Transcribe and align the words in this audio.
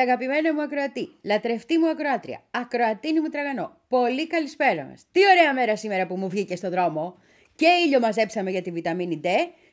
Καλαγαπημένο 0.00 0.52
μου 0.52 0.62
ακροατή, 0.62 1.08
λατρευτή 1.22 1.78
μου 1.78 1.88
ακροάτρια, 1.88 2.42
ακροατίνη 2.50 3.20
μου 3.20 3.28
τραγανό, 3.28 3.76
πολύ 3.88 4.26
καλησπέρα 4.26 4.84
μας. 4.84 5.06
Τι 5.12 5.20
ωραία 5.34 5.54
μέρα 5.54 5.76
σήμερα 5.76 6.06
που 6.06 6.16
μου 6.16 6.28
βγήκε 6.28 6.56
στο 6.56 6.70
δρόμο. 6.70 7.18
Και 7.54 7.66
ήλιο 7.86 8.00
μαζέψαμε 8.00 8.50
για 8.50 8.62
τη 8.62 8.70
βιταμίνη 8.70 9.20
D 9.24 9.28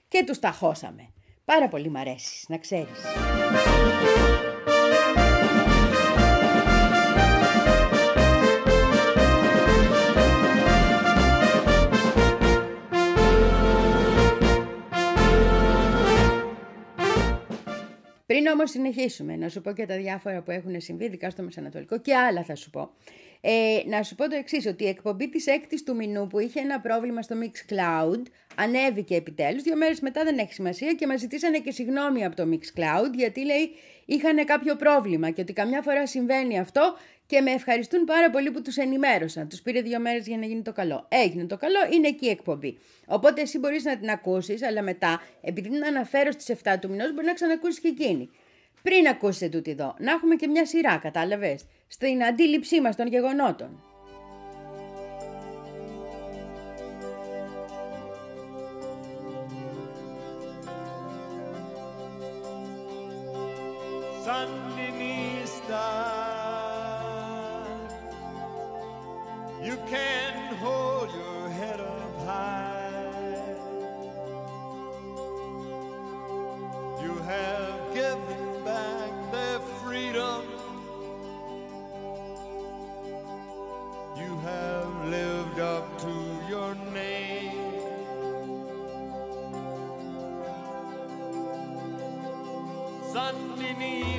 και 0.07 0.23
τους 0.23 0.39
ταχώσαμε. 0.39 1.09
Πάρα 1.45 1.67
πολύ 1.67 1.89
μ' 1.89 1.97
αρέσεις, 1.97 2.45
να 2.47 2.57
ξέρεις. 2.57 3.01
Πριν 18.27 18.47
όμως 18.47 18.69
συνεχίσουμε, 18.69 19.35
να 19.35 19.49
σου 19.49 19.61
πω 19.61 19.71
και 19.71 19.85
τα 19.85 19.97
διάφορα 19.97 20.41
που 20.41 20.51
έχουν 20.51 20.81
συμβεί, 20.81 21.05
ειδικά 21.05 21.29
στο 21.29 21.43
Μεσανατολικό 21.43 21.99
και 21.99 22.15
άλλα 22.15 22.43
θα 22.43 22.55
σου 22.55 22.69
πω. 22.69 22.89
Ε, 23.41 23.81
να 23.85 24.03
σου 24.03 24.15
πω 24.15 24.29
το 24.29 24.35
εξής, 24.35 24.65
ότι 24.65 24.83
η 24.83 24.87
εκπομπή 24.87 25.29
της 25.29 25.45
6η 25.47 25.75
του 25.85 25.95
μηνού 25.95 26.27
που 26.27 26.39
είχε 26.39 26.59
ένα 26.59 26.79
πρόβλημα 26.79 27.21
στο 27.21 27.35
Mix 27.41 27.73
Cloud 27.73 28.21
ανέβηκε 28.55 29.15
επιτέλους. 29.15 29.63
Δύο 29.63 29.75
μέρες 29.75 29.99
μετά 29.99 30.23
δεν 30.23 30.37
έχει 30.37 30.53
σημασία 30.53 30.93
και 30.93 31.07
μας 31.07 31.19
ζητήσανε 31.19 31.59
και 31.59 31.71
συγγνώμη 31.71 32.25
από 32.25 32.35
το 32.35 32.43
Mix 32.51 32.79
Cloud, 32.79 33.13
γιατί 33.15 33.45
λέει 33.45 33.71
είχαν 34.07 34.45
κάποιο 34.45 34.75
πρόβλημα 34.75 35.29
και 35.29 35.41
ότι 35.41 35.53
καμιά 35.53 35.81
φορά 35.81 36.07
συμβαίνει 36.07 36.59
αυτό 36.59 36.97
και 37.25 37.41
με 37.41 37.51
ευχαριστούν 37.51 38.03
πάρα 38.03 38.29
πολύ 38.29 38.51
που 38.51 38.61
τους 38.61 38.77
ενημέρωσαν. 38.77 39.47
Τους 39.47 39.61
πήρε 39.61 39.81
δύο 39.81 39.99
μέρες 39.99 40.27
για 40.27 40.37
να 40.37 40.45
γίνει 40.45 40.61
το 40.61 40.73
καλό. 40.73 41.05
Έγινε 41.09 41.45
το 41.45 41.57
καλό, 41.57 41.79
είναι 41.93 42.07
εκεί 42.07 42.25
η 42.25 42.29
εκπομπή. 42.29 42.77
Οπότε 43.05 43.41
εσύ 43.41 43.59
μπορείς 43.59 43.83
να 43.83 43.97
την 43.97 44.09
ακούσεις, 44.09 44.63
αλλά 44.63 44.81
μετά, 44.81 45.21
επειδή 45.41 45.69
την 45.69 45.85
αναφέρω 45.85 46.31
στις 46.31 46.49
7 46.63 46.77
του 46.81 46.89
μηνός, 46.89 47.13
μπορεί 47.13 47.25
να 47.25 47.33
ξανακούσεις 47.33 47.79
και 47.79 47.87
εκείνη. 47.87 48.29
Πριν 48.81 49.07
ακούσετε 49.07 49.49
τούτη 49.49 49.71
εδώ, 49.71 49.95
να 49.99 50.11
έχουμε 50.11 50.35
και 50.35 50.47
μια 50.47 50.65
σειρά, 50.65 50.97
κατάλαβες, 50.97 51.65
στην 51.87 52.23
αντίληψή 52.23 52.81
μας 52.81 52.95
των 52.95 53.07
γεγονότων. 53.07 53.83
sandinista. 64.27 65.85
You 69.63 69.77
can't. 69.89 70.26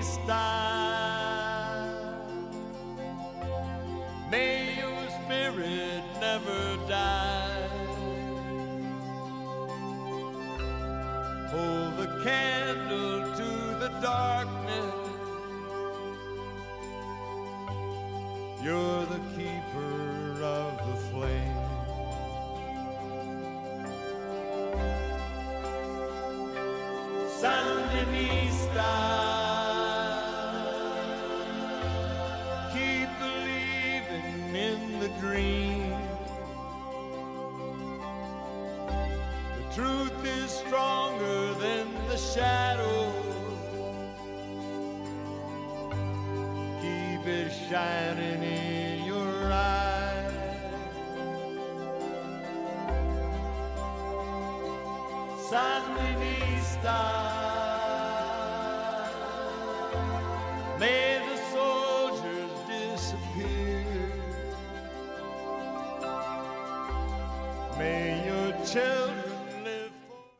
estar. 0.09 0.68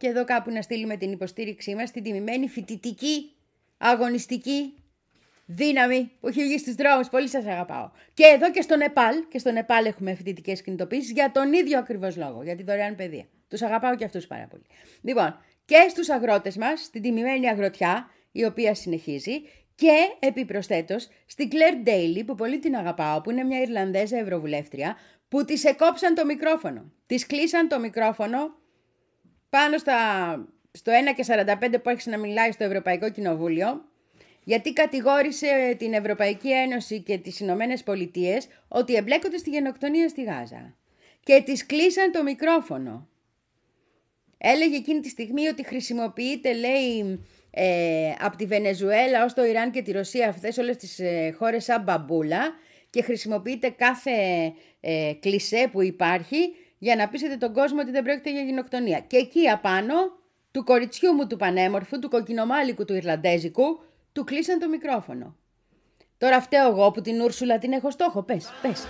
Και 0.09 0.15
εδώ 0.15 0.25
κάπου 0.25 0.51
να 0.51 0.63
στείλουμε 0.63 0.97
την 0.97 1.13
υποστήριξή 1.13 1.75
μας 1.75 1.89
στην 1.89 2.03
τιμημένη 2.03 2.49
φοιτητική, 2.49 3.33
αγωνιστική 3.79 4.75
δύναμη 5.47 6.11
που 6.21 6.29
έχει 6.29 6.43
βγει 6.43 6.59
στους 6.59 6.75
δρόμους. 6.75 7.09
Πολύ 7.09 7.29
σας 7.29 7.47
αγαπάω. 7.47 7.91
Και 8.15 8.25
εδώ 8.25 8.51
και 8.51 8.61
στο 8.61 8.77
Νεπάλ, 8.77 9.15
και 9.29 9.39
στο 9.39 9.51
Νεπάλ 9.51 9.85
έχουμε 9.87 10.15
φοιτητικές 10.15 10.63
κινητοποίησεις 10.63 11.11
για 11.11 11.31
τον 11.33 11.53
ίδιο 11.53 11.79
ακριβώς 11.79 12.17
λόγο, 12.17 12.43
για 12.43 12.57
τη 12.57 12.63
δωρεάν 12.63 12.95
παιδεία. 12.95 13.25
Τους 13.49 13.63
αγαπάω 13.63 13.97
και 13.97 14.05
αυτούς 14.05 14.27
πάρα 14.27 14.47
πολύ. 14.51 14.63
Λοιπόν, 15.01 15.39
και 15.65 15.87
στους 15.91 16.09
αγρότες 16.09 16.57
μας, 16.57 16.81
στην 16.81 17.03
τιμημένη 17.03 17.49
αγροτιά, 17.49 18.11
η 18.33 18.45
οποία 18.45 18.75
συνεχίζει, 18.75 19.43
και 19.75 19.95
επιπροσθέτως 20.19 21.09
στην 21.27 21.49
Claire 21.53 21.89
Daly, 21.89 22.23
που 22.27 22.35
πολύ 22.35 22.59
την 22.59 22.77
αγαπάω, 22.77 23.21
που 23.21 23.31
είναι 23.31 23.45
μια 23.45 23.61
Ιρλανδέζα 23.61 24.19
ευρωβουλεύτρια, 24.19 24.97
που 25.29 25.45
της 25.45 25.65
εκόψαν 25.65 26.15
το 26.15 26.25
μικρόφωνο. 26.25 26.93
Της 27.07 27.27
κλείσαν 27.27 27.69
το 27.69 27.79
μικρόφωνο 27.81 28.57
πάνω 29.51 29.79
στα, 29.79 29.97
στο 30.73 30.93
1 31.11 31.15
και 31.17 31.25
45 31.71 31.83
που 31.83 31.89
έχει 31.89 32.11
να 32.11 32.19
μιλάει 32.19 32.53
στο 32.53 32.65
Ευρωπαϊκό 32.65 33.11
Κοινοβούλιο, 33.11 33.85
γιατί 34.45 34.73
κατηγόρησε 34.73 35.75
την 35.79 35.93
Ευρωπαϊκή 35.93 36.53
Ένωση 36.53 37.03
και 37.03 37.19
τις 37.19 37.41
Ηνωμένες 37.41 37.83
Πολιτείες 37.83 38.49
ότι 38.69 38.95
εμπλέκονται 38.95 39.39
στη 39.39 39.51
γενοκτονία 39.51 40.09
στη 40.09 40.23
Γάζα. 40.23 40.77
Και 41.21 41.43
της 41.45 41.67
κλείσαν 41.67 42.13
το 42.13 42.23
μικρόφωνο. 42.23 43.09
Έλεγε 44.39 44.77
εκείνη 44.77 45.01
τη 45.01 45.09
στιγμή 45.09 45.47
ότι 45.47 45.65
χρησιμοποιείται, 45.65 46.53
λέει, 46.53 47.21
ε, 47.51 48.15
από 48.21 48.37
τη 48.37 48.47
Βενεζουέλα 48.47 49.25
ως 49.25 49.35
το 49.35 49.45
Ιράν 49.45 49.71
και 49.71 49.83
τη 49.83 49.93
Ρωσία 49.93 50.29
αυτές 50.29 50.59
όλες 50.59 50.77
τις 50.77 50.99
ε, 50.99 51.35
χώρες 51.39 51.65
σαν 51.65 51.83
μπαμπούλα 51.83 52.55
και 52.91 53.03
χρησιμοποιείται 53.03 53.71
κάθε 53.71 54.11
ε, 54.81 55.13
κλισέ 55.21 55.69
που 55.73 55.83
υπάρχει 55.83 56.37
για 56.79 56.97
να 56.97 57.09
πείσετε 57.09 57.37
τον 57.37 57.53
κόσμο 57.53 57.81
ότι 57.81 57.91
δεν 57.91 58.03
πρόκειται 58.03 58.31
για 58.31 58.43
γενοκτονία. 58.43 59.01
Και 59.01 59.17
εκεί 59.17 59.49
απάνω 59.49 59.95
του 60.51 60.65
κοριτσιού 60.65 61.13
μου 61.13 61.27
του 61.27 61.37
πανέμορφου, 61.37 61.99
του 61.99 62.09
κοκκινομάλικου 62.09 62.85
του 62.85 62.95
Ιρλαντέζικου, 62.95 63.81
του 64.13 64.25
κλείσαν 64.25 64.59
το 64.59 64.69
μικρόφωνο. 64.69 65.37
Τώρα 66.19 66.41
φταίω 66.41 66.69
εγώ 66.71 66.91
που 66.91 67.01
την 67.01 67.21
Ούρσουλα 67.21 67.59
την 67.59 67.73
έχω 67.73 67.91
στόχο. 67.91 68.23
Πες, 68.23 68.51
πες. 68.63 68.87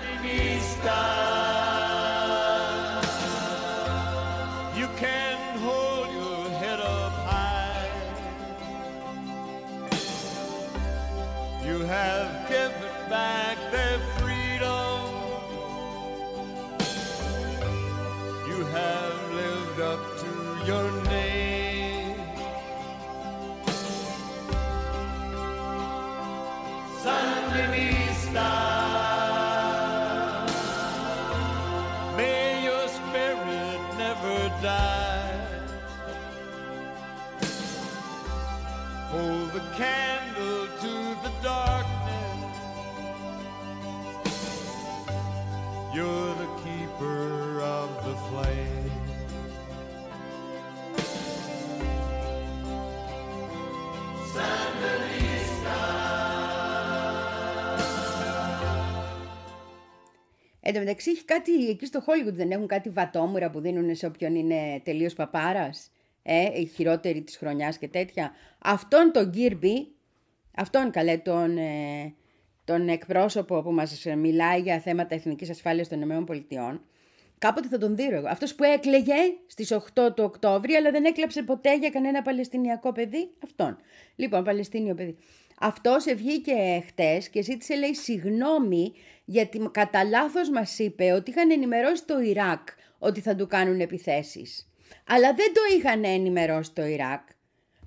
Εν 60.69 60.75
τω 60.75 60.81
μεταξύ 60.81 61.11
έχει 61.11 61.25
κάτι, 61.25 61.69
εκεί 61.69 61.87
στο 61.87 62.05
Hollywood 62.07 62.33
δεν 62.33 62.51
έχουν 62.51 62.67
κάτι 62.67 62.89
βατόμουρα 62.89 63.51
που 63.51 63.61
δίνουν 63.61 63.95
σε 63.95 64.07
όποιον 64.07 64.35
είναι 64.35 64.81
τελείως 64.85 65.15
παπάρας. 65.15 65.91
Ε, 66.23 66.61
η 66.61 66.65
χειρότερη 66.65 67.23
της 67.23 67.37
χρονιάς 67.37 67.79
και 67.79 67.89
τέτοια. 67.89 68.33
Αυτόν 68.59 69.11
τον 69.13 69.29
Γκίρμπι, 69.29 69.87
αυτόν 70.57 70.91
καλέ 70.91 71.17
τον, 71.17 71.59
ε, 71.59 72.15
τον 72.65 72.89
εκπρόσωπο 72.89 73.63
που 73.63 73.73
μας 73.73 74.05
μιλάει 74.17 74.61
για 74.61 74.79
θέματα 74.79 75.15
εθνικής 75.15 75.51
ασφάλειας 75.51 75.89
των 75.89 76.01
ΗΠΑ, 76.01 76.81
κάποτε 77.39 77.69
θα 77.69 77.79
τον 77.79 77.97
δίνω 77.97 78.17
εγώ. 78.17 78.29
Αυτός 78.29 78.55
που 78.55 78.65
έκλεγε 78.65 79.15
στις 79.47 79.73
8 79.73 80.15
του 80.15 80.25
Οκτώβρη, 80.25 80.75
αλλά 80.75 80.91
δεν 80.91 81.05
έκλαψε 81.05 81.43
ποτέ 81.43 81.77
για 81.77 81.91
κανένα 81.91 82.23
Παλαιστινιακό 82.23 82.93
παιδί, 82.93 83.31
αυτόν. 83.45 83.79
Λοιπόν, 84.17 84.45
Παλαιστίνιο 84.45 84.95
παιδί. 84.95 85.17
Αυτός 85.61 86.05
βγήκε 86.15 86.85
χτες 86.87 87.29
και 87.29 87.43
ζήτησε, 87.43 87.75
λέει, 87.75 87.95
συγγνώμη 87.95 88.93
γιατί 89.25 89.69
κατά 89.71 90.05
λάθος 90.05 90.51
μας 90.51 90.79
είπε 90.79 91.13
ότι 91.13 91.31
είχαν 91.31 91.51
ενημερώσει 91.51 92.05
το 92.05 92.21
Ιράκ 92.21 92.69
ότι 92.99 93.21
θα 93.21 93.35
του 93.35 93.47
κάνουν 93.47 93.81
επιθέσεις. 93.81 94.73
Αλλά 95.07 95.35
δεν 95.35 95.53
το 95.53 95.61
είχαν 95.77 96.05
ενημερώσει 96.05 96.73
το 96.73 96.85
Ιράκ. 96.85 97.29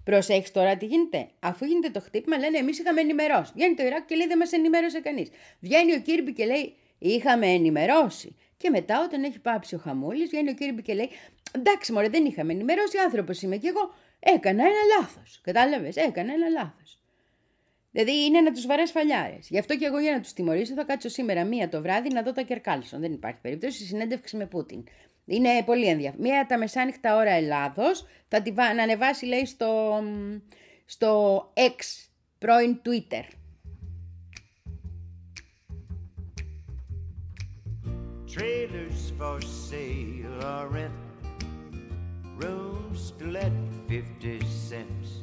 Προσέχει 0.04 0.52
τώρα 0.52 0.78
τι 0.78 0.86
γίνεται. 0.86 1.30
Αφού 1.40 1.66
γίνεται 1.66 1.90
το 1.90 2.00
χτύπημα, 2.02 2.38
λένε 2.38 2.58
εμείς 2.58 2.80
είχαμε 2.80 3.02
ενημερώσει. 3.02 3.52
Βγαίνει 3.56 3.74
το 3.74 3.84
Ιράκ 3.84 4.06
και 4.06 4.16
λέει 4.16 4.28
δεν 4.28 4.38
μας 4.38 4.52
ενημέρωσε 4.52 5.00
κανείς. 5.00 5.30
Βγαίνει 5.60 5.94
ο 5.94 6.00
Κίρμπι 6.00 6.34
και 6.34 6.46
λέει 6.46 6.76
είχαμε 6.98 7.48
ενημερώσει. 7.48 8.36
Και 8.58 8.70
μετά, 8.70 9.04
όταν 9.04 9.24
έχει 9.24 9.40
πάψει 9.40 9.76
ο 9.76 9.78
χαμούλης, 9.78 10.30
βγαίνει 10.30 10.50
ο 10.50 10.54
Κίρμπι 10.54 10.82
και 10.82 10.94
λέει 10.94 11.10
εντάξει, 11.52 11.92
μωρέ, 11.92 12.10
δεν 12.10 12.26
είχαμε 12.26 12.54
ενημερώσει. 12.54 12.98
Άνθρωπος 12.98 13.42
είμαι 13.42 13.58
και 13.58 13.68
εγώ. 13.68 13.94
Έκανα 14.20 14.64
ένα 14.64 15.00
λάθος. 15.00 15.40
Κατάλαβες, 15.44 15.96
έκανα 15.96 16.34
ένα 16.34 16.48
λάθος. 16.48 17.01
Δηλαδή 17.92 18.26
είναι 18.26 18.42
να 18.42 18.52
τους 18.52 18.66
βαρέ 18.66 18.86
φαλιάρε. 18.86 19.38
Γι' 19.42 19.60
αυτό 19.60 19.78
και 19.78 19.86
εγώ 19.86 20.00
για 20.00 20.12
να 20.12 20.22
τους 20.22 20.34
τιμωρήσω 20.34 20.74
θα 20.74 20.84
κάτσω 20.84 21.10
σήμερα 21.10 21.44
μία 21.44 21.70
το 21.70 21.82
βράδυ 21.82 22.10
να 22.14 22.22
δω 22.22 22.32
τα 22.32 22.42
Κερκάλσον. 22.42 23.00
Δεν 23.00 23.12
υπάρχει 23.14 23.40
περίπτωση. 23.42 23.86
Συνέντευξη 23.86 24.36
με 24.38 24.46
Πούτιν. 24.46 24.84
Είναι 25.26 25.64
πολύ 25.66 25.86
ενδιαφέρον. 25.88 26.26
Μία 26.26 26.46
τα 26.46 26.58
μεσάνυχτα 26.58 27.16
ώρα 27.16 27.32
Ελλάδος 27.32 28.08
θα 28.28 28.42
τη 28.42 28.52
να 28.52 28.84
ανεβάσει, 28.84 29.26
λέει, 29.26 29.46
στο, 29.46 30.02
στο 30.86 31.54
X, 31.56 32.08
πρώην 32.38 32.82
Twitter. 32.86 33.24
Trailers 38.38 39.12
for 39.20 39.42
sale 39.42 40.38
or 40.54 40.70
rent 40.70 41.00
Rooms 42.42 43.12
to 43.20 43.26
let 43.26 43.52
50 43.90 44.40
cents 44.70 45.21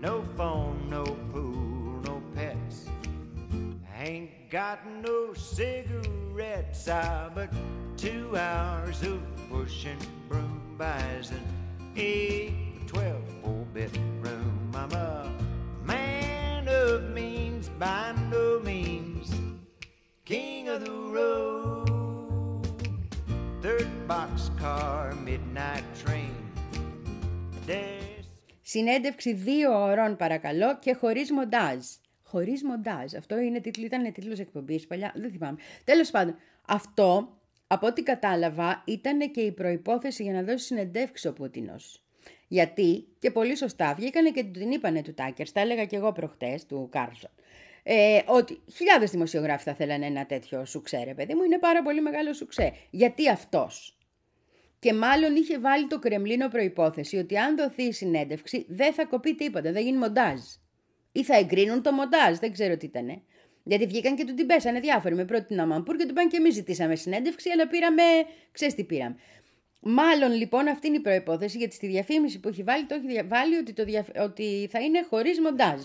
No 0.00 0.22
phone, 0.36 0.88
no 0.90 1.04
pool, 1.32 2.00
no 2.04 2.22
pets. 2.34 2.86
ain't 3.98 4.50
got 4.50 4.86
no 4.86 5.32
cigarettes, 5.32 6.86
ah, 6.90 7.30
but 7.34 7.50
two 7.96 8.36
hours 8.36 9.02
of 9.02 9.22
pushing 9.50 9.96
broom 10.28 10.74
buys 10.76 11.30
an 11.30 11.42
eight, 11.96 12.86
twelve, 12.86 13.22
four 13.42 13.64
bedroom. 13.72 14.70
I'm 14.74 14.92
a 14.92 15.32
man 15.82 16.68
of 16.68 17.10
means 17.10 17.70
by 17.70 18.14
no 18.30 18.60
means, 18.60 19.32
king 20.26 20.68
of 20.68 20.84
the 20.84 20.92
road. 20.92 22.66
Third 23.62 23.88
boxcar, 24.06 25.18
midnight 25.24 25.84
train. 25.96 26.36
There 27.66 28.15
Συνέντευξη 28.68 29.32
δύο 29.32 29.82
ώρων 29.82 30.16
παρακαλώ 30.16 30.78
και 30.78 30.94
χωρίς 30.94 31.32
μοντάζ. 31.32 31.84
Χωρίς 32.22 32.64
μοντάζ. 32.64 33.14
Αυτό 33.14 33.38
είναι 33.38 33.60
τίτλο, 33.60 33.84
ήταν 33.84 34.12
τίτλος 34.12 34.38
εκπομπής 34.38 34.86
παλιά, 34.86 35.12
δεν 35.16 35.30
θυμάμαι. 35.30 35.58
Τέλος 35.84 36.10
πάντων, 36.10 36.36
αυτό 36.66 37.36
από 37.66 37.86
ό,τι 37.86 38.02
κατάλαβα 38.02 38.82
ήταν 38.86 39.30
και 39.30 39.40
η 39.40 39.52
προϋπόθεση 39.52 40.22
για 40.22 40.32
να 40.32 40.42
δώσει 40.42 40.64
συνεντεύξη 40.64 41.28
ο 41.28 41.32
Πούτινος. 41.32 42.02
Γιατί, 42.48 43.06
και 43.18 43.30
πολύ 43.30 43.56
σωστά, 43.56 43.94
βγήκανε 43.94 44.30
και 44.30 44.44
την 44.44 44.70
είπανε 44.70 45.02
του 45.02 45.14
Τάκερς, 45.14 45.52
τα 45.52 45.60
έλεγα 45.60 45.84
και 45.84 45.96
εγώ 45.96 46.12
προχτές, 46.12 46.66
του 46.66 46.88
Κάρλσον, 46.90 47.30
ε, 47.82 48.20
ότι 48.26 48.60
χιλιάδες 48.74 49.10
δημοσιογράφοι 49.10 49.64
θα 49.64 49.74
θέλανε 49.74 50.06
ένα 50.06 50.26
τέτοιο 50.26 50.64
σουξέ, 50.64 51.12
παιδί 51.16 51.34
μου, 51.34 51.42
είναι 51.42 51.58
πάρα 51.58 51.82
πολύ 51.82 52.00
μεγάλο 52.00 52.32
σουξέ. 52.32 52.72
Γιατί 52.90 53.28
αυτός; 53.28 53.96
Και 54.86 54.92
μάλλον 54.92 55.36
είχε 55.36 55.58
βάλει 55.58 55.86
το 55.86 55.98
Κρεμλίνο 55.98 56.48
προπόθεση 56.48 57.16
ότι 57.16 57.38
αν 57.38 57.56
δοθεί 57.56 57.82
η 57.82 57.92
συνέντευξη 57.92 58.66
δεν 58.68 58.92
θα 58.92 59.04
κοπεί 59.04 59.34
τίποτα, 59.34 59.72
δεν 59.72 59.82
γίνει 59.82 59.98
μοντάζ. 59.98 60.40
Ή 61.12 61.24
θα 61.24 61.36
εγκρίνουν 61.36 61.82
το 61.82 61.92
μοντάζ, 61.92 62.36
δεν 62.36 62.52
ξέρω 62.52 62.76
τι 62.76 62.86
ήταν. 62.86 63.22
Γιατί 63.62 63.86
βγήκαν 63.86 64.16
και 64.16 64.24
του 64.24 64.34
την 64.34 64.46
πέσανε 64.46 64.80
διάφοροι 64.80 65.14
με 65.14 65.24
πρώτη 65.24 65.44
την 65.44 65.60
Αμαμπούρ 65.60 65.96
και 65.96 66.06
του 66.06 66.12
πάνε 66.12 66.28
και 66.28 66.36
εμείς 66.36 66.54
ζητήσαμε 66.54 66.94
συνέντευξη, 66.94 67.50
αλλά 67.50 67.68
πήραμε. 67.68 68.02
ξέρεις 68.52 68.74
τι 68.74 68.84
πήραμε. 68.84 69.16
Μάλλον 69.80 70.32
λοιπόν 70.32 70.68
αυτή 70.68 70.86
είναι 70.86 70.96
η 70.96 71.00
προπόθεση 71.00 71.58
γιατί 71.58 71.74
στη 71.74 71.86
διαφήμιση 71.86 72.40
που 72.40 72.48
έχει 72.48 72.62
βάλει 72.62 72.86
το 72.86 72.94
έχει 72.94 73.22
βάλει 73.26 73.56
ότι, 73.56 73.72
το 73.72 73.84
ότι 74.22 74.68
θα 74.70 74.80
είναι 74.80 75.06
χωρίς 75.10 75.40
μοντάζ. 75.40 75.80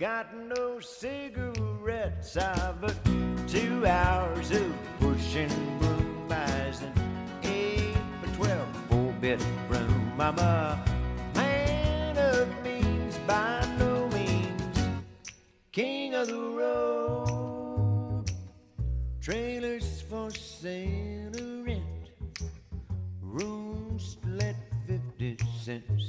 got 0.00 0.32
no 0.48 0.80
cigarettes. 1.79 2.37
I've 2.37 2.81
but 2.81 2.95
two 3.47 3.85
hours 3.85 4.51
of 4.51 4.71
pushing 4.99 5.49
broom 5.79 6.27
buys 6.27 6.81
an 6.81 6.93
eight 7.43 7.95
by 8.21 8.27
twelve 8.37 8.69
four 8.89 9.13
bedroom. 9.21 10.13
I'm 10.19 10.39
a 10.39 10.83
man 11.35 12.17
of 12.17 12.47
means 12.63 13.17
by 13.27 13.65
no 13.79 14.07
means, 14.09 14.77
king 15.71 16.13
of 16.15 16.27
the 16.27 16.45
road. 16.61 18.31
Trailers 19.21 19.89
for 20.09 20.29
sale 20.31 21.35
or 21.41 21.63
rent, 21.67 22.05
rooms 23.21 24.17
let 24.39 24.57
fifty 24.87 25.31
cents. 25.65 26.03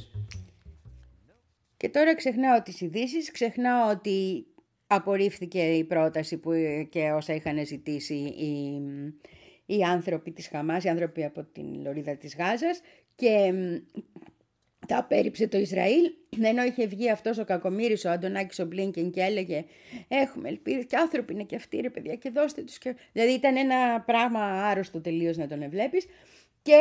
Και 1.77 1.89
τώρα 1.89 2.15
ξεχνάω 2.15 2.63
τις 2.63 2.81
ειδήσει, 2.81 3.33
ξεχνάω 3.33 3.91
ότι 3.91 4.47
απορρίφθηκε 4.94 5.62
η 5.62 5.84
πρόταση 5.84 6.38
που 6.38 6.52
και 6.90 7.12
όσα 7.12 7.34
είχαν 7.34 7.66
ζητήσει 7.66 8.14
οι, 8.14 8.82
οι 9.66 9.84
άνθρωποι 9.84 10.32
της 10.32 10.48
Χαμάς, 10.48 10.84
οι 10.84 10.90
άνθρωποι 10.90 11.24
από 11.24 11.44
την 11.44 11.82
Λωρίδα 11.82 12.16
της 12.16 12.36
Γάζας 12.36 12.82
και 13.16 13.54
τα 14.88 14.98
απέρριψε 14.98 15.48
το 15.48 15.58
Ισραήλ, 15.58 16.12
ενώ 16.42 16.64
είχε 16.64 16.88
βγει 16.88 17.10
αυτός 17.10 17.38
ο 17.38 17.44
κακομύρης, 17.44 18.06
ο 18.06 18.10
Αντωνάκης 18.10 18.60
ο 18.60 18.66
Μπλίνκεν 18.66 19.12
και 19.12 19.22
έλεγε 19.22 19.66
έχουμε 20.08 20.50
ελπίδες 20.50 20.86
και 20.86 20.96
άνθρωποι 20.96 21.34
είναι 21.34 21.44
και 21.44 21.56
αυτοί 21.56 21.78
ρε 21.78 21.90
παιδιά 21.90 22.16
και 22.16 22.30
δώστε 22.30 22.62
τους. 22.62 22.78
Και... 22.78 22.96
Δηλαδή 23.12 23.34
ήταν 23.34 23.58
ένα 23.58 24.02
πράγμα 24.02 24.40
άρρωστο 24.42 25.02
τελείως 25.02 25.38
να 25.38 25.48
τον 25.48 25.70
βλέπεις 25.70 26.06
και 26.62 26.80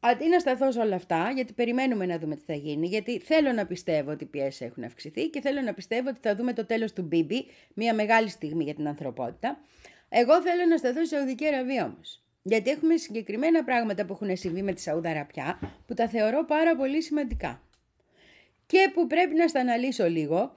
Αντί 0.00 0.28
να 0.28 0.38
σταθώ 0.38 0.72
σε 0.72 0.80
όλα 0.80 0.94
αυτά, 0.94 1.30
γιατί 1.34 1.52
περιμένουμε 1.52 2.06
να 2.06 2.18
δούμε 2.18 2.36
τι 2.36 2.42
θα 2.46 2.54
γίνει, 2.54 2.86
γιατί 2.86 3.18
θέλω 3.18 3.52
να 3.52 3.66
πιστεύω 3.66 4.10
ότι 4.10 4.24
οι 4.24 4.26
πιέσεις 4.26 4.60
έχουν 4.60 4.84
αυξηθεί 4.84 5.28
και 5.28 5.40
θέλω 5.40 5.60
να 5.60 5.74
πιστεύω 5.74 6.08
ότι 6.08 6.18
θα 6.22 6.36
δούμε 6.36 6.52
το 6.52 6.66
τέλος 6.66 6.92
του 6.92 7.02
Μπίμπι, 7.02 7.46
μια 7.74 7.94
μεγάλη 7.94 8.28
στιγμή 8.28 8.64
για 8.64 8.74
την 8.74 8.88
ανθρωπότητα. 8.88 9.60
Εγώ 10.08 10.42
θέλω 10.42 10.64
να 10.68 10.76
σταθώ 10.76 11.04
στη 11.04 11.16
Σαουδική 11.16 11.46
Αραβία 11.46 11.84
όμως. 11.84 12.22
Γιατί 12.42 12.70
έχουμε 12.70 12.96
συγκεκριμένα 12.96 13.64
πράγματα 13.64 14.04
που 14.04 14.12
έχουν 14.12 14.36
συμβεί 14.36 14.62
με 14.62 14.72
τη 14.72 14.80
Σαουδαραπιά 14.80 15.58
που 15.86 15.94
τα 15.94 16.08
θεωρώ 16.08 16.44
πάρα 16.44 16.76
πολύ 16.76 17.02
σημαντικά. 17.02 17.62
Και 18.66 18.90
που 18.94 19.06
πρέπει 19.06 19.34
να 19.34 19.48
στα 19.48 19.60
αναλύσω 19.60 20.08
λίγο 20.08 20.56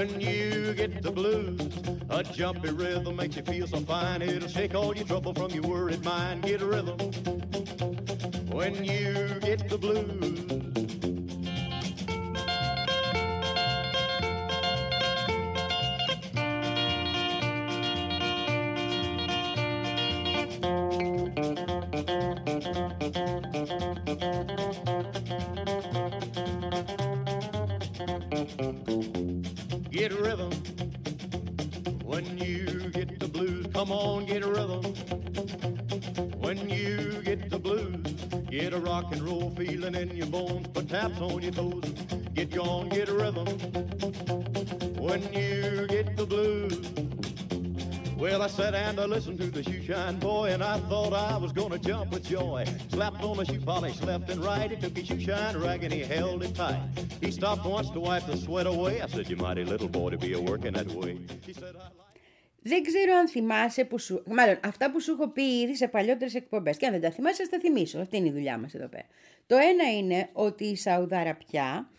When 0.00 0.18
you 0.18 0.72
get 0.72 1.02
the 1.02 1.10
blues, 1.10 1.60
a 2.08 2.22
jumpy 2.22 2.70
rhythm 2.70 3.16
makes 3.16 3.36
you 3.36 3.42
feel 3.42 3.66
so 3.66 3.80
fine. 3.80 4.22
It'll 4.22 4.48
shake 4.48 4.74
all 4.74 4.96
your 4.96 5.04
trouble 5.04 5.34
from 5.34 5.50
your 5.50 5.64
worried 5.64 6.02
mind. 6.02 6.42
Get 6.42 6.62
a 6.62 6.64
rhythm. 6.64 6.96
When 8.48 8.82
you 8.82 9.38
get 9.42 9.68
the 9.68 9.76
blues. 9.76 10.59
Bones. 41.18 41.32
On 41.32 41.42
your 41.42 41.52
toes. 41.52 41.84
Get 42.34 42.50
gone, 42.50 42.88
get 42.88 43.08
a 43.08 43.14
rhythm. 43.14 43.46
When 44.96 45.22
you 45.32 45.86
get 45.88 46.16
the 46.16 46.26
blues. 46.26 46.90
Well, 48.16 48.42
I 48.42 48.48
sat 48.48 48.74
and 48.74 49.00
I 49.00 49.06
listened 49.06 49.38
to 49.38 49.46
the 49.46 49.62
shoe 49.62 49.82
shine 49.82 50.18
boy, 50.18 50.50
and 50.52 50.62
I 50.62 50.78
thought 50.80 51.14
I 51.14 51.38
was 51.38 51.52
gonna 51.52 51.78
jump 51.78 52.12
with 52.12 52.24
joy. 52.24 52.66
Slapped 52.90 53.22
on 53.22 53.38
the 53.38 53.46
shoe 53.46 53.60
polish 53.60 54.00
left 54.02 54.28
and 54.28 54.44
right. 54.44 54.70
He 54.70 54.76
took 54.76 54.96
his 54.96 55.06
shoe 55.06 55.20
shine 55.20 55.56
rag 55.56 55.84
and 55.84 55.92
he 55.92 56.00
held 56.00 56.42
it 56.42 56.54
tight. 56.54 56.82
He 57.22 57.30
stopped 57.30 57.64
once 57.64 57.88
to 57.90 58.00
wipe 58.00 58.26
the 58.26 58.36
sweat 58.36 58.66
away. 58.66 59.00
I 59.00 59.06
said, 59.06 59.30
You 59.30 59.36
mighty 59.36 59.64
little 59.64 59.88
boy 59.88 60.10
to 60.10 60.18
be 60.18 60.34
a 60.34 60.40
working 60.40 60.74
that 60.74 60.88
way. 60.88 61.18
He 61.46 61.54
said, 61.54 61.76
I 61.76 61.84
like 61.84 62.09
Δεν 62.62 62.82
ξέρω 62.82 63.14
αν 63.14 63.28
θυμάσαι 63.28 63.84
που 63.84 63.98
σου... 63.98 64.22
Μάλλον, 64.26 64.58
αυτά 64.64 64.90
που 64.90 65.00
σου 65.00 65.12
έχω 65.12 65.28
πει 65.28 65.42
ήδη 65.42 65.76
σε 65.76 65.88
παλιότερες 65.88 66.34
εκπομπές. 66.34 66.76
Και 66.76 66.86
αν 66.86 66.92
δεν 66.92 67.00
τα 67.00 67.10
θυμάσαι, 67.10 67.44
θα 67.44 67.50
τα 67.50 67.58
θυμίσω. 67.58 68.00
Αυτή 68.00 68.16
είναι 68.16 68.28
η 68.28 68.32
δουλειά 68.32 68.58
μας 68.58 68.74
εδώ 68.74 68.88
πέρα. 68.88 69.06
Το 69.46 69.56
ένα 69.56 69.92
είναι 69.96 70.28
ότι 70.32 70.64
η 70.64 70.76
Σαουδαραπιά, 70.76 71.90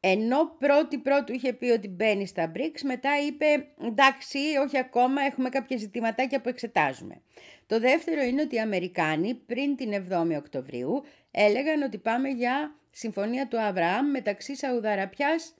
ενώ 0.00 0.56
πρώτη 0.58 0.98
πρώτου 0.98 1.32
είχε 1.32 1.52
πει 1.52 1.66
ότι 1.66 1.88
μπαίνει 1.88 2.26
στα 2.26 2.52
BRICS, 2.54 2.80
μετά 2.82 3.10
είπε 3.26 3.66
εντάξει, 3.86 4.38
όχι 4.64 4.78
ακόμα, 4.78 5.22
έχουμε 5.22 5.48
κάποια 5.48 5.76
ζητηματάκια 5.76 6.40
που 6.40 6.48
εξετάζουμε. 6.48 7.20
Το 7.66 7.80
δεύτερο 7.80 8.22
είναι 8.22 8.42
ότι 8.42 8.54
οι 8.54 8.60
Αμερικάνοι 8.60 9.34
πριν 9.34 9.76
την 9.76 10.06
7η 10.10 10.36
Οκτωβρίου 10.36 11.02
έλεγαν 11.30 11.82
ότι 11.82 11.98
πάμε 11.98 12.28
για 12.28 12.76
συμφωνία 12.90 13.48
του 13.48 13.60
Αβραάμ 13.60 14.10
μεταξύ 14.10 14.56
Σαουδαραπιάς 14.56 15.54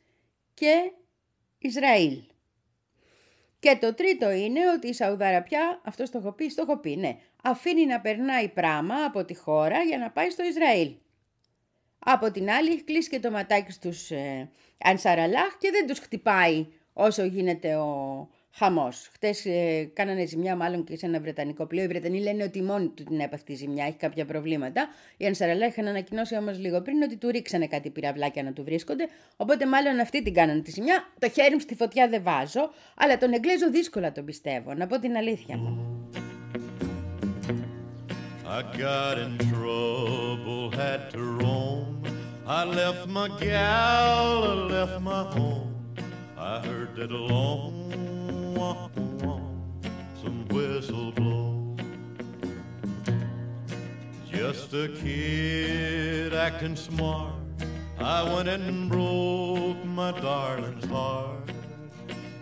και 0.55 0.93
Ισραήλ. 1.59 2.23
Και 3.67 3.77
το 3.81 3.95
τρίτο 3.95 4.31
είναι 4.31 4.61
ότι 4.77 4.89
η 4.89 4.93
Σαουδαραπιά, 4.93 5.81
αυτό 5.85 6.11
το 6.11 6.19
έχω 6.19 6.33
πει, 6.33 6.47
το 6.47 6.65
έχω 6.69 6.79
πει, 6.79 6.97
ναι, 6.97 7.17
αφήνει 7.43 7.87
να 7.87 8.01
περνάει 8.01 8.49
πράμα 8.49 8.95
από 9.05 9.25
τη 9.25 9.35
χώρα 9.35 9.83
για 9.83 9.99
να 9.99 10.11
πάει 10.11 10.31
στο 10.31 10.45
Ισραήλ. 10.45 10.95
Από 11.99 12.31
την 12.31 12.51
άλλη 12.51 12.71
έχει 12.71 12.83
κλείσει 12.83 13.09
και 13.09 13.21
το 13.21 13.31
ματάκι 13.31 13.73
στους 13.73 14.11
ε, 14.11 14.51
Ανσαραλάχ 14.85 15.57
και 15.59 15.71
δεν 15.71 15.87
τους 15.87 15.99
χτυπάει 15.99 16.67
όσο 16.93 17.25
γίνεται 17.25 17.77
ο 17.77 18.29
χαμός. 18.59 19.11
Χτες 19.13 19.45
ε, 19.45 19.91
κάνανε 19.93 20.27
ζημιά 20.27 20.57
μάλλον 20.57 20.85
και 20.85 20.97
σε 20.97 21.07
ένα 21.07 21.21
βρετανικό 21.21 21.67
πλοίο. 21.67 21.83
Οι 21.83 21.87
Βρετανοί 21.87 22.21
λένε 22.21 22.43
ότι 22.43 22.63
μόνοι 22.63 22.89
του 22.89 23.05
την 23.05 23.21
έπαθε 23.21 23.43
τη 23.47 23.55
ζημιά, 23.55 23.85
έχει 23.85 23.97
κάποια 23.97 24.25
προβλήματα. 24.25 24.89
Οι 25.17 25.27
Ανσαραλάχ 25.27 25.71
είχαν 25.71 25.87
ανακοινώσει 25.87 26.37
όμως 26.37 26.59
λίγο 26.59 26.81
πριν 26.81 27.03
ότι 27.03 27.17
του 27.17 27.29
ρίξανε 27.29 27.67
κάτι 27.67 27.91
πυραυλάκια 27.91 28.43
να 28.43 28.53
του 28.53 28.65
βρίσκονται. 28.65 29.09
Οπότε 29.37 29.67
μάλλον 29.67 29.99
αυτοί 29.99 30.23
την 30.23 30.35
κάνανε 30.35 30.61
τη 30.61 30.71
ζημιά. 30.71 31.09
Το 31.19 31.29
χέρι 31.31 31.55
μου 31.55 31.61
στη 31.61 31.75
φωτιά 31.75 32.09
δεν 32.09 32.23
βάζω, 32.23 32.71
αλλά 32.97 33.19
τον 33.19 33.33
Εγγλέζο 33.33 33.71
δύσκολα 33.71 34.13
τον 34.13 34.25
πιστεύω, 34.25 34.75
να 34.75 34.87
πω 34.87 34.99
την 34.99 35.17
αλήθεια 35.17 35.57
μου. 35.57 36.01
I 38.59 38.63
got 38.87 39.19
in 39.25 39.33
trouble, 39.51 40.71
had 40.81 41.03
to 41.15 41.21
roam. 41.41 41.87
I 42.59 42.61
left 42.81 43.05
my 43.19 43.29
gal, 43.41 44.29
I 44.53 44.55
left 44.75 44.99
my 45.11 45.23
home. 45.35 45.73
I 46.53 46.55
heard 46.67 46.91
that 46.99 47.11
long 47.11 47.87
wah, 48.57 48.89
some 50.23 50.47
whistle 50.49 51.13
blow. 51.13 51.77
Just 54.31 54.73
a 54.73 54.89
kid 54.89 56.35
acting 56.35 56.77
smart. 56.77 57.35
I 57.99 58.23
went 58.35 58.49
and 58.49 58.89
broke 58.89 59.85
my 59.85 60.13
darling's 60.21 60.87
heart. 60.87 61.51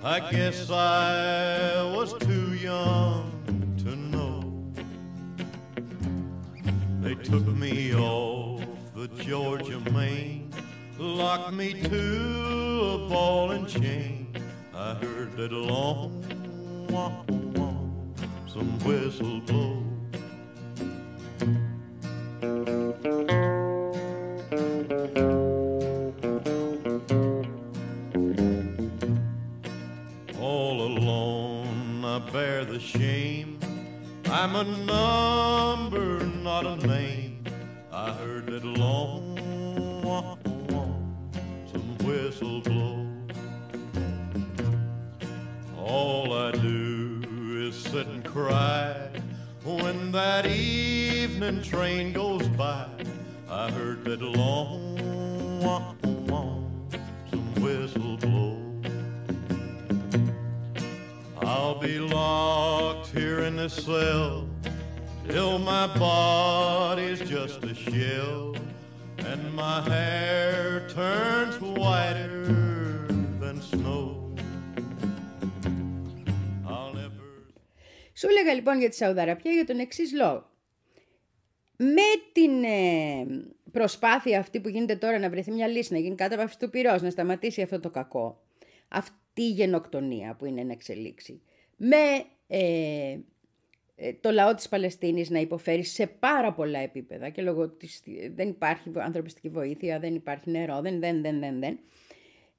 I 0.03 0.21
guess 0.31 0.71
I 0.71 1.83
was 1.97 2.13
too 2.15 2.55
young 2.55 3.31
to 3.79 3.97
know. 3.97 4.73
They 7.01 7.15
took 7.15 7.47
me 7.47 7.95
off 7.95 8.63
the 8.95 9.09
Georgia 9.23 9.81
main, 9.91 10.53
locked 10.99 11.53
me 11.53 11.83
to 11.83 12.81
a 12.95 13.09
ball 13.09 13.53
and 13.53 13.69
chain. 13.69 14.24
I 14.77 14.95
heard 14.95 15.37
that 15.37 15.53
long 15.53 16.21
wah, 16.91 17.13
wah, 17.55 17.75
some 18.49 18.77
whistle 18.81 19.41
blow. 19.41 19.85
All 30.41 30.83
alone, 30.83 32.05
I 32.05 32.19
bear 32.33 32.65
the 32.65 32.81
shame. 32.81 33.61
I'm 34.27 34.57
a 34.57 34.65
number, 34.65 36.27
not 36.27 36.67
a 36.67 36.77
name. 36.85 37.45
I 37.93 38.11
heard 38.11 38.47
that 38.47 38.65
long 38.65 40.03
wah, 40.03 40.37
wah, 40.69 40.89
some 41.71 41.97
whistle 41.99 42.61
blow. 42.61 43.04
All 45.95 46.33
I 46.33 46.51
do 46.51 47.23
is 47.69 47.77
sit 47.77 48.09
and 48.09 48.25
cry 48.25 49.11
when 49.63 50.11
that 50.11 50.45
evening 50.45 51.63
train 51.63 52.13
goes 52.13 52.49
by. 52.49 52.89
I 53.49 53.71
heard 53.71 54.05
that 54.07 54.21
long 54.21 55.61
wah, 55.63 55.95
wah, 56.03 56.59
some 57.31 57.55
whistle 57.63 58.17
blow. 58.17 58.59
I'll 61.41 61.79
be 61.79 62.01
locked 62.01 63.11
here 63.13 63.43
in 63.43 63.55
this 63.55 63.75
cell 63.75 64.49
till 65.29 65.61
my 65.61 65.87
body's 65.97 67.21
just 67.21 67.63
a 67.63 67.73
shell 67.73 68.57
and 69.19 69.55
my 69.55 69.81
hair 69.89 70.89
turns 70.89 71.61
whiter 71.61 72.84
Σου 78.25 78.31
έλεγα 78.31 78.55
λοιπόν 78.55 78.79
για 78.79 78.89
τη 78.89 78.95
Σαουδαραπιά 78.95 79.53
για 79.53 79.65
τον 79.65 79.79
εξής 79.79 80.13
λόγο. 80.13 80.51
Με 81.77 82.03
την 82.33 82.65
ε, 82.65 83.27
προσπάθεια 83.73 84.39
αυτή 84.39 84.61
που 84.61 84.69
γίνεται 84.69 84.97
τώρα 84.97 85.19
να 85.19 85.31
βρεθεί 85.31 85.51
μια 85.51 85.67
λύση, 85.67 85.93
να 85.93 85.99
γίνει 85.99 86.15
κάτω 86.15 86.35
από 86.35 86.43
αυτούς 86.43 86.59
τους 86.59 86.71
πυρός, 86.71 87.03
να 87.03 87.11
σταματήσει 87.11 87.63
αυτό 87.63 87.81
το 87.81 87.91
κακό, 87.91 88.43
αυτή 88.89 89.43
η 89.43 89.51
γενοκτονία 89.51 90.35
που 90.35 90.45
είναι 90.45 90.63
να 90.63 90.73
εξελίξει, 90.73 91.43
με 91.77 92.25
ε, 92.47 93.19
ε, 93.97 94.13
το 94.21 94.31
λαό 94.31 94.55
της 94.55 94.69
Παλαιστίνης 94.69 95.31
να 95.31 95.39
υποφέρει 95.39 95.85
σε 95.85 96.07
πάρα 96.07 96.53
πολλά 96.53 96.79
επίπεδα 96.79 97.29
και 97.29 97.43
λόγω 97.43 97.69
της, 97.69 98.03
δεν 98.35 98.49
υπάρχει 98.49 98.91
ανθρωπιστική 98.95 99.49
βοήθεια, 99.49 99.99
δεν 99.99 100.15
υπάρχει 100.15 100.51
νερό, 100.51 100.81
δεν, 100.81 101.01
δεν, 101.01 101.23
δεν, 101.23 101.41
δεν, 101.41 101.61
δεν. 101.61 101.79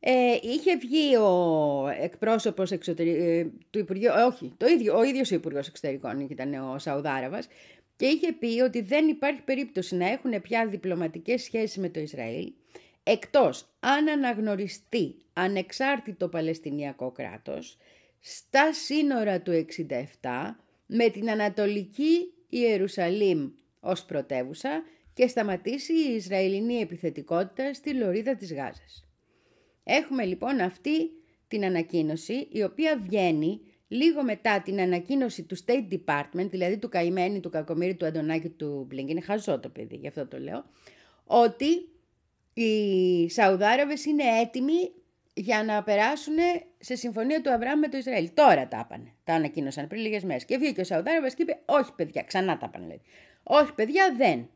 Ε, 0.08 0.38
είχε 0.42 0.78
βγει 0.78 1.16
ο 1.16 1.88
εκπρόσωπος 2.02 2.72
εξωτερι... 2.72 3.10
ε, 3.10 3.48
του 3.70 3.80
Υπουργείου, 3.80 4.12
ε, 4.18 4.22
όχι, 4.22 4.54
το 4.58 4.68
ίδιο, 4.68 4.98
ο 4.98 5.04
ίδιος 5.04 5.32
ο 5.32 5.36
Υπουργός 5.36 5.68
Εξωτερικών 5.68 6.20
ήταν 6.20 6.54
ο 6.54 6.80
Σαουδάραβας 6.80 7.48
και 7.96 8.06
είχε 8.06 8.32
πει 8.32 8.62
ότι 8.62 8.82
δεν 8.82 9.08
υπάρχει 9.08 9.42
περίπτωση 9.42 9.96
να 9.96 10.08
έχουν 10.08 10.42
πια 10.42 10.68
διπλωματικές 10.68 11.42
σχέσεις 11.44 11.78
με 11.78 11.90
το 11.90 12.00
Ισραήλ 12.00 12.52
εκτός 13.04 13.66
αν 13.80 14.10
αναγνωριστεί 14.10 15.16
ανεξάρτητο 15.34 16.30
Παλαιστινιακό 16.30 17.12
κράτος 17.12 17.78
στα 18.20 18.74
σύνορα 18.74 19.42
του 19.42 19.66
67 20.22 20.30
με 20.86 21.10
την 21.10 21.30
Ανατολική 21.30 22.34
Ιερουσαλήμ 22.50 23.50
ως 23.80 24.06
πρωτεύουσα 24.06 24.84
και 25.14 25.28
σταματήσει 25.28 25.94
η 25.94 26.14
Ισραηλινή 26.16 26.76
επιθετικότητα 26.76 27.74
στη 27.74 27.94
λωρίδα 27.94 28.36
της 28.36 28.54
Γάζας. 28.54 29.05
Έχουμε 29.88 30.26
λοιπόν 30.26 30.60
αυτή 30.60 31.12
την 31.48 31.66
ανακοίνωση 31.66 32.48
η 32.52 32.64
οποία 32.64 32.98
βγαίνει 32.98 33.62
λίγο 33.88 34.24
μετά 34.24 34.62
την 34.62 34.80
ανακοίνωση 34.80 35.44
του 35.44 35.58
State 35.66 35.94
Department, 35.94 36.50
δηλαδή 36.50 36.78
του 36.78 36.90
καημένου, 36.90 37.40
του 37.40 37.50
κακομύρη, 37.50 37.96
του 37.96 38.06
Αντωνάκη, 38.06 38.50
του 38.50 38.86
Μπλίνκ, 38.88 39.10
είναι 39.10 39.22
χαζό 39.22 39.60
το 39.60 39.70
παιδί, 39.70 39.96
γι' 39.96 40.08
αυτό 40.08 40.28
το 40.28 40.40
λέω, 40.40 40.66
ότι 41.26 41.90
οι 42.54 43.30
Σαουδάραβες 43.30 44.06
είναι 44.06 44.24
έτοιμοι 44.42 44.92
για 45.34 45.64
να 45.64 45.84
περάσουν 45.84 46.36
σε 46.80 46.96
συμφωνία 46.96 47.42
του 47.42 47.52
Αβραάμ 47.52 47.80
με 47.80 47.88
το 47.88 47.98
Ισραήλ. 47.98 48.30
Τώρα 48.34 48.68
τα 48.68 48.80
έπανε. 48.86 49.14
Τα 49.24 49.34
ανακοίνωσαν 49.34 49.88
πριν 49.88 50.02
λίγες 50.02 50.24
μέρες. 50.24 50.46
Και 50.46 50.58
βγήκε 50.58 50.82
ο 50.82 50.84
Σαουδάραβας 50.84 51.34
και 51.34 51.42
είπε: 51.42 51.60
Όχι, 51.66 51.94
παιδιά, 51.96 52.22
ξανά 52.22 52.58
τα 52.58 52.72
έπανε. 52.74 53.02
Όχι, 53.44 53.74
παιδιά, 53.74 54.14
δεν. 54.18 54.50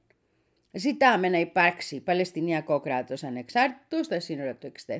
Ζητάμε 0.71 1.29
να 1.29 1.37
υπάρξει 1.37 1.99
Παλαιστινιακό 1.99 2.79
κράτος 2.79 3.23
ανεξάρτητος 3.23 4.05
στα 4.05 4.19
σύνορα 4.19 4.55
του 4.55 4.71
67, 4.87 4.95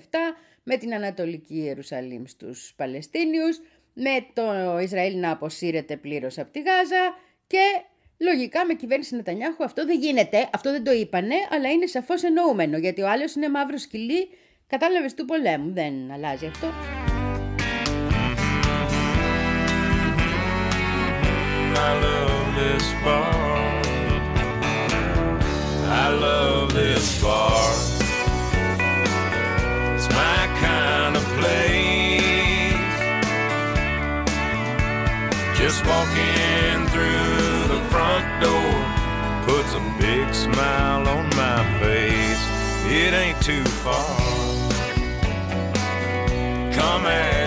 με 0.63 0.77
την 0.77 0.93
Ανατολική 0.93 1.55
Ιερουσαλήμ 1.55 2.23
στους 2.25 2.73
Παλαιστίνιους, 2.75 3.59
με 3.93 4.25
το 4.33 4.77
Ισραήλ 4.79 5.19
να 5.19 5.31
αποσύρεται 5.31 5.97
πλήρως 5.97 6.37
από 6.37 6.51
τη 6.51 6.59
Γάζα 6.59 7.15
και 7.47 7.59
λογικά 8.17 8.65
με 8.65 8.73
κυβέρνηση 8.73 9.15
Νετανιάχου 9.15 9.63
αυτό 9.63 9.85
δεν 9.85 9.99
γίνεται, 9.99 10.49
αυτό 10.53 10.71
δεν 10.71 10.83
το 10.83 10.91
είπανε, 10.91 11.35
αλλά 11.49 11.69
είναι 11.69 11.85
σαφώς 11.85 12.23
εννοούμενο, 12.23 12.77
γιατί 12.77 13.01
ο 13.01 13.09
άλλος 13.09 13.35
είναι 13.35 13.49
μαύρος 13.49 13.81
σκυλί, 13.81 14.29
κατάλαβες 14.67 15.13
του 15.13 15.25
πολέμου, 15.25 15.73
δεν 15.73 16.11
αλλάζει 16.11 16.45
αυτό. 16.45 16.67
I 21.81 21.93
love 22.03 22.47
this 22.57 22.87
bar. 23.05 23.58
I 26.01 26.07
love 26.13 26.73
this 26.73 27.21
bar. 27.21 27.71
It's 29.95 30.09
my 30.09 30.41
kind 30.65 31.13
of 31.19 31.23
place. 31.37 32.97
Just 35.59 35.85
walking 35.85 36.87
through 36.93 37.67
the 37.73 37.81
front 37.91 38.25
door 38.45 38.73
puts 39.45 39.71
a 39.73 39.83
big 39.99 40.33
smile 40.33 41.05
on 41.15 41.25
my 41.35 41.59
face. 41.81 42.43
It 43.01 43.13
ain't 43.13 43.41
too 43.41 43.65
far. 43.83 44.15
Come 46.79 47.05
as 47.07 47.38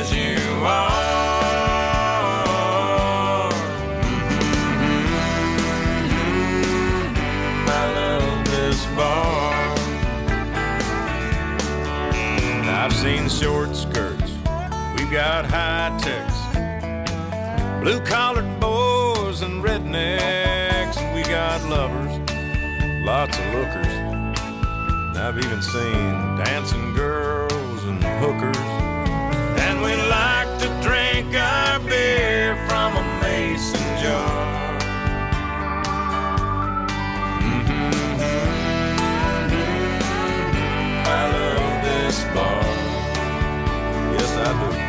seen 13.02 13.28
short 13.28 13.74
skirts, 13.74 14.30
we've 14.96 15.10
got 15.10 15.44
high 15.44 15.90
techs, 15.98 16.38
blue 17.82 17.98
collared 18.02 18.60
boys 18.60 19.42
and 19.42 19.60
rednecks, 19.60 20.96
we 21.12 21.22
got 21.24 21.60
lovers, 21.68 22.16
lots 23.04 23.36
of 23.36 23.44
lookers. 23.54 23.88
And 23.88 25.18
I've 25.18 25.36
even 25.36 25.60
seen 25.60 26.36
dancing 26.44 26.94
girls 26.94 27.82
and 27.82 28.04
hookers. 28.22 28.56
And 29.64 29.82
we 29.82 29.96
like 30.06 30.60
to 30.60 30.68
drink 30.80 31.34
our 31.34 31.80
beer 31.80 32.54
from 32.68 32.96
a 32.96 33.02
mason 33.20 33.80
jar. 34.00 34.78
Mm-hmm. 37.42 37.82
I 41.04 41.22
love 41.32 41.82
this 41.82 42.22
bar. 42.32 42.71
Sabe? 44.42 44.81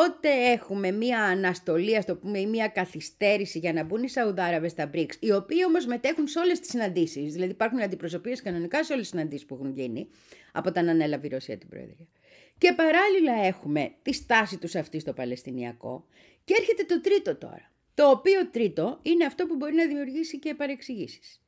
Οπότε 0.00 0.28
έχουμε 0.28 0.90
μία 0.90 1.22
αναστολή, 1.22 1.96
ας 1.96 2.04
το 2.04 2.16
πούμε, 2.16 2.38
ή 2.38 2.46
μία 2.46 2.68
καθυστέρηση 2.68 3.58
για 3.58 3.72
να 3.72 3.84
μπουν 3.84 4.02
οι 4.02 4.08
Σαουδάραβες 4.08 4.70
στα 4.70 4.90
BRICS, 4.94 5.14
οι 5.20 5.32
οποίοι 5.32 5.58
όμως 5.66 5.86
μετέχουν 5.86 6.26
σε 6.26 6.38
όλες 6.38 6.60
τις 6.60 6.68
συναντήσεις. 6.68 7.32
Δηλαδή 7.32 7.50
υπάρχουν 7.50 7.80
αντιπροσωπείες 7.80 8.42
κανονικά 8.42 8.84
σε 8.84 8.92
όλες 8.92 9.04
τις 9.04 9.18
συναντήσεις 9.18 9.46
που 9.46 9.54
έχουν 9.54 9.70
γίνει 9.70 10.08
από 10.52 10.68
όταν 10.68 10.88
ανέλαβε 10.88 11.26
η 11.26 11.30
Ρωσία 11.30 11.58
την 11.58 11.68
Προεδρία. 11.68 12.06
Και 12.58 12.72
παράλληλα 12.72 13.46
έχουμε 13.46 13.92
τη 14.02 14.12
στάση 14.12 14.58
τους 14.58 14.74
αυτή 14.74 14.98
στο 14.98 15.12
Παλαιστινιακό 15.12 16.06
και 16.44 16.54
έρχεται 16.58 16.84
το 16.84 17.00
τρίτο 17.00 17.36
τώρα. 17.36 17.72
Το 17.94 18.10
οποίο 18.10 18.48
τρίτο 18.50 18.98
είναι 19.02 19.24
αυτό 19.24 19.46
που 19.46 19.56
μπορεί 19.56 19.74
να 19.74 19.86
δημιουργήσει 19.86 20.38
και 20.38 20.54
παρεξηγήσεις. 20.54 21.40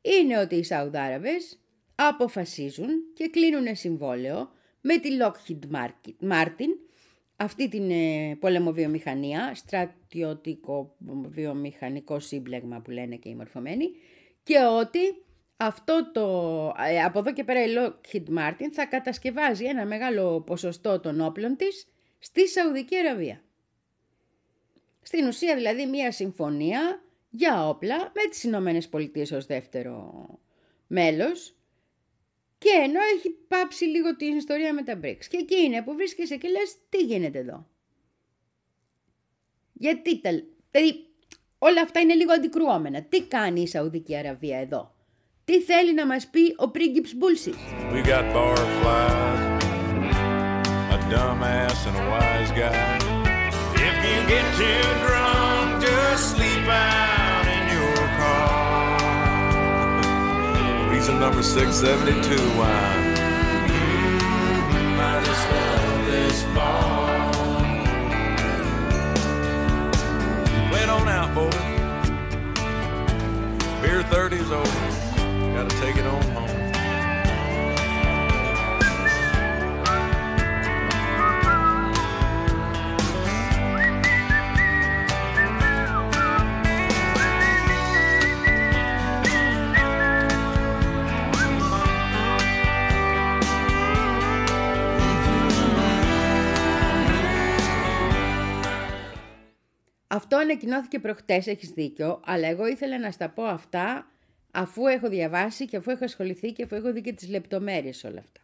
Είναι 0.00 0.38
ότι 0.38 0.54
οι 0.54 0.62
Σαουδάραβες 0.62 1.60
αποφασίζουν 1.94 2.88
και 3.14 3.28
κλείνουν 3.28 3.76
συμβόλαιο 3.76 4.50
με 4.80 4.98
τη 4.98 5.08
Lockheed 5.20 5.76
Martin, 6.30 6.89
αυτή 7.40 7.68
την 7.68 7.90
ε, 7.90 8.36
πολεμοβιομηχανία, 8.40 9.54
στρατιωτικό 9.54 10.96
βιομηχανικό 11.28 12.20
σύμπλεγμα 12.20 12.80
που 12.80 12.90
λένε 12.90 13.16
και 13.16 13.28
οι 13.28 13.34
μορφωμένοι, 13.34 13.90
και 14.42 14.58
ότι 14.80 14.98
αυτό 15.56 16.10
το, 16.12 16.24
ε, 16.88 17.02
από 17.02 17.18
εδώ 17.18 17.32
και 17.32 17.44
πέρα 17.44 17.64
η 17.64 17.68
Lockheed 17.76 18.38
Martin 18.38 18.68
θα 18.72 18.86
κατασκευάζει 18.86 19.64
ένα 19.64 19.86
μεγάλο 19.86 20.40
ποσοστό 20.40 21.00
των 21.00 21.20
όπλων 21.20 21.56
της 21.56 21.86
στη 22.18 22.48
Σαουδική 22.48 22.96
Αραβία. 22.96 23.42
Στην 25.02 25.26
ουσία 25.26 25.54
δηλαδή 25.54 25.86
μια 25.86 26.12
συμφωνία 26.12 27.02
για 27.30 27.68
όπλα 27.68 27.96
με 27.96 28.28
τις 28.30 28.44
Ηνωμένες 28.44 28.88
Πολιτείες 28.88 29.32
ως 29.32 29.46
δεύτερο 29.46 30.24
μέλος 30.86 31.54
και 32.64 32.70
ενώ 32.84 33.00
έχει 33.16 33.30
πάψει 33.48 33.84
λίγο 33.84 34.16
την 34.16 34.36
ιστορία 34.36 34.74
με 34.74 34.82
τα 34.82 35.00
BRICS. 35.02 35.24
Και 35.28 35.36
εκεί 35.36 35.62
είναι 35.62 35.82
που 35.82 35.94
βρίσκεσαι 35.94 36.36
και 36.36 36.48
λες 36.48 36.76
τι 36.88 36.98
γίνεται 36.98 37.38
εδώ; 37.38 37.66
Γιατί 39.72 40.20
τα... 40.20 40.30
Δηλαδή 40.70 41.06
όλα 41.58 41.80
αυτά 41.80 42.00
είναι 42.00 42.14
λίγο 42.14 42.32
αντικρουόμενα. 42.32 43.02
Τι 43.02 43.22
κάνει 43.22 43.60
η 43.60 43.66
Σαουδική 43.66 44.16
Αραβία 44.16 44.58
εδώ; 44.58 44.94
Τι 45.44 45.60
θέλει 45.60 45.94
να 45.94 46.06
μας 46.06 46.26
πει 46.26 46.54
ο 46.56 46.70
πρίγκιπς 46.70 47.14
Μπούλσης. 47.14 47.54
We 47.92 48.00
got 48.06 48.24
barflies, 48.34 49.62
a 50.94 50.98
dumbass 51.10 51.80
and 51.88 51.96
a 52.02 52.04
wise 52.10 52.52
guy. 52.60 52.98
If 53.88 53.96
you 54.08 54.18
get 54.32 54.46
too 54.60 54.82
drunk, 55.04 55.66
just 55.84 56.22
sleep 56.32 56.66
out 56.68 57.09
Reason 61.00 61.18
number 61.18 61.42
672 61.42 62.58
wine. 62.58 62.68
I 65.00 65.22
just 65.24 65.50
love 65.50 66.06
this 66.06 66.42
bar. 66.54 67.00
On 70.90 71.08
out, 71.08 71.34
boy. 71.34 71.50
Beer 73.80 74.02
30's 74.02 74.50
over. 74.50 75.54
Gotta 75.54 75.74
take 75.80 75.96
it 75.96 76.04
on 76.04 76.22
home. 76.32 76.39
Ανακοινώθηκε 100.40 100.98
προχτές, 100.98 101.46
έχεις 101.46 101.68
δίκιο, 101.68 102.20
αλλά 102.24 102.48
εγώ 102.48 102.66
ήθελα 102.66 102.98
να 102.98 103.10
στα 103.10 103.28
πω 103.30 103.42
αυτά 103.42 104.10
αφού 104.50 104.86
έχω 104.86 105.08
διαβάσει 105.08 105.64
και 105.66 105.76
αφού 105.76 105.90
έχω 105.90 106.04
ασχοληθεί 106.04 106.52
και 106.52 106.62
αφού 106.62 106.74
έχω 106.74 106.92
δει 106.92 107.00
και 107.00 107.12
τις 107.12 107.28
λεπτομέρειες 107.28 108.04
όλα 108.04 108.18
αυτά. 108.18 108.40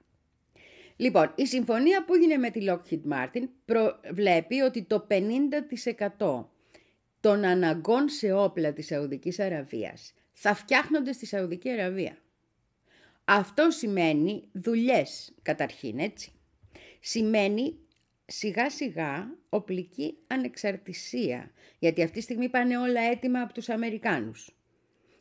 Λοιπόν, 0.97 1.33
η 1.35 1.47
συμφωνία 1.47 2.05
που 2.05 2.15
έγινε 2.15 2.37
με 2.37 2.51
τη 2.51 2.61
Lockheed 2.69 3.13
Martin 3.13 3.49
προβλέπει 3.65 4.61
ότι 4.61 4.83
το 4.83 5.07
50% 6.19 6.45
των 7.21 7.45
αναγκών 7.45 8.09
σε 8.09 8.33
όπλα 8.33 8.73
της 8.73 8.87
Σαουδικής 8.87 9.39
Αραβίας 9.39 10.15
θα 10.33 10.55
φτιάχνονται 10.55 11.13
στη 11.13 11.27
Σαουδική 11.27 11.71
Αραβία. 11.71 12.17
Αυτό 13.25 13.71
σημαίνει 13.71 14.49
δουλειές 14.53 15.35
καταρχήν, 15.43 15.99
έτσι. 15.99 16.31
Σημαίνει 17.01 17.79
σιγά 18.27 18.71
σιγά 18.71 19.37
οπλική 19.49 20.19
ανεξαρτησία, 20.27 21.51
γιατί 21.79 22.03
αυτή 22.03 22.17
τη 22.17 22.23
στιγμή 22.23 22.49
πάνε 22.49 22.79
όλα 22.79 23.01
έτοιμα 23.01 23.41
από 23.41 23.53
τους 23.53 23.69
Αμερικάνους. 23.69 24.51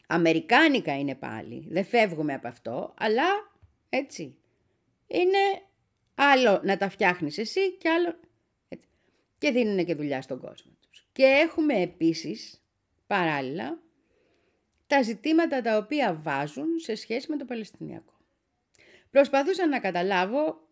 Αμερικάνικα 0.07 0.97
είναι 0.97 1.15
πάλι, 1.15 1.67
δεν 1.69 1.85
φεύγουμε 1.85 2.33
από 2.33 2.47
αυτό, 2.47 2.93
αλλά 2.97 3.23
έτσι. 3.89 4.37
Είναι 5.07 5.61
άλλο 6.15 6.61
να 6.63 6.77
τα 6.77 6.89
φτιάχνεις 6.89 7.37
εσύ 7.37 7.77
και 7.77 7.89
άλλο... 7.89 8.19
Έτσι. 8.69 8.87
Και 9.37 9.51
δίνουν 9.51 9.85
και 9.85 9.95
δουλειά 9.95 10.21
στον 10.21 10.39
κόσμο 10.39 10.71
τους. 10.81 11.07
Και 11.11 11.23
έχουμε 11.23 11.81
επίσης, 11.81 12.63
παράλληλα, 13.07 13.79
τα 14.87 15.01
ζητήματα 15.01 15.61
τα 15.61 15.77
οποία 15.77 16.19
βάζουν 16.23 16.79
σε 16.79 16.95
σχέση 16.95 17.31
με 17.31 17.37
το 17.37 17.45
Παλαιστινιακό. 17.45 18.13
Προσπαθούσα 19.11 19.67
να 19.67 19.79
καταλάβω 19.79 20.64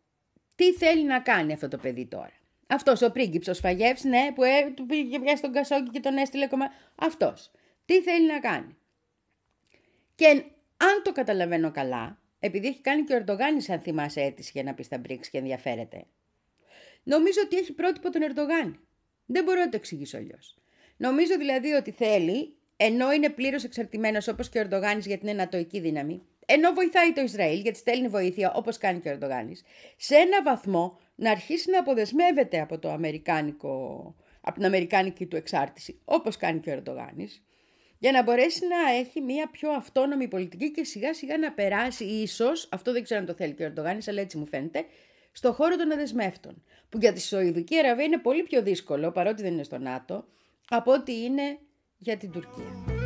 τι 0.56 0.74
θέλει 0.74 1.04
να 1.04 1.20
κάνει 1.20 1.54
αυτό 1.54 1.68
το 1.68 1.78
παιδί 1.78 2.06
τώρα; 2.06 2.34
Αυτός 2.68 3.02
ο 3.02 3.12
πρίγκιψος 3.12 3.56
ο 3.56 3.58
Σφαγεύς, 3.58 4.04
ναι, 4.04 4.32
που 4.36 4.44
ε, 4.44 4.72
του 4.76 4.86
πήγε 4.86 5.20
πια 5.20 5.36
στον 5.36 5.52
Κασόκι 5.52 5.90
και 5.90 6.00
τον 6.00 6.18
έστειλε 6.18 6.48
κομμά. 6.48 6.66
Αυτός. 6.96 7.52
Τι 7.86 8.02
θέλει 8.02 8.28
να 8.28 8.40
κάνει; 8.40 8.78
Και 10.16 10.26
αν 10.78 11.02
το 11.04 11.12
καταλαβαίνω 11.12 11.72
καλά, 11.72 12.20
επειδή 12.40 12.68
έχει 12.68 12.82
κάνει 12.82 13.04
και 13.04 13.14
ο 13.14 13.16
Ερντογάνης, 13.16 13.70
αν 13.70 13.80
θυμάσαι, 13.80 14.22
αίτηση 14.22 14.52
για 14.54 14.64
να 14.64 14.74
πει 14.74 14.84
στα 14.84 15.02
BRICS 15.08 15.28
και 15.32 15.38
ενδιαφέρεται, 15.38 16.06
νομίζω 17.04 17.40
ότι 17.44 17.58
έχει 17.58 17.74
πρότυπο 17.74 18.10
τον 18.10 18.22
Ερντογάνη. 18.22 18.80
Δεν 19.26 19.44
μπορώ 19.44 19.60
να 19.60 19.70
το 19.70 19.76
εξηγήσω 19.76 20.18
αλλιώς. 20.18 20.58
Νομίζω 20.98 21.38
δηλαδή 21.38 21.72
ότι 21.72 21.92
θέλει, 21.92 22.56
ενώ 22.78 23.12
είναι 23.12 23.30
πλήρως 23.30 23.64
εξαρτημένος 23.64 24.28
όπως 24.28 24.50
και 24.50 24.58
ο 24.58 24.62
Ερντογάνης 24.62 25.06
για 25.06 25.18
την 25.18 25.28
ενατοϊκή 25.28 25.80
δύναμη, 25.80 26.22
ενώ 26.46 26.72
βοηθάει 26.72 27.14
το 27.14 27.22
Ισραήλ, 27.22 27.60
γιατί 27.60 27.78
στέλνει 27.78 28.08
βοήθεια 28.08 28.54
όπως 28.54 28.78
κάνει 28.78 29.00
και 29.00 29.10
ο 29.10 29.12
Ερντογάνης, 29.12 29.64
σε 29.98 30.16
ένα 30.16 30.44
βαθμό 30.44 31.00
να 31.16 31.32
αρχίσει 31.32 31.72
να 31.72 31.80
αποδεσμεύεται 31.80 32.62
από, 32.62 32.80
το 32.80 32.90
αμερικάνικο, 32.90 34.16
από 34.42 34.56
την 34.56 34.66
αμερικάνικη 34.66 35.26
του 35.26 35.36
εξάρτηση, 35.36 36.02
όπως 36.06 36.38
κάνει 36.38 36.60
και 36.60 36.70
ο 36.70 36.74
Ερντογάνης, 36.74 37.44
για 37.98 38.12
να 38.12 38.24
μπορέσει 38.24 38.62
να 38.68 38.92
έχει 38.92 39.22
μια 39.22 39.50
πιο 39.50 39.72
αυτόνομη 39.72 40.28
πολιτική 40.28 40.72
και 40.72 40.84
σιγά 40.84 41.14
σιγά 41.14 41.38
να 41.38 41.52
περάσει 41.52 42.04
ίσως, 42.04 42.70
αυτό 42.72 42.92
δεν 42.92 43.04
ξέρω 43.04 43.20
αν 43.20 43.26
το 43.26 43.34
θέλει 43.34 43.54
και 43.54 43.64
ο 43.64 43.66
Ερντογάνης, 43.66 44.08
αλλά 44.08 44.22
έτσι 44.22 44.38
μου 44.38 44.48
φαίνεται, 44.48 44.86
στο 45.32 45.54
χώρο 45.54 45.76
των 45.76 45.92
αδεσμεύτων. 45.92 46.64
Που 46.90 46.98
για 46.98 47.14
τη 47.14 47.22
Σοηδική 47.22 47.78
Αραβία 47.78 48.06
είναι 48.06 48.18
πολύ 48.18 48.44
πιο 48.44 48.62
δύσκολο, 48.62 49.12
παρότι 49.12 49.42
δεν 49.42 49.54
είναι 49.54 49.64
στο 49.64 49.78
ΝΑΤΟ, 49.78 50.26
από 50.70 50.92
ό,τι 50.92 51.24
είναι 51.24 51.58
για 51.98 52.18
την 52.18 52.32
Τουρκία. 52.32 53.03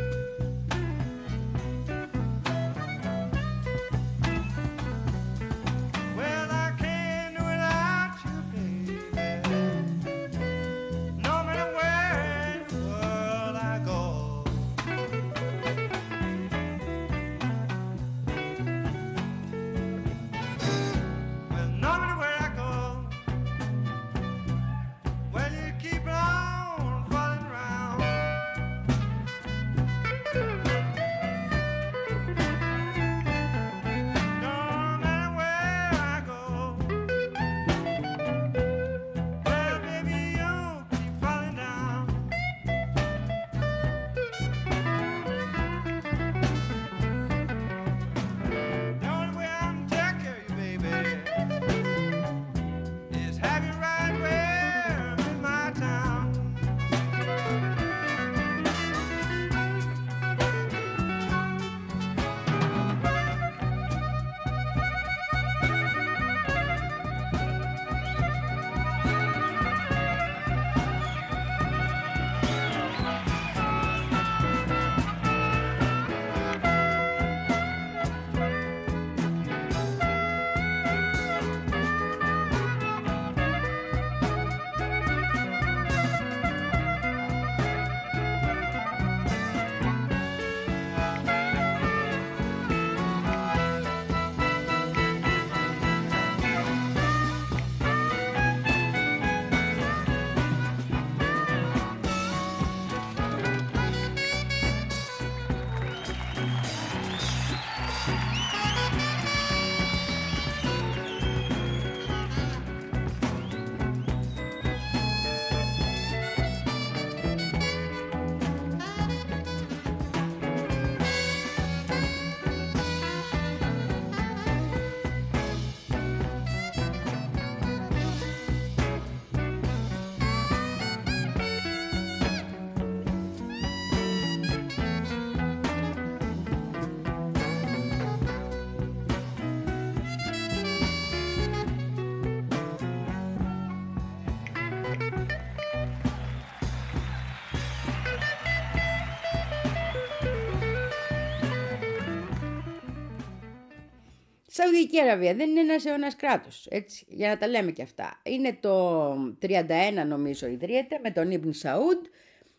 Σαουδική 154.68 155.00
Αραβία 155.00 155.34
δεν 155.34 155.50
είναι 155.50 155.60
ένας 155.60 155.84
αιώνας 155.84 156.16
κράτος, 156.16 156.66
έτσι, 156.70 157.04
για 157.08 157.28
να 157.28 157.38
τα 157.38 157.48
λέμε 157.48 157.70
και 157.70 157.82
αυτά. 157.82 158.20
Είναι 158.22 158.56
το 158.60 159.12
31 159.42 160.06
νομίζω 160.06 160.46
ιδρύεται 160.46 160.98
με 161.02 161.10
τον 161.10 161.30
Ιμπν 161.30 161.52
Σαούντ. 161.52 162.04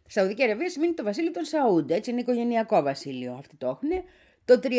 Σαουδική 0.07 0.43
Αραβία 0.43 0.69
σημαίνει 0.69 0.93
το 0.93 1.03
βασίλειο 1.03 1.31
των 1.31 1.43
Σαούντ, 1.43 1.91
έτσι 1.91 2.11
είναι 2.11 2.19
οικογενειακό 2.19 2.81
βασίλειο, 2.81 3.33
αυτοί 3.33 3.55
το 3.55 3.67
έχουν. 3.67 3.89
Το 4.45 4.59
32 4.63 4.69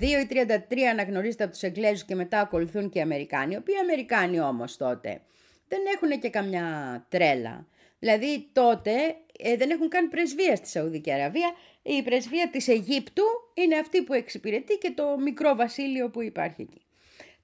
ή 0.00 0.28
33 0.70 0.80
αναγνωρίζεται 0.90 1.42
από 1.42 1.52
τους 1.52 1.62
Εγγλέζους 1.62 2.04
και 2.04 2.14
μετά 2.14 2.40
ακολουθούν 2.40 2.88
και 2.88 2.98
οι 2.98 3.02
Αμερικάνοι, 3.02 3.54
οι 3.54 3.56
οποίοι 3.56 3.74
Αμερικάνοι 3.76 4.40
όμως 4.40 4.76
τότε 4.76 5.20
δεν 5.68 5.80
έχουν 5.94 6.20
και 6.20 6.30
καμιά 6.30 6.66
τρέλα. 7.08 7.66
Δηλαδή 7.98 8.48
τότε 8.52 8.92
ε, 9.38 9.56
δεν 9.56 9.70
έχουν 9.70 9.88
καν 9.88 10.08
πρεσβεία 10.08 10.56
στη 10.56 10.68
Σαουδική 10.68 11.12
Αραβία. 11.12 11.52
Η 11.98 12.02
πρεσβεία 12.02 12.50
της 12.50 12.68
Αιγύπτου 12.68 13.22
είναι 13.54 13.76
αυτή 13.76 14.02
που 14.02 14.12
εξυπηρετεί 14.12 14.78
και 14.78 14.90
το 14.90 15.18
μικρό 15.18 15.54
βασίλειο 15.54 16.10
που 16.10 16.22
υπάρχει 16.22 16.62
εκεί. 16.62 16.80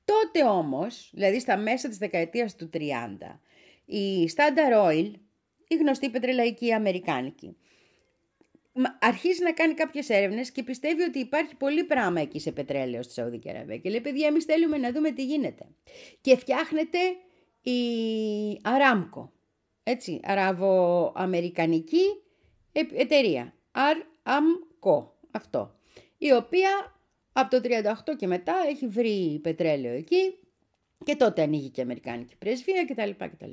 Τότε 0.05 0.45
όμως, 0.45 1.11
δηλαδή 1.13 1.41
στα 1.41 1.57
μέσα 1.57 1.89
της 1.89 1.99
δεκαετίας 1.99 2.57
του 2.57 2.71
30, 2.75 2.79
η 3.85 4.31
Standard 4.37 4.87
Oil, 4.89 5.11
η 5.69 5.75
γνωστή 5.75 6.11
πετρελαϊκή 6.11 6.73
αμερικάνικη, 6.73 7.57
μα- 8.73 8.99
αρχίζει 9.01 9.43
να 9.43 9.53
κάνει 9.53 9.75
κάποιες 9.75 10.09
έρευνες 10.09 10.51
και 10.53 10.63
πιστεύει 10.63 11.03
ότι 11.03 11.19
υπάρχει 11.19 11.55
πολύ 11.57 11.85
πράγμα 11.85 12.21
εκεί 12.21 12.41
σε 12.41 12.53
πετρέλαιο 12.53 13.03
στη 13.03 13.13
Σαουδική 13.13 13.51
Αραβία. 13.51 13.77
Και 13.77 13.91
λέει, 13.91 14.01
παιδιά, 14.01 14.27
εμείς 14.27 14.45
θέλουμε 14.45 14.79
να 14.79 14.93
δούμε 14.93 15.11
τι 15.11 15.25
γίνεται. 15.25 15.67
Και 16.21 16.37
φτιάχνεται 16.37 16.99
η 17.63 17.79
Aramco, 18.65 19.29
έτσι, 19.83 20.21
αραβο-αμερικανική 20.23 22.03
ε- 22.73 22.81
εταιρεία. 22.95 23.55
Aramco, 24.25 25.07
αυτό. 25.31 25.75
Η 26.19 26.33
οποία 26.33 26.99
από 27.33 27.51
το 27.51 27.61
38 27.65 28.17
και 28.17 28.27
μετά 28.27 28.55
έχει 28.69 28.87
βρει 28.87 29.41
πετρέλαιο 29.43 29.93
εκεί 29.93 30.39
και 31.05 31.17
τότε 31.17 31.43
ανοίγει 31.43 31.69
και 31.69 31.81
η 31.81 31.83
Αμερικάνικη 31.83 32.37
πρεσβεία 32.37 32.85
κτλ. 32.85 33.11
κτλ. 33.11 33.51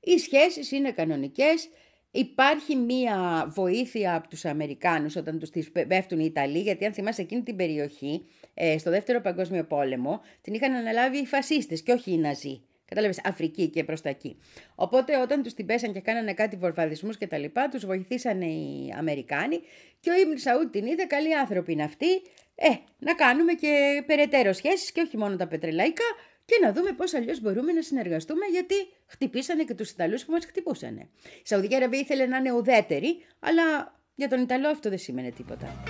Οι 0.00 0.18
σχέσεις 0.18 0.70
είναι 0.70 0.92
κανονικές. 0.92 1.68
Υπάρχει 2.10 2.76
μία 2.76 3.46
βοήθεια 3.54 4.14
από 4.14 4.28
τους 4.28 4.44
Αμερικάνους 4.44 5.16
όταν 5.16 5.38
τους 5.38 5.50
τις 5.50 5.72
πέφτουν 5.72 6.20
οι 6.20 6.24
Ιταλοί, 6.24 6.58
γιατί 6.58 6.84
αν 6.84 6.92
θυμάσαι 6.92 7.22
εκείνη 7.22 7.42
την 7.42 7.56
περιοχή, 7.56 8.26
ε, 8.54 8.78
στο 8.78 8.90
δεύτερο 8.90 9.20
παγκόσμιο 9.20 9.64
πόλεμο, 9.64 10.20
την 10.40 10.54
είχαν 10.54 10.72
αναλάβει 10.74 11.18
οι 11.18 11.26
φασίστες 11.26 11.82
και 11.82 11.92
όχι 11.92 12.12
οι 12.12 12.16
Ναζί. 12.16 12.62
Κατάλαβες, 12.88 13.20
Αφρική 13.24 13.68
και 13.68 13.84
προς 13.84 14.00
τα 14.00 14.08
εκεί. 14.08 14.38
Οπότε 14.74 15.20
όταν 15.20 15.42
τους 15.42 15.54
την 15.54 15.66
πέσαν 15.66 15.92
και 15.92 16.00
κάνανε 16.00 16.34
κάτι 16.34 16.56
βορβαδισμούς 16.56 17.16
και 17.16 17.26
τα 17.26 17.38
λοιπά, 17.38 17.68
τους 17.68 17.86
βοηθήσαν 17.86 18.40
οι 18.40 18.92
Αμερικάνοι 18.96 19.60
και 20.00 20.10
ο 20.10 20.14
Ιμπν 20.14 20.38
Σαούτ 20.38 20.70
την 20.70 20.86
είδε, 20.86 21.04
καλοί 21.04 21.36
άνθρωποι 21.36 21.72
είναι 21.72 21.82
αυτοί, 21.82 22.12
ε, 22.54 22.68
να 22.98 23.14
κάνουμε 23.14 23.52
και 23.52 24.02
περαιτέρω 24.06 24.52
σχέσεις 24.52 24.92
και 24.92 25.00
όχι 25.00 25.16
μόνο 25.16 25.36
τα 25.36 25.46
πετρελαϊκά 25.46 26.04
και 26.44 26.58
να 26.62 26.72
δούμε 26.72 26.92
πώς 26.92 27.14
αλλιώς 27.14 27.40
μπορούμε 27.40 27.72
να 27.72 27.82
συνεργαστούμε 27.82 28.46
γιατί 28.46 28.74
χτυπήσανε 29.06 29.64
και 29.64 29.74
τους 29.74 29.90
Ιταλούς 29.90 30.24
που 30.24 30.32
μας 30.32 30.44
χτυπούσανε. 30.44 31.08
Η 31.24 31.42
Σαουδική 31.42 31.74
Αραβία 31.74 31.98
ήθελε 31.98 32.26
να 32.26 32.36
είναι 32.36 32.52
ουδέτερη, 32.52 33.24
αλλά 33.40 33.94
για 34.14 34.28
τον 34.28 34.40
Ιταλό 34.40 34.68
αυτό 34.68 34.88
δεν 34.88 34.98
σήμαινε 34.98 35.30
τίποτα. 35.30 35.82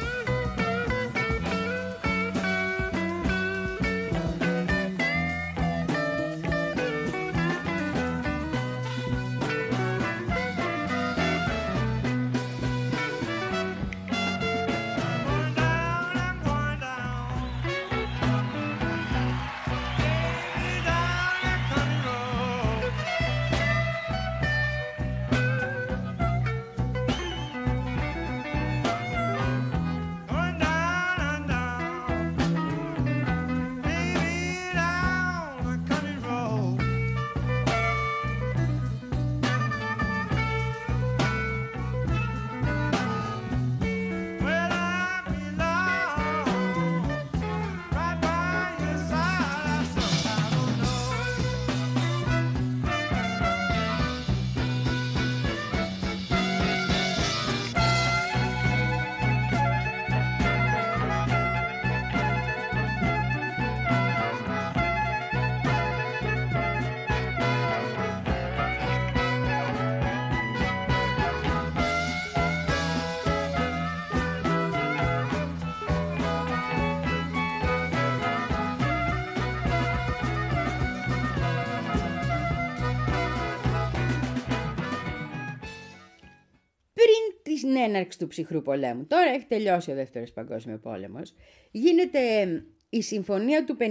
Την 87.66 87.76
έναρξη 87.76 88.18
του 88.18 88.26
ψυχρού 88.26 88.62
πολέμου. 88.62 89.06
Τώρα 89.06 89.30
έχει 89.30 89.46
τελειώσει 89.46 89.90
ο 89.90 89.94
Δεύτερος 89.94 90.32
Παγκόσμιος 90.32 90.80
Πόλεμος. 90.80 91.34
Γίνεται 91.70 92.46
η 92.88 93.02
Συμφωνία 93.02 93.64
του 93.64 93.76
51 93.80 93.84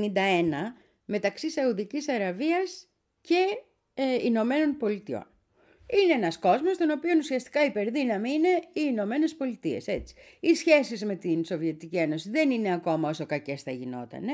μεταξύ 1.05 1.49
Σαουδικής 1.49 2.09
Αραβίας 2.09 2.87
και 3.21 3.45
ε, 3.93 4.25
Ηνωμένων 4.25 4.77
Πολιτειών. 4.77 5.27
Είναι 5.87 6.13
ένας 6.13 6.39
κόσμος 6.39 6.77
τον 6.77 6.89
οποίο 6.89 7.11
ουσιαστικά 7.17 7.63
η 7.63 7.67
υπερδύναμη 7.67 8.31
είναι 8.31 8.47
οι 8.47 8.81
Ηνωμένες 8.89 9.35
Πολιτείες. 9.35 9.87
έτσι. 9.87 10.15
Οι 10.39 10.53
σχέσεις 10.53 11.05
με 11.05 11.15
την 11.15 11.45
Σοβιετική 11.45 11.97
Ένωση 11.97 12.29
δεν 12.29 12.51
είναι 12.51 12.73
ακόμα 12.73 13.09
όσο 13.09 13.25
κακές 13.25 13.61
θα 13.61 13.71
γινότανε. 13.71 14.31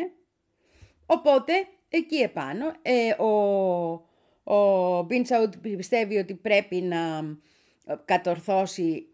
Οπότε, 1.05 1.53
εκεί 1.89 2.15
επάνω, 2.15 2.73
ε, 2.81 3.23
ο, 3.23 3.29
ο 4.55 5.03
Μπιν 5.03 5.25
Σαούντ 5.25 5.53
πιστεύει 5.55 6.17
ότι 6.17 6.33
πρέπει 6.33 6.75
να 6.75 7.21
κατορθώσει 8.05 9.10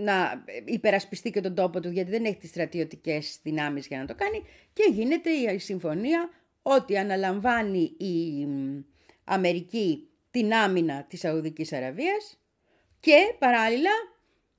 να 0.00 0.44
υπερασπιστεί 0.64 1.30
και 1.30 1.40
τον 1.40 1.54
τόπο 1.54 1.80
του 1.80 1.90
γιατί 1.90 2.10
δεν 2.10 2.24
έχει 2.24 2.36
τις 2.36 2.50
στρατιωτικές 2.50 3.38
δυνάμεις 3.42 3.86
για 3.86 3.98
να 3.98 4.06
το 4.06 4.14
κάνει 4.14 4.42
και 4.72 4.90
γίνεται 4.92 5.30
η 5.30 5.58
συμφωνία 5.58 6.30
ότι 6.62 6.98
αναλαμβάνει 6.98 7.94
η 7.98 8.46
Αμερική 9.24 10.08
την 10.30 10.54
άμυνα 10.54 11.04
της 11.04 11.20
Σαουδικής 11.20 11.72
Αραβίας 11.72 12.38
και 13.00 13.34
παράλληλα 13.38 13.90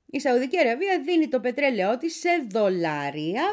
η 0.06 0.20
Σαουδική 0.20 0.58
Αραβία 0.58 1.02
δίνει 1.04 1.28
το 1.28 1.40
πετρέλαιό 1.40 1.98
της 1.98 2.18
σε 2.18 2.46
δολάρια 2.50 3.44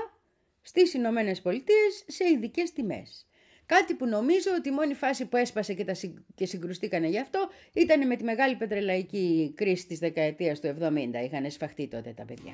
στις 0.61 0.93
Ηνωμένες 0.93 1.41
Πολιτείες 1.41 2.03
σε 2.07 2.29
ειδικές 2.29 2.71
τιμές. 2.71 3.28
Κάτι 3.75 3.93
που 3.93 4.05
νομίζω 4.05 4.49
ότι 4.57 4.69
η 4.69 4.71
μόνη 4.71 4.93
φάση 4.93 5.25
που 5.25 5.37
έσπασε 5.37 5.73
και, 5.73 5.83
τα 5.85 5.93
συ- 5.93 6.17
και 6.35 6.45
συγκρουστήκανε 6.45 7.07
γι' 7.07 7.19
αυτό 7.19 7.49
ήταν 7.73 8.07
με 8.07 8.15
τη 8.15 8.23
μεγάλη 8.23 8.55
πετρελαϊκή 8.55 9.53
κρίση 9.55 9.87
της 9.87 9.99
δεκαετίας 9.99 10.59
του 10.59 10.67
70. 10.67 11.23
Είχαν 11.23 11.51
σφαχτεί 11.51 11.87
τότε 11.87 12.13
τα 12.15 12.25
παιδιά. 12.25 12.53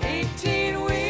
night 0.00 1.03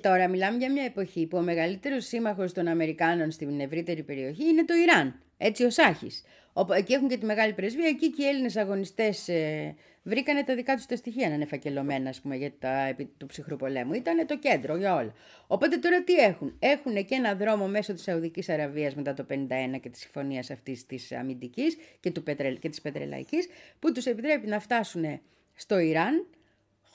τώρα 0.00 0.28
μιλάμε 0.28 0.56
για 0.56 0.72
μια 0.72 0.84
εποχή 0.84 1.26
που 1.26 1.38
ο 1.38 1.40
μεγαλύτερος 1.40 2.06
σύμμαχος 2.06 2.52
των 2.52 2.66
Αμερικάνων 2.68 3.30
στην 3.30 3.60
ευρύτερη 3.60 4.02
περιοχή 4.02 4.44
είναι 4.44 4.64
το 4.64 4.74
Ιράν, 4.74 5.22
έτσι 5.36 5.64
ο 5.64 5.70
Σάχης. 5.70 6.22
Όπου 6.52 6.72
εκεί 6.72 6.92
έχουν 6.92 7.08
και 7.08 7.16
τη 7.16 7.24
μεγάλη 7.24 7.52
πρεσβεία, 7.52 7.88
εκεί 7.88 8.10
και 8.10 8.22
οι 8.22 8.26
Έλληνες 8.26 8.56
αγωνιστές 8.56 9.28
ε, 9.28 9.74
βρήκανε 10.02 10.44
τα 10.44 10.54
δικά 10.54 10.74
τους 10.74 10.86
τα 10.86 10.96
στοιχεία 10.96 11.28
να 11.28 11.34
είναι 11.34 11.44
φακελωμένα, 11.44 12.08
ας 12.08 12.20
πούμε, 12.20 12.36
για 12.36 12.52
τα 12.58 12.86
επί 12.86 13.04
του 13.16 13.26
ψυχρού 13.26 13.56
πολέμου. 13.56 13.92
Ήταν 13.92 14.26
το 14.26 14.38
κέντρο 14.38 14.76
για 14.76 14.94
όλα. 14.94 15.12
Οπότε 15.46 15.76
τώρα 15.76 16.02
τι 16.02 16.14
έχουν; 16.14 16.56
Έχουν 16.58 17.04
και 17.04 17.14
ένα 17.14 17.34
δρόμο 17.34 17.66
μέσω 17.66 17.92
της 17.92 18.02
Σαουδικής 18.02 18.48
Αραβίας 18.48 18.94
μετά 18.94 19.14
το 19.14 19.26
51 19.30 19.80
και 19.80 19.88
της 19.88 20.00
συμφωνίας 20.00 20.50
αυτής 20.50 20.86
της 20.86 21.12
αμυντικής 21.12 21.76
και, 22.00 22.10
του 22.10 22.22
πετρελ, 22.22 22.58
και 22.58 22.68
της 22.68 22.80
πετρελαϊκής, 22.80 23.48
που 23.78 23.92
τους 23.92 24.06
επιτρέπει 24.06 24.46
να 24.46 24.60
φτάσουν 24.60 25.20
στο 25.54 25.78
Ιράν, 25.78 26.26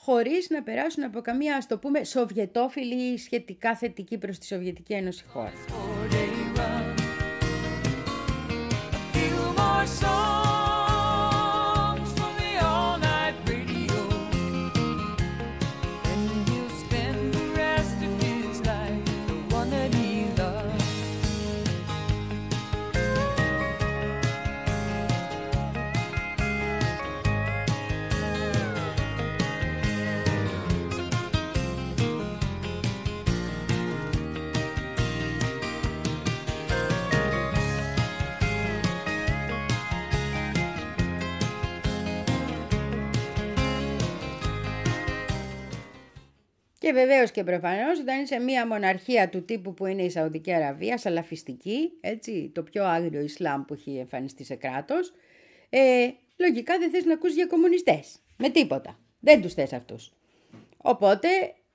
χωρίς 0.06 0.50
να 0.50 0.62
περάσουν 0.62 1.04
από 1.04 1.20
καμία, 1.20 1.56
ας 1.56 1.66
το 1.66 1.78
πούμε, 1.78 2.04
σοβιετόφιλη 2.04 3.12
ή 3.12 3.18
σχετικά 3.18 3.76
θετική 3.76 4.18
προς 4.18 4.38
τη 4.38 4.46
Σοβιετική 4.46 4.92
Ένωση 4.92 5.24
χώρα. 5.28 5.52
Και 46.86 46.92
βεβαίως 46.92 47.30
και 47.30 47.44
προφανώς 47.44 47.98
όταν 48.00 48.22
είσαι 48.22 48.38
μια 48.38 48.66
μοναρχία 48.66 49.28
του 49.28 49.44
τύπου 49.44 49.74
που 49.74 49.86
είναι 49.86 50.02
η 50.02 50.10
Σαουδική 50.10 50.52
Αραβία, 50.52 50.98
σαλαφιστική, 50.98 51.92
έτσι, 52.00 52.50
το 52.54 52.62
πιο 52.62 52.84
άγριο 52.84 53.20
Ισλάμ 53.20 53.64
που 53.64 53.74
έχει 53.74 53.96
εμφανιστεί 53.96 54.44
σε 54.44 54.54
κράτος, 54.54 55.12
ε, 55.68 56.08
λογικά 56.36 56.78
δεν 56.78 56.90
θες 56.90 57.04
να 57.04 57.12
ακούς 57.12 57.34
για 57.34 57.46
κομμουνιστές. 57.46 58.18
Με 58.36 58.48
τίποτα. 58.48 58.98
Δεν 59.20 59.42
τους 59.42 59.54
θες 59.54 59.72
αυτούς. 59.72 60.12
Οπότε 60.76 61.28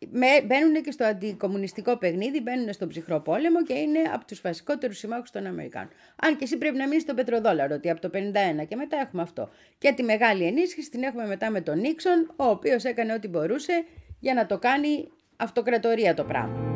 με, 0.10 0.28
μπαίνουν 0.46 0.84
και 0.84 0.92
στο 0.92 1.04
αντικομμουνιστικό 1.04 1.98
παιχνίδι, 1.98 2.42
μπαίνουν 2.42 2.74
στον 2.74 2.88
ψυχρό 2.88 3.20
πόλεμο 3.20 3.64
και 3.64 3.74
είναι 3.74 4.00
από 4.14 4.26
τους 4.26 4.42
βασικότερους 4.42 4.98
συμμάχους 4.98 5.32
των 5.32 5.46
Αμερικάνων. 5.46 5.90
Αν 6.16 6.38
και 6.38 6.44
εσύ 6.44 6.58
πρέπει 6.58 6.78
να 6.78 6.88
μείνεις 6.88 7.02
στον 7.02 7.16
πετροδόλαρο, 7.16 7.76
ότι 7.76 7.90
από 7.90 8.02
το 8.02 8.10
51 8.10 8.66
και 8.68 8.76
μετά 8.76 8.98
έχουμε 8.98 9.22
αυτό. 9.22 9.50
Και 9.78 9.92
τη 9.92 10.04
μεγάλη 10.04 10.44
ενίσχυση 10.44 10.90
την 10.90 11.04
έχουμε 11.04 11.26
μετά 11.26 11.50
με 11.50 11.62
τον 11.62 11.80
Νίξον, 11.80 12.34
ο 12.36 12.44
οποίος 12.44 12.84
έκανε 12.84 13.14
ό,τι 13.14 13.28
μπορούσε 13.28 13.86
για 14.22 14.34
να 14.34 14.46
το 14.46 14.58
κάνει 14.58 15.08
αυτοκρατορία 15.38 16.14
το 16.14 16.24
πράγμα. 16.24 16.70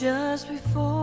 Just 0.00 0.44
before 0.48 0.93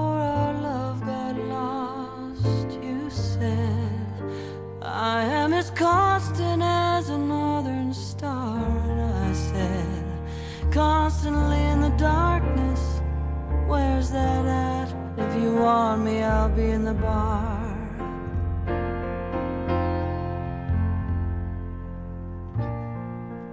want 15.61 16.03
me, 16.03 16.21
I'll 16.23 16.49
be 16.49 16.69
in 16.69 16.83
the 16.85 16.93
bar. 16.93 17.61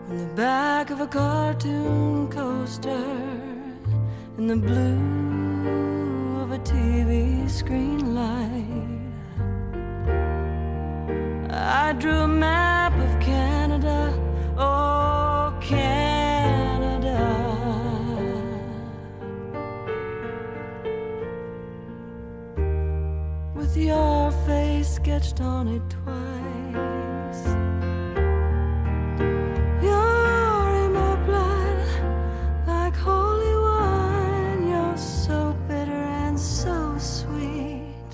On 0.09 0.17
the 0.17 0.33
back 0.35 0.91
of 0.91 1.01
a 1.01 1.07
cartoon 1.07 2.29
coaster 2.29 3.07
in 4.39 4.47
the 4.47 4.57
blue 4.57 6.41
of 6.43 6.53
a 6.53 6.59
TV 6.61 7.49
screen 7.49 8.15
light. 8.15 8.65
I 11.51 11.93
drew 11.93 12.13
a 12.13 12.29
map 12.29 12.78
touched 25.19 25.41
on 25.41 25.67
it 25.67 25.83
twice. 25.91 27.45
You're 29.83 30.71
in 30.85 30.93
my 30.93 31.17
blood 31.27 31.89
like 32.69 32.95
holy 32.95 33.57
wine. 33.67 34.69
You're 34.69 34.97
so 34.97 35.57
bitter 35.67 36.05
and 36.23 36.39
so 36.39 36.97
sweet. 36.99 38.11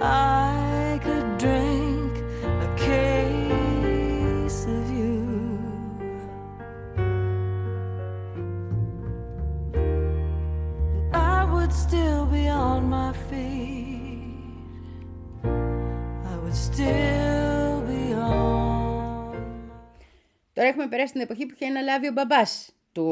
I 0.00 1.00
could 1.02 1.36
drink 1.36 2.12
a 2.44 2.68
case 2.76 4.66
of 4.66 4.90
you. 4.98 5.58
And 9.74 11.16
I 11.16 11.44
would 11.52 11.72
still 11.72 12.26
be 12.26 12.46
on 12.46 12.88
my 12.88 13.12
feet. 13.12 13.97
Τώρα 20.52 20.68
έχουμε 20.68 20.88
περάσει 20.88 21.12
την 21.12 21.20
εποχή 21.20 21.46
που 21.46 21.54
είχε 21.54 21.66
αναλάβει 21.66 22.08
ο 22.08 22.12
μπαμπάς 22.12 22.72
του 22.92 23.04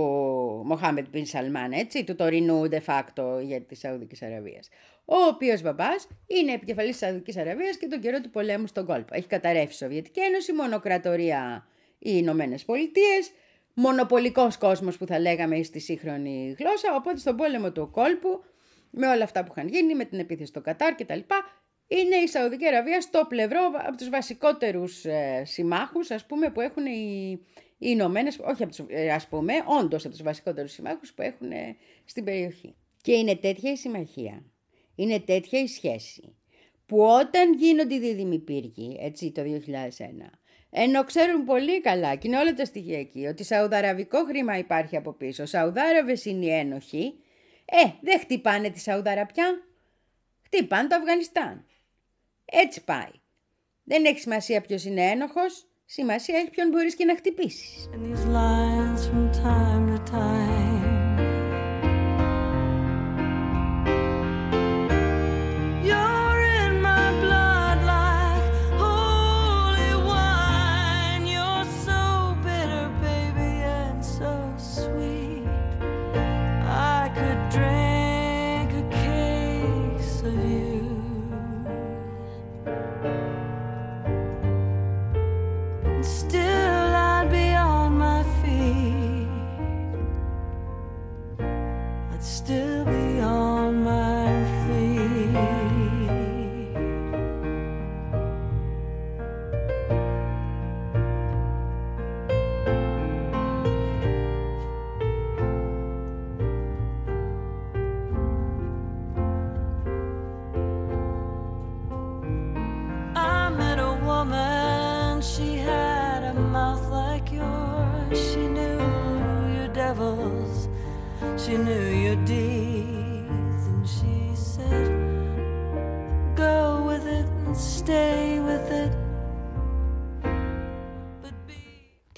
Μοχάμετ 0.64 1.06
Μπιν 1.08 1.26
Σαλμάν, 1.26 1.72
έτσι, 1.72 2.04
του 2.04 2.14
τωρινού 2.14 2.68
de 2.70 2.78
facto 2.86 3.42
για 3.42 3.60
της 3.60 3.78
Σαουδικής 3.78 4.22
Αραβίας. 4.22 4.68
Ο 5.04 5.16
οποίος 5.16 5.62
μπαμπάς 5.62 6.08
είναι 6.26 6.52
επικεφαλής 6.52 6.90
της 6.90 7.06
Σαουδικής 7.06 7.36
Αραβίας 7.36 7.76
και 7.76 7.86
τον 7.86 8.00
καιρό 8.00 8.20
του 8.20 8.30
πολέμου 8.30 8.66
στον 8.66 8.86
κόλπο. 8.86 9.14
Έχει 9.14 9.26
καταρρεύσει 9.26 9.74
η 9.74 9.76
Σοβιετική 9.76 10.20
Ένωση, 10.20 10.52
μονοκρατορία 10.52 11.66
οι 11.98 12.10
Ηνωμένες 12.14 12.64
Πολιτείες, 12.64 13.30
μονοπολικός 13.74 14.58
κόσμος 14.58 14.96
που 14.96 15.06
θα 15.06 15.20
λέγαμε 15.20 15.62
στη 15.62 15.80
σύγχρονη 15.80 16.56
γλώσσα. 16.58 16.94
Οπότε 16.96 17.18
στον 17.18 17.36
πόλεμο 17.36 17.72
του 17.72 17.90
κόλπου, 17.90 18.44
με 18.90 19.06
όλα 19.06 19.24
αυτά 19.24 19.44
που 19.44 19.52
είχαν 19.56 19.68
γίνει, 19.68 19.94
με 19.94 20.04
την 20.04 20.18
επίθεση 20.18 20.48
στο 20.48 20.60
Κατάρ 20.60 20.94
κτλ., 20.94 21.20
είναι 21.88 22.16
η 22.16 22.26
Σαουδική 22.26 22.66
Αραβία 22.66 23.00
στο 23.00 23.26
πλευρό 23.28 23.60
από 23.86 23.96
τους 23.96 24.08
βασικότερους 24.08 25.04
ε, 25.04 25.42
συμμάχους, 25.44 26.10
ας 26.10 26.26
πούμε, 26.26 26.50
που 26.50 26.60
έχουν 26.60 26.86
οι, 26.86 27.30
οι 27.78 27.88
Ηνωμένες, 27.90 28.38
όχι 28.38 28.62
από 28.62 28.74
τους, 28.74 28.84
ε, 28.88 29.12
ας 29.12 29.28
πούμε, 29.28 29.52
όντως 29.80 30.04
από 30.04 30.14
τους 30.14 30.22
βασικότερους 30.22 30.72
συμμάχους 30.72 31.12
που 31.12 31.22
έχουν 31.22 31.50
ε, 31.50 31.76
στην 32.04 32.24
περιοχή. 32.24 32.74
Και 33.02 33.12
είναι 33.12 33.36
τέτοια 33.36 33.72
η 33.72 33.76
συμμαχία, 33.76 34.44
είναι 34.94 35.20
τέτοια 35.20 35.60
η 35.60 35.66
σχέση, 35.66 36.36
που 36.86 37.00
όταν 37.00 37.54
γίνονται 37.54 37.94
οι 37.94 37.98
δίδυμοι 37.98 38.38
πύργοι, 38.38 38.96
έτσι 39.00 39.32
το 39.32 39.42
2001, 39.42 39.60
ενώ 40.70 41.04
ξέρουν 41.04 41.44
πολύ 41.44 41.80
καλά 41.80 42.14
και 42.14 42.28
είναι 42.28 42.38
όλα 42.38 42.54
τα 42.54 42.64
στοιχεία 42.64 42.98
εκεί, 42.98 43.26
ότι 43.26 43.44
σαουδαραβικό 43.44 44.24
χρήμα 44.24 44.58
υπάρχει 44.58 44.96
από 44.96 45.12
πίσω, 45.12 45.44
Σαουδάραβες 45.44 46.24
είναι 46.24 46.44
οι 46.44 46.50
ένοχοι, 46.50 47.14
ε, 47.64 47.90
δεν 48.00 48.18
χτυπάνε 48.20 48.70
τη 48.70 48.80
Σαουδαραπιά, 48.80 49.66
χτυπάνε 50.44 50.88
το 50.88 50.96
Αφγανιστάν. 50.96 51.66
Έτσι 52.52 52.84
πάει. 52.84 53.10
Δεν 53.82 54.04
έχει 54.04 54.18
σημασία 54.20 54.60
ποιος 54.60 54.84
είναι 54.84 55.10
ένοχος, 55.10 55.66
σημασία 55.84 56.38
έχει 56.38 56.50
ποιον 56.50 56.68
μπορείς 56.68 56.94
και 56.94 57.04
να 57.04 57.16
χτυπήσεις. 57.16 57.88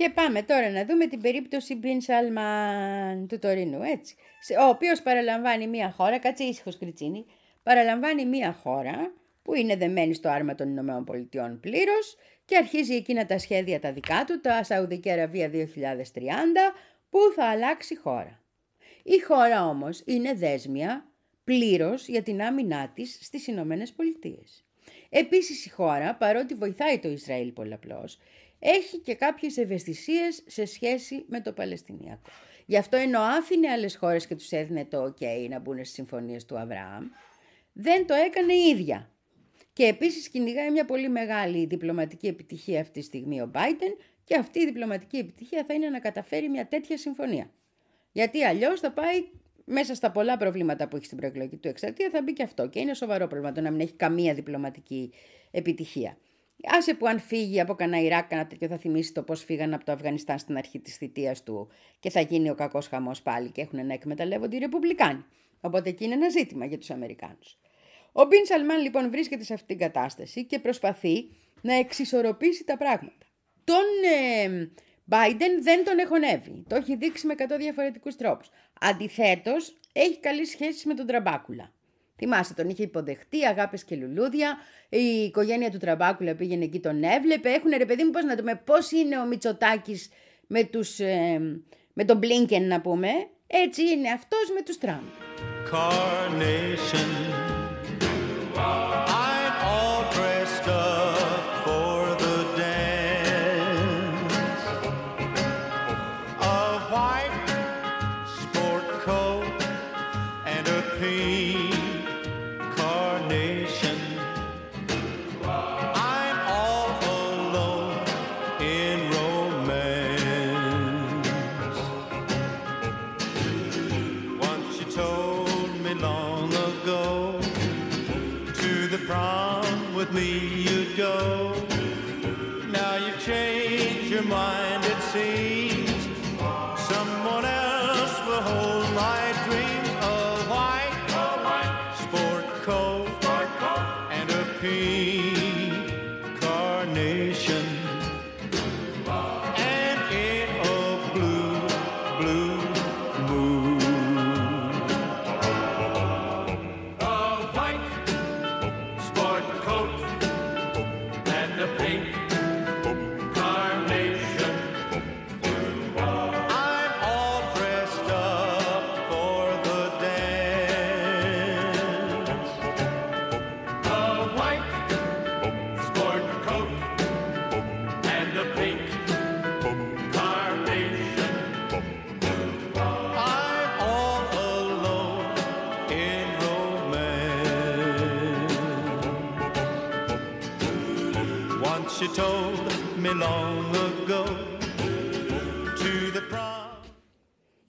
Και 0.08 0.14
πάμε 0.14 0.42
τώρα 0.42 0.70
να 0.70 0.84
δούμε 0.84 1.06
την 1.06 1.20
περίπτωση 1.20 1.74
Μπιν 1.74 2.00
Σαλμάν 2.00 3.26
του 3.28 3.38
τωρινού, 3.38 3.82
έτσι. 3.82 4.14
Σε- 4.40 4.54
Ο 4.54 4.68
οποίος 4.68 5.02
παραλαμβάνει 5.02 5.66
μια 5.66 5.90
χώρα, 5.90 6.18
κάτσε 6.18 6.44
ήσυχος 6.44 6.78
Κριτσίνη, 6.78 7.24
παραλαμβάνει 7.62 8.26
μια 8.26 8.52
χώρα 8.52 9.12
που 9.42 9.54
είναι 9.54 9.76
δεμένη 9.76 10.14
στο 10.14 10.28
άρμα 10.28 10.54
των 10.54 10.68
Ηνωμένων 10.68 11.04
Πολιτειών 11.04 11.60
πλήρως 11.60 12.16
και 12.44 12.56
αρχίζει 12.56 12.94
εκείνα 12.94 13.26
τα 13.26 13.38
σχέδια 13.38 13.80
τα 13.80 13.92
δικά 13.92 14.24
του, 14.26 14.40
τα 14.40 14.62
Σαουδική 14.62 15.10
Αραβία 15.10 15.48
2030, 15.48 16.74
που 17.10 17.18
θα 17.36 17.44
αλλάξει 17.44 17.96
χώρα. 17.96 18.42
Η 19.02 19.18
χώρα 19.18 19.66
όμως 19.68 20.02
είναι 20.06 20.34
δέσμια 20.34 21.06
πλήρως 21.44 22.08
για 22.08 22.22
την 22.22 22.42
άμυνά 22.42 22.88
της 22.94 23.18
στις 23.22 23.46
Ηνωμένες 23.46 23.92
Πολιτείες. 23.92 24.62
Επίσης 25.10 25.66
η 25.66 25.70
χώρα, 25.70 26.14
παρότι 26.14 26.54
βοηθάει 26.54 26.98
το 26.98 27.08
Ισραήλ 27.08 27.52
πολλαπλώς, 27.52 28.18
έχει 28.58 28.98
και 28.98 29.14
κάποιες 29.14 29.56
ευαισθησίες 29.56 30.42
σε 30.46 30.64
σχέση 30.64 31.24
με 31.28 31.40
το 31.40 31.52
Παλαιστινιακό. 31.52 32.30
Γι' 32.66 32.76
αυτό 32.76 32.96
ενώ 32.96 33.20
άφηνε 33.20 33.68
άλλες 33.68 33.96
χώρες 33.96 34.26
και 34.26 34.34
τους 34.34 34.50
έδινε 34.50 34.84
το 34.84 35.04
ok 35.04 35.48
να 35.48 35.58
μπουν 35.58 35.76
στις 35.76 35.92
συμφωνίες 35.92 36.44
του 36.44 36.58
Αβραάμ, 36.58 37.04
δεν 37.72 38.06
το 38.06 38.14
έκανε 38.14 38.52
η 38.52 38.68
ίδια. 38.68 39.10
Και 39.72 39.84
επίσης 39.84 40.28
κυνηγάει 40.28 40.70
μια 40.70 40.84
πολύ 40.84 41.08
μεγάλη 41.08 41.66
διπλωματική 41.66 42.26
επιτυχία 42.26 42.80
αυτή 42.80 43.00
τη 43.00 43.04
στιγμή 43.04 43.40
ο 43.40 43.50
Biden 43.54 44.02
και 44.24 44.36
αυτή 44.36 44.60
η 44.60 44.64
διπλωματική 44.64 45.16
επιτυχία 45.16 45.64
θα 45.66 45.74
είναι 45.74 45.88
να 45.88 45.98
καταφέρει 45.98 46.48
μια 46.48 46.66
τέτοια 46.66 46.96
συμφωνία. 46.96 47.50
Γιατί 48.12 48.44
αλλιώς 48.44 48.80
θα 48.80 48.92
πάει 48.92 49.28
μέσα 49.64 49.94
στα 49.94 50.10
πολλά 50.10 50.36
προβλήματα 50.36 50.88
που 50.88 50.96
έχει 50.96 51.04
στην 51.04 51.16
προεκλογική 51.16 51.56
του 51.56 51.68
εξαρτία, 51.68 52.10
θα 52.12 52.22
μπει 52.22 52.32
και 52.32 52.42
αυτό. 52.42 52.68
Και 52.68 52.80
είναι 52.80 52.94
σοβαρό 52.94 53.26
πρόβλημα 53.26 53.52
το 53.52 53.60
να 53.60 53.70
μην 53.70 53.80
έχει 53.80 53.92
καμία 53.92 54.34
διπλωματική 54.34 55.12
επιτυχία. 55.50 56.18
Άσε 56.64 56.94
που 56.94 57.06
αν 57.06 57.20
φύγει 57.20 57.60
από 57.60 57.74
κανένα 57.74 58.02
Ιράκ, 58.02 58.28
κανένα 58.28 58.48
τέτοιο, 58.48 58.68
θα 58.68 58.78
θυμίσει 58.78 59.12
το 59.12 59.22
πώς 59.22 59.44
φύγαν 59.44 59.74
από 59.74 59.84
το 59.84 59.92
Αφγανιστάν 59.92 60.38
στην 60.38 60.56
αρχή 60.56 60.80
της 60.80 60.96
θητείας 60.96 61.42
του 61.42 61.68
και 62.00 62.10
θα 62.10 62.20
γίνει 62.20 62.50
ο 62.50 62.54
κακός 62.54 62.86
χαμός 62.86 63.22
πάλι 63.22 63.50
και 63.50 63.60
έχουν 63.60 63.86
να 63.86 63.92
εκμεταλλεύονται 63.92 64.56
οι 64.56 64.58
Ρεπουμπλικάνοι. 64.58 65.24
Οπότε 65.60 65.88
εκεί 65.88 66.04
είναι 66.04 66.14
ένα 66.14 66.28
ζήτημα 66.28 66.64
για 66.64 66.78
τους 66.78 66.90
Αμερικάνους. 66.90 67.58
Ο 68.12 68.24
Μπιν 68.24 68.46
Σαλμάν 68.46 68.82
λοιπόν 68.82 69.10
βρίσκεται 69.10 69.44
σε 69.44 69.54
αυτήν 69.54 69.76
την 69.76 69.86
κατάσταση 69.86 70.44
και 70.44 70.58
προσπαθεί 70.58 71.28
να 71.60 71.74
εξισορροπήσει 71.74 72.64
τα 72.64 72.76
πράγματα. 72.76 73.26
Τον 73.64 73.84
ε, 74.44 74.70
Biden 75.10 75.62
δεν 75.62 75.84
τον 75.84 75.98
εχωνεύει. 75.98 76.64
Το 76.68 76.76
έχει 76.76 76.96
δείξει 76.96 77.26
με 77.26 77.34
100 77.38 77.42
διαφορετικούς 77.58 78.16
τρόπους. 78.16 78.50
Αντιθέτως, 78.80 79.76
έχει 79.92 80.18
καλή 80.18 80.44
σχέση 80.44 80.88
με 80.88 80.94
τον 80.94 81.06
Τραμπάκουλα. 81.06 81.72
Θυμάστε, 82.18 82.62
τον 82.62 82.70
είχε 82.70 82.82
υποδεχτεί, 82.82 83.46
αγάπες 83.46 83.84
και 83.84 83.96
λουλούδια. 83.96 84.56
Η 84.88 84.98
οικογένεια 84.98 85.70
του 85.70 85.78
Τραμπάκουλα 85.78 86.34
πήγαινε 86.34 86.64
εκεί, 86.64 86.80
τον 86.80 87.02
έβλεπε. 87.02 87.48
Έχουν 87.48 87.70
ρε 87.76 87.84
παιδί 87.84 88.04
μου, 88.04 88.10
πώς 88.10 88.24
να 88.24 88.34
το 88.34 88.40
πούμε, 88.42 88.60
πώς 88.64 88.90
είναι 88.90 89.18
ο 89.18 89.24
Μητσοτάκης 89.24 90.10
με, 90.46 90.64
τους, 90.64 90.98
ε, 90.98 91.40
με 91.92 92.04
τον 92.04 92.16
Μπλίνκεν 92.16 92.66
να 92.66 92.80
πούμε. 92.80 93.08
Έτσι 93.46 93.82
είναι 93.82 94.10
αυτός 94.10 94.50
με 94.54 94.62
τους 94.62 94.78
Τραμπ. 94.78 95.02
carnation. 95.70 97.08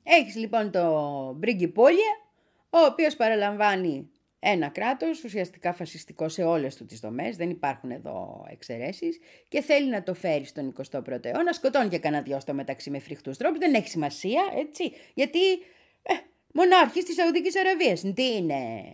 Έχεις 0.04 0.36
λοιπόν 0.36 0.72
το 0.72 1.34
Μπριγκιπόλια, 1.38 2.18
ο 2.70 2.78
οποίος 2.78 3.16
παραλαμβάνει 3.16 4.10
ένα 4.40 4.68
κράτος, 4.68 5.24
ουσιαστικά 5.24 5.74
φασιστικό 5.74 6.30
σε 6.30 6.44
όλες 6.44 6.76
του 6.76 6.86
τις 6.86 7.00
δομές, 7.00 7.36
δεν 7.36 7.50
υπάρχουν 7.50 7.92
εδώ 7.92 8.46
εξαιρέσεις, 8.52 9.20
και 9.48 9.62
θέλει 9.62 9.90
να 9.90 10.04
το 10.04 10.14
φέρει 10.14 10.46
στον 10.46 10.74
21ο 10.92 11.26
αιώνα, 11.26 11.54
σκοτώνει 11.54 11.90
και 11.90 12.00
κανένα 12.00 12.24
δυο 12.24 12.40
στο 12.40 12.54
μεταξύ 12.54 12.90
με 12.90 13.00
φρικτούς 13.00 13.38
τρόπους, 13.38 13.60
δεν 13.60 13.74
έχει 13.74 13.90
σημασία, 13.90 14.42
έτσι, 14.58 14.92
γιατί 15.14 15.52
ε, 16.02 16.14
μονάρχης 16.54 17.04
της 17.04 17.16
Σαουδικής 17.16 17.60
Αραβίας, 17.60 18.02
τι 18.02 18.36
είναι, 18.36 18.92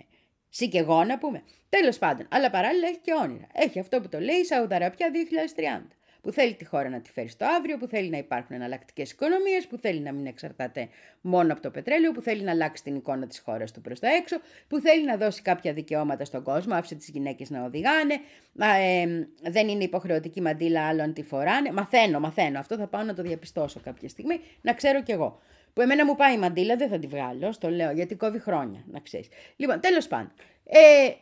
σύ 0.56 0.68
και 0.70 0.78
εγώ 0.78 1.04
να 1.04 1.18
πούμε. 1.18 1.44
Τέλος 1.70 1.98
πάντων, 1.98 2.28
αλλά 2.30 2.50
παράλληλα 2.50 2.88
έχει 2.88 3.00
και 3.00 3.14
όνειρα. 3.14 3.48
Έχει 3.54 3.80
αυτό 3.80 4.02
που 4.02 4.10
το 4.10 4.20
λέει 4.20 4.36
η 4.36 4.44
Σαουδαραπιά 4.44 5.12
2030 5.82 5.88
που 6.22 6.32
θέλει 6.32 6.54
τη 6.54 6.66
χώρα 6.66 6.90
να 6.90 7.02
τη 7.02 7.12
φέρει 7.12 7.28
στο 7.28 7.46
αύριο, 7.46 7.78
που 7.78 7.88
θέλει 7.88 8.10
να 8.10 8.18
υπάρχουν 8.18 8.56
εναλλακτικές 8.56 9.12
οικονομίες, 9.12 9.68
που 9.68 9.78
θέλει 9.78 10.00
να 10.00 10.12
μην 10.12 10.26
εξαρτάται 10.26 10.88
μόνο 11.22 11.54
από 11.54 11.62
το 11.62 11.72
πετρέλαιο, 11.72 12.12
που 12.12 12.22
θέλει 12.22 12.42
να 12.42 12.52
αλλάξει 12.52 12.84
την 12.84 12.96
εικόνα 12.96 13.28
της 13.28 13.40
χώρας 13.40 13.72
του 13.72 13.82
προς 13.82 14.00
τα 14.00 14.08
έξω, 14.08 14.38
που 14.68 14.80
θέλει 14.80 15.06
να 15.06 15.18
δώσει 15.18 15.42
κάποια 15.42 15.74
δικαιώματα 15.74 16.26
στον 16.26 16.44
κόσμο, 16.44 16.76
άφησε 16.76 16.96
τις 16.96 17.10
γυναίκες 17.10 17.50
να 17.50 17.64
οδηγάνε, 17.64 18.14
ε, 18.60 19.06
δεν 19.50 19.68
είναι 19.68 19.84
υποχρεωτική 19.84 20.42
μαντήλα 20.42 20.88
άλλων 20.88 21.14
τη 21.14 21.24
φοράνε. 21.24 21.72
Μαθαίνω, 21.72 22.20
μαθαίνω. 22.20 22.60
Αυτό 22.60 22.76
θα 22.78 22.88
πάω 22.88 23.04
να 23.04 23.14
το 23.14 23.22
διαπιστώσω 23.22 23.80
κάποια 23.80 24.10
στιγμή, 24.10 24.40
να 24.62 24.74
ξέρω 24.74 25.04
κι 25.04 25.12
εγώ. 25.12 25.42
Που 25.76 25.82
εμένα 25.82 26.06
μου 26.06 26.16
πάει 26.16 26.34
η 26.34 26.38
μαντήλα, 26.38 26.76
δεν 26.76 26.90
θα 26.90 27.00
τη 27.00 27.08
βγάλω, 27.08 27.52
στο 27.52 27.70
λέω, 27.70 27.92
γιατί 27.92 28.16
κόβει 28.16 28.40
χρόνια, 28.40 28.84
να 28.92 29.00
ξέρεις. 29.00 29.28
Λοιπόν, 29.56 29.80
τέλος 29.80 30.08
πάντων. 30.08 30.32
Ε, 30.64 31.14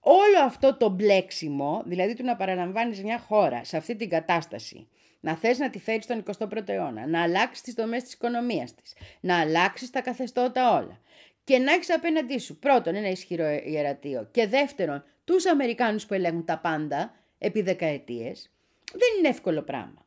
όλο 0.00 0.44
αυτό 0.44 0.76
το 0.76 0.88
μπλέξιμο, 0.88 1.82
δηλαδή 1.86 2.14
του 2.14 2.24
να 2.24 2.36
παραλαμβάνεις 2.36 3.02
μια 3.02 3.18
χώρα 3.18 3.64
σε 3.64 3.76
αυτή 3.76 3.96
την 3.96 4.08
κατάσταση, 4.08 4.88
να 5.20 5.36
θες 5.36 5.58
να 5.58 5.70
τη 5.70 5.78
φέρεις 5.78 6.04
στον 6.04 6.18
21ο 6.18 6.68
αιώνα, 6.68 7.06
να 7.06 7.22
αλλάξεις 7.22 7.62
τις 7.62 7.74
δομές 7.74 8.02
της 8.02 8.12
οικονομίας 8.12 8.74
της, 8.74 8.94
να 9.20 9.40
αλλάξεις 9.40 9.90
τα 9.90 10.00
καθεστώτα 10.00 10.76
όλα 10.78 11.00
και 11.44 11.58
να 11.58 11.72
έχεις 11.72 11.94
απέναντί 11.94 12.38
σου 12.38 12.58
πρώτον 12.58 12.94
ένα 12.94 13.08
ισχυρό 13.08 13.60
ιερατείο 13.64 14.28
και 14.30 14.46
δεύτερον 14.46 15.04
τους 15.24 15.46
Αμερικάνους 15.46 16.06
που 16.06 16.14
ελέγχουν 16.14 16.44
τα 16.44 16.58
πάντα 16.58 17.14
επί 17.38 17.62
δεκαετίες, 17.62 18.50
δεν 18.90 19.08
είναι 19.18 19.28
εύκολο 19.28 19.62
πράγμα. 19.62 20.06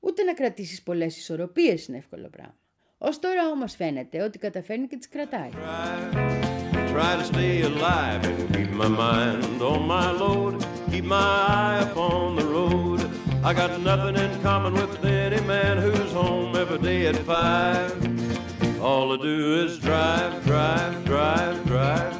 Ούτε 0.00 0.22
να 0.22 0.34
κρατήσεις 0.34 0.82
πολλές 0.82 1.16
ισορροπίες 1.16 1.86
είναι 1.86 1.96
εύκολο 1.96 2.28
πράγμα. 2.28 2.59
Ως 3.02 3.18
τώρα 3.18 3.48
όμως 3.52 3.74
φαίνεται 3.74 4.22
ότι 4.22 4.38
καταφέρνει 4.38 4.86
και 4.86 4.96
τις 4.96 5.08
κρατάει. 5.08 5.50
Try 6.92 7.12
to 7.20 7.24
stay 7.32 7.62
alive 7.70 8.22
and 8.28 8.38
keep 8.54 8.70
my 8.82 8.90
mind 9.02 9.62
on 9.72 9.82
my 9.94 10.08
load. 10.22 10.54
Keep 10.90 11.06
my 11.16 11.28
eye 11.60 11.80
upon 11.88 12.26
the 12.40 12.46
road. 12.56 13.00
I 13.48 13.50
got 13.60 13.70
nothing 13.90 14.16
in 14.24 14.32
common 14.48 14.74
with 14.80 14.94
any 15.22 15.40
man 15.54 15.76
who's 15.84 16.12
home 16.22 16.52
every 16.62 16.80
day 16.88 17.00
at 17.10 17.18
five. 17.30 17.90
All 18.88 19.06
I 19.16 19.18
do 19.30 19.36
is 19.62 19.72
drive, 19.88 20.32
drive, 20.50 20.94
drive, 21.10 21.56
drive, 21.70 22.08
drive, 22.10 22.12
drive. 22.12 22.19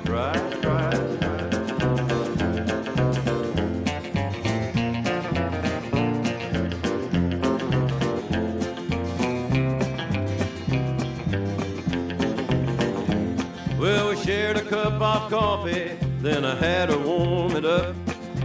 Shared 14.25 14.57
a 14.57 14.63
cup 14.63 15.01
of 15.01 15.31
coffee, 15.31 15.97
then 16.21 16.45
I 16.45 16.55
had 16.55 16.91
her 16.91 16.99
warm 16.99 17.57
it 17.57 17.65
up. 17.65 17.95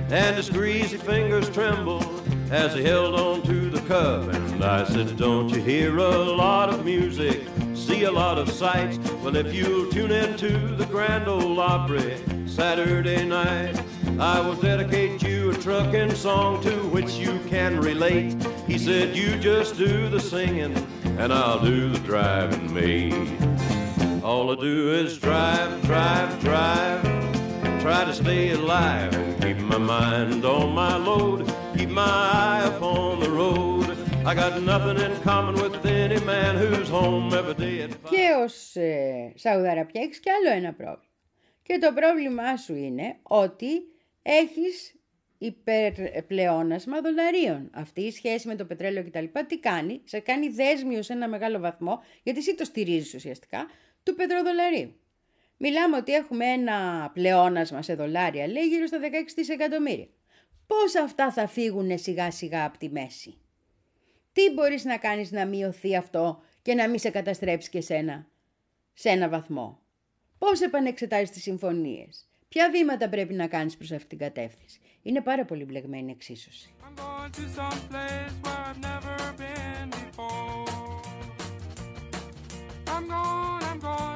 And 0.10 0.36
his 0.36 0.50
greasy 0.50 0.98
fingers 0.98 1.50
trembled 1.50 2.22
as 2.52 2.74
he 2.74 2.84
held 2.84 3.16
on 3.16 3.42
to 3.44 3.70
the 3.70 3.82
cup. 3.88 4.34
And 4.34 4.64
I 4.64 4.86
said, 4.86 5.18
Don't 5.18 5.50
you 5.50 5.62
hear 5.62 5.98
a 5.98 6.18
lot 6.18 6.70
of 6.70 6.86
music, 6.86 7.48
see 7.74 8.04
a 8.04 8.12
lot 8.12 8.38
of 8.38 8.50
sights? 8.50 8.98
Well, 9.24 9.36
if 9.36 9.54
you'll 9.54 9.92
tune 9.92 10.12
in 10.12 10.38
to 10.38 10.50
the 10.76 10.86
Grand 10.86 11.28
Ole 11.28 11.60
Opry 11.60 12.22
Saturday 12.46 13.26
night, 13.26 13.82
I 14.20 14.40
will 14.40 14.56
dedicate 14.56 15.24
you 15.24 15.52
a 15.52 15.56
trucking 15.56 16.16
song 16.16 16.62
to 16.64 16.72
which 16.90 17.14
you 17.14 17.40
can 17.48 17.80
relate. 17.80 18.36
He 18.68 18.78
said, 18.78 19.16
You 19.16 19.38
just 19.38 19.78
do 19.78 20.08
the 20.08 20.20
singing, 20.20 20.76
and 21.18 21.34
I'll 21.34 21.60
do 21.60 21.90
the 21.90 22.00
driving, 22.00 22.74
mate. 22.74 23.65
All 24.32 24.50
I 24.50 24.56
do 24.56 24.92
is 25.02 25.20
drive, 25.20 25.72
drive, 25.84 26.32
drive. 26.48 27.02
Try 27.84 28.02
to 28.10 28.14
stay 28.22 28.46
alive 28.60 29.14
and 29.20 29.30
keep 29.44 29.60
my 29.74 29.78
mind 29.78 30.44
on 30.44 30.68
my 30.82 30.96
load. 31.10 31.40
Keep 31.78 31.92
my 32.04 32.14
eye 32.46 32.64
upon 32.74 33.20
the 33.20 33.30
road. 33.42 33.86
I 34.30 34.34
got 34.42 34.54
nothing 34.72 34.98
in 35.06 35.14
common 35.30 35.56
with 35.64 35.76
any 35.86 36.20
man 36.32 36.54
who's 36.62 36.90
home 36.90 37.28
every 37.40 37.54
day 37.54 37.84
at 37.84 37.92
five. 37.94 38.10
Και 38.10 38.28
ως 38.44 38.76
ε, 38.76 39.34
Σαουδαραπιά 39.36 40.02
έχεις 40.02 40.20
κι 40.20 40.30
άλλο 40.30 40.56
ένα 40.56 40.74
πρόβλημα. 40.74 41.14
Και 41.62 41.78
το 41.78 41.94
πρόβλημά 41.94 42.58
σου 42.58 42.76
είναι 42.76 43.18
ότι 43.22 43.72
έχεις 44.22 44.96
υπερπλεόνασμα 45.38 47.02
δολαρίων. 47.02 47.70
Αυτή 47.74 48.02
η 48.02 48.12
σχέση 48.12 48.48
με 48.48 48.56
το 48.56 48.66
πετρέλαιο 48.66 49.04
κτλ. 49.04 49.26
Τι 49.48 49.60
κάνει, 49.60 50.02
σε 50.04 50.20
κάνει 50.20 50.50
δέσμιο 50.50 51.02
σε 51.02 51.14
ένα 51.14 51.28
μεγάλο 51.28 51.60
βαθμό, 51.60 52.00
γιατί 52.24 52.40
εσύ 52.40 52.56
το 52.56 52.64
στηρίζεις 52.64 53.14
ουσιαστικά, 53.14 53.68
του 54.06 54.16
πετροδολαρίου. 54.16 54.96
Μιλάμε 55.58 55.98
ότι 55.98 56.14
έχουμε 56.14 56.46
ένα 56.46 57.10
πλεόνασμα 57.14 57.82
σε 57.82 57.96
δολάρια, 57.96 58.48
λέει 58.48 58.68
γύρω 58.68 58.86
στα 58.86 59.00
16 59.00 59.04
δισεκατομμύρια. 59.36 60.08
Πώς 60.68 60.96
αυτά 60.96 61.32
θα 61.32 61.48
φύγουν 61.48 61.98
σιγά 61.98 62.32
σιγά 62.32 62.66
από 62.66 62.78
τη 62.78 62.90
μέση; 62.90 63.38
Τι 64.34 64.54
μπορείς 64.54 64.84
να 64.84 64.98
κάνεις 64.98 65.32
να 65.32 65.46
μειωθεί 65.46 65.96
αυτό 65.96 66.42
και 66.62 66.74
να 66.74 66.90
μην 66.90 67.00
σε 67.00 67.10
καταστρέψει 67.10 67.70
και 67.70 67.82
σένα 67.82 68.28
σε 68.94 69.10
ένα 69.10 69.30
βαθμό; 69.30 69.80
Πώς 70.38 70.62
επανεξετάζεις 70.62 71.30
τις 71.30 71.42
συμφωνίες; 71.42 72.30
Ποια 72.48 72.70
βήματα 72.72 73.10
πρέπει 73.10 73.34
να 73.34 73.48
κάνεις 73.48 73.78
προς 73.78 73.92
αυτήν 73.92 74.10
την 74.10 74.18
κατεύθυνση; 74.18 74.80
Είναι 75.02 75.22
πάρα 75.22 75.46
πολύ 75.46 75.66
μπλεγμένη 75.66 76.12
εξίσωση. 76.12 76.74
I'm 82.96 83.10
gone, 83.10 83.64
I'm 83.64 83.80
gone. 83.80 84.15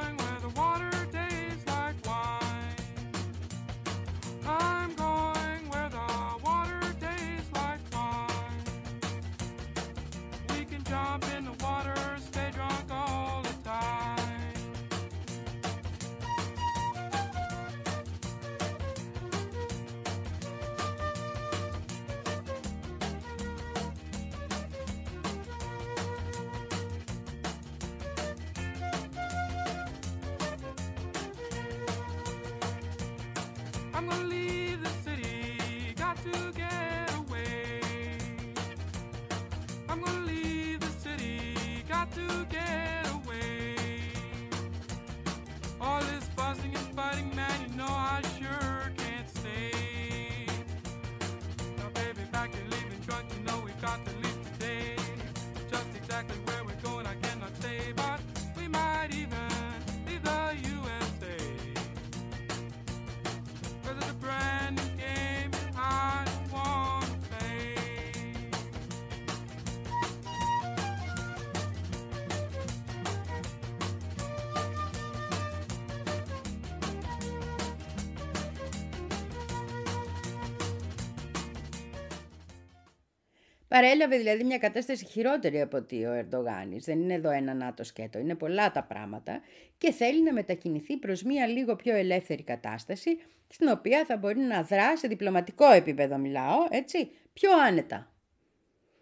Παρέλαβε 83.70 84.18
δηλαδή 84.18 84.44
μια 84.44 84.58
κατάσταση 84.58 85.06
χειρότερη 85.06 85.62
από 85.62 85.78
ότι 85.78 86.06
ο 86.06 86.12
Ερντογάνης. 86.14 86.86
Δεν 86.86 87.00
είναι 87.00 87.14
εδώ 87.14 87.30
ένα 87.30 87.54
νάτο 87.54 87.84
σκέτο, 87.84 88.20
είναι 88.20 88.36
πολλά 88.36 88.72
τα 88.72 88.84
πράγματα 88.84 89.42
και 89.78 89.92
θέλει 89.92 90.24
να 90.24 90.34
μετακινηθεί 90.34 90.98
προς 90.98 91.24
μια 91.24 91.48
λίγο 91.48 91.76
πιο 91.76 91.96
ελεύθερη 91.96 92.44
κατάσταση 92.44 93.18
στην 93.48 93.68
οποία 93.68 94.06
θα 94.06 94.18
μπορεί 94.18 94.40
να 94.40 94.64
δρά 94.64 94.98
σε 94.98 95.08
διπλωματικό 95.08 95.72
επίπεδο 95.72 96.18
μιλάω, 96.18 96.58
έτσι, 96.70 97.12
πιο 97.34 97.50
άνετα. 97.68 98.12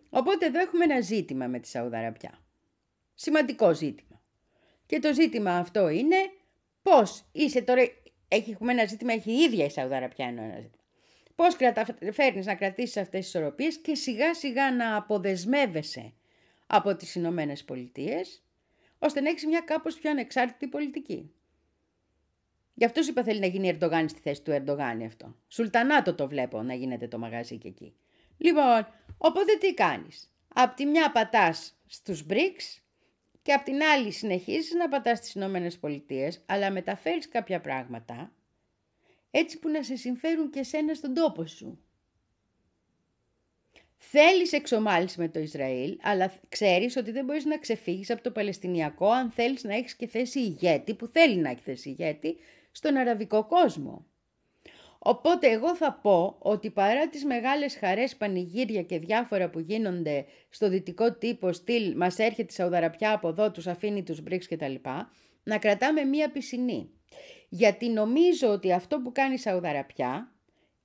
Οπότε 0.09 0.45
εδώ 0.45 0.59
έχουμε 0.59 0.83
ένα 0.83 1.01
ζήτημα 1.01 1.47
με 1.47 1.59
τη 1.59 1.67
Σαουδαραπιά. 1.67 2.41
Σημαντικό 3.13 3.73
ζήτημα. 3.73 4.21
Και 4.85 4.99
το 4.99 5.13
ζήτημα 5.13 5.51
αυτό 5.57 5.89
είναι 5.89 6.15
πώς 6.81 7.25
είσαι 7.31 7.61
τώρα, 7.61 7.81
έχει, 8.27 8.51
έχουμε 8.51 8.71
ένα 8.71 8.85
ζήτημα, 8.85 9.13
έχει 9.13 9.31
η 9.31 9.35
ίδια 9.35 9.65
η 9.65 9.69
Σαουδαραπιά 9.69 10.25
ένα 10.25 10.43
ζήτημα. 10.43 10.76
Πώς 11.37 11.55
φέρνεις 12.11 12.45
να 12.45 12.55
κρατήσεις 12.55 12.97
αυτές 12.97 13.19
τις 13.19 13.27
ισορροπίες 13.27 13.77
και 13.77 13.95
σιγά 13.95 14.33
σιγά 14.33 14.71
να 14.71 14.95
αποδεσμεύεσαι 14.95 16.13
από 16.67 16.95
τις 16.95 17.15
Ηνωμένε 17.15 17.53
Πολιτείες, 17.65 18.43
ώστε 18.99 19.21
να 19.21 19.29
έχεις 19.29 19.45
μια 19.45 19.59
κάπως 19.59 19.95
πιο 19.95 20.09
ανεξάρτητη 20.09 20.67
πολιτική. 20.67 21.31
Γι' 22.73 22.85
αυτός 22.85 23.05
σου 23.05 23.11
είπα 23.11 23.23
θέλει 23.23 23.39
να 23.39 23.45
γίνει 23.45 23.67
Ερντογάν 23.67 24.09
στη 24.09 24.19
θέση 24.19 24.41
του 24.41 24.51
Ερντογάν 24.51 25.01
αυτό. 25.01 25.35
Σουλτανάτο 25.47 26.13
το 26.13 26.27
βλέπω 26.27 26.61
να 26.61 26.73
γίνεται 26.73 27.07
το 27.07 27.17
μαγαζί 27.17 27.57
και 27.57 27.67
εκεί. 27.67 27.93
Λοιπόν, 28.37 28.87
οπότε 29.17 29.57
τι 29.59 29.73
κάνεις; 29.73 30.33
Απ' 30.53 30.75
τη 30.75 30.85
μια 30.85 31.11
πατάς 31.11 31.73
στους 31.87 32.25
BRICS 32.29 32.81
και 33.41 33.53
απ' 33.53 33.63
την 33.63 33.83
άλλη 33.83 34.11
συνεχίζεις 34.11 34.73
να 34.73 34.89
πατάς 34.89 35.17
στις 35.17 35.33
Ηνωμένε 35.33 35.71
Πολιτείες, 35.71 36.41
αλλά 36.45 36.71
μεταφέρεις 36.71 37.29
κάποια 37.29 37.61
πράγματα 37.61 38.31
έτσι 39.31 39.59
που 39.59 39.69
να 39.69 39.83
σε 39.83 39.95
συμφέρουν 39.95 40.49
και 40.49 40.63
σένα 40.63 40.93
στον 40.93 41.13
τόπο 41.13 41.45
σου. 41.45 41.79
Θέλεις 43.97 44.53
εξομάλυση 44.53 45.19
με 45.19 45.29
το 45.29 45.39
Ισραήλ, 45.39 45.97
αλλά 46.01 46.33
ξέρεις 46.49 46.95
ότι 46.95 47.11
δεν 47.11 47.25
μπορείς 47.25 47.45
να 47.45 47.57
ξεφύγεις 47.57 48.09
από 48.09 48.21
το 48.21 48.31
Παλαιστινιακό 48.31 49.09
αν 49.09 49.31
θέλεις 49.31 49.63
να 49.63 49.75
έχεις 49.75 49.95
και 49.95 50.07
θέση 50.07 50.39
ηγέτη, 50.39 50.93
που 50.93 51.07
θέλει 51.07 51.35
να 51.35 51.49
έχει 51.49 51.61
θέση 51.61 51.89
ηγέτη, 51.89 52.37
στον 52.71 52.95
αραβικό 52.95 53.45
κόσμο. 53.45 54.05
Οπότε 54.99 55.51
εγώ 55.51 55.75
θα 55.75 55.93
πω 55.93 56.35
ότι 56.39 56.69
παρά 56.69 57.09
τις 57.09 57.25
μεγάλες 57.25 57.77
χαρές, 57.77 58.15
πανηγύρια 58.15 58.83
και 58.83 58.99
διάφορα 58.99 59.49
που 59.49 59.59
γίνονται 59.59 60.25
στο 60.49 60.69
δυτικό 60.69 61.13
τύπο 61.13 61.51
στυλ 61.51 61.95
μας 61.97 62.19
έρχεται 62.19 62.51
η 62.51 62.55
Σαουδαραπιά 62.55 63.11
από 63.13 63.27
εδώ, 63.27 63.51
τους 63.51 63.67
αφήνει 63.67 64.03
τους 64.03 64.21
μπρίξ 64.21 64.47
κτλ. 64.47 64.75
Να 65.43 65.57
κρατάμε 65.57 66.03
μία 66.03 66.31
πισινή. 66.31 66.89
Γιατί 67.49 67.89
νομίζω 67.89 68.47
ότι 68.47 68.73
αυτό 68.73 69.01
που 69.01 69.11
κάνει 69.11 69.33
η 69.33 69.37
Σαουδαραπιά 69.37 70.31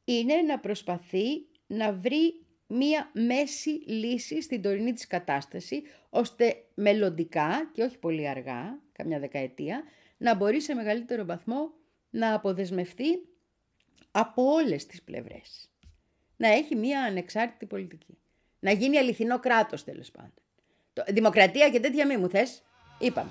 είναι 0.05 0.35
να 0.35 0.59
προσπαθεί 0.59 1.47
να 1.67 1.93
βρει 1.93 2.43
μία 2.67 3.11
μέση 3.13 3.71
λύση 3.87 4.43
στην 4.43 4.63
τωρινή 4.63 4.93
της 4.93 5.07
κατάσταση, 5.07 5.83
ώστε 6.11 6.65
μελλοντικά 6.75 7.71
και 7.73 7.83
όχι 7.83 7.99
πολύ 7.99 8.29
αργά, 8.29 8.81
καμιά 8.93 9.19
δεκαετία, 9.19 9.83
να 10.17 10.35
μπορεί 10.35 10.61
σε 10.61 10.75
μεγαλύτερο 10.75 11.25
βαθμό 11.25 11.73
να 12.11 12.35
αποδεσμευτεί 12.35 13.29
από 14.11 14.43
όλες 14.43 14.87
τις 14.87 15.03
πλευρές. 15.03 15.71
Να 16.37 16.49
έχει 16.49 16.77
μία 16.77 17.03
ανεξάρτητη 17.03 17.67
πολιτική. 17.67 18.19
Να 18.59 18.73
γίνει 18.73 18.99
αληθινό 18.99 19.39
κράτος 19.39 19.85
τέλος 19.85 20.11
πάντων. 20.11 20.35
Δημοκρατία 21.09 21.71
και 21.71 21.81
τέτοια 21.81 22.07
μη 22.07 22.17
μου 22.17 22.29
θες. 22.29 22.63
Είπαμε. 22.99 23.31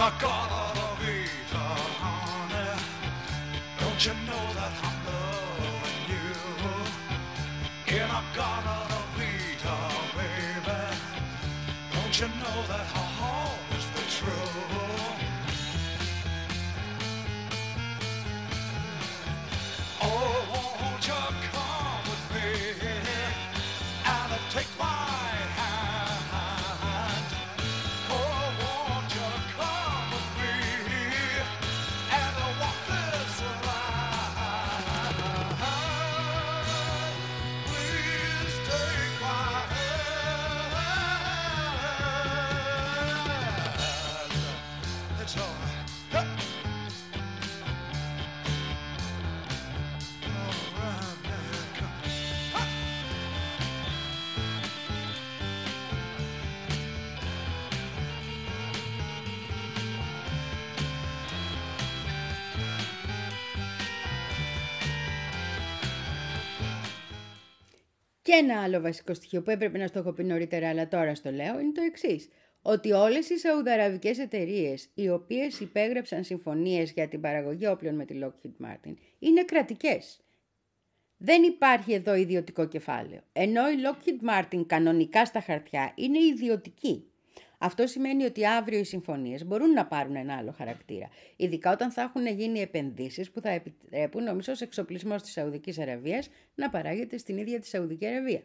America. 0.00 0.49
Και 68.30 68.36
ένα 68.36 68.62
άλλο 68.62 68.80
βασικό 68.80 69.14
στοιχείο 69.14 69.42
που 69.42 69.50
έπρεπε 69.50 69.78
να 69.78 69.86
στο 69.86 69.98
έχω 69.98 70.12
πει 70.12 70.24
νωρίτερα, 70.24 70.68
αλλά 70.68 70.88
τώρα 70.88 71.14
στο 71.14 71.30
λέω, 71.30 71.60
είναι 71.60 71.72
το 71.72 71.82
εξής. 71.82 72.28
Ότι 72.62 72.92
όλες 72.92 73.30
οι 73.30 73.38
Σαουδαραβικές 73.38 74.18
εταιρείες, 74.18 74.90
οι 74.94 75.08
οποίες 75.08 75.60
υπέγραψαν 75.60 76.24
συμφωνίες 76.24 76.92
για 76.92 77.08
την 77.08 77.20
παραγωγή 77.20 77.66
όπλων 77.66 77.94
με 77.94 78.04
τη 78.04 78.18
Lockheed 78.22 78.66
Martin, 78.66 78.94
είναι 79.18 79.44
κρατικές. 79.44 80.20
Δεν 81.16 81.42
υπάρχει 81.42 81.92
εδώ 81.92 82.14
ιδιωτικό 82.14 82.66
κεφάλαιο. 82.66 83.20
Ενώ 83.32 83.70
η 83.70 83.74
Lockheed 83.84 84.30
Martin 84.30 84.66
κανονικά 84.66 85.24
στα 85.24 85.40
χαρτιά 85.40 85.92
είναι 85.94 86.18
ιδιωτική. 86.18 87.09
Αυτό 87.62 87.86
σημαίνει 87.86 88.24
ότι 88.24 88.46
αύριο 88.46 88.78
οι 88.78 88.84
συμφωνίες 88.84 89.44
μπορούν 89.44 89.70
να 89.70 89.86
πάρουν 89.86 90.16
ένα 90.16 90.36
άλλο 90.36 90.52
χαρακτήρα. 90.52 91.08
Ειδικά 91.36 91.72
όταν 91.72 91.90
θα 91.90 92.02
έχουν 92.02 92.26
γίνει 92.26 92.60
επενδύσεις 92.60 93.30
που 93.30 93.40
θα 93.40 93.50
επιτρέπουν 93.50 94.28
ο 94.28 94.34
μισός 94.34 94.60
εξοπλισμός 94.60 95.22
της 95.22 95.32
Σαουδικής 95.32 95.78
Αραβίας 95.78 96.28
να 96.54 96.70
παράγεται 96.70 97.18
στην 97.18 97.38
ίδια 97.38 97.60
τη 97.60 97.66
Σαουδική 97.66 98.06
Αραβία. 98.06 98.42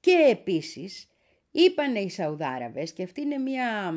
Και 0.00 0.28
επίσης 0.30 1.08
είπανε 1.50 1.98
οι 1.98 2.08
Σαουδάραβες, 2.08 2.92
και 2.92 3.02
αυτή 3.02 3.20
είναι 3.20 3.38
μια 3.38 3.92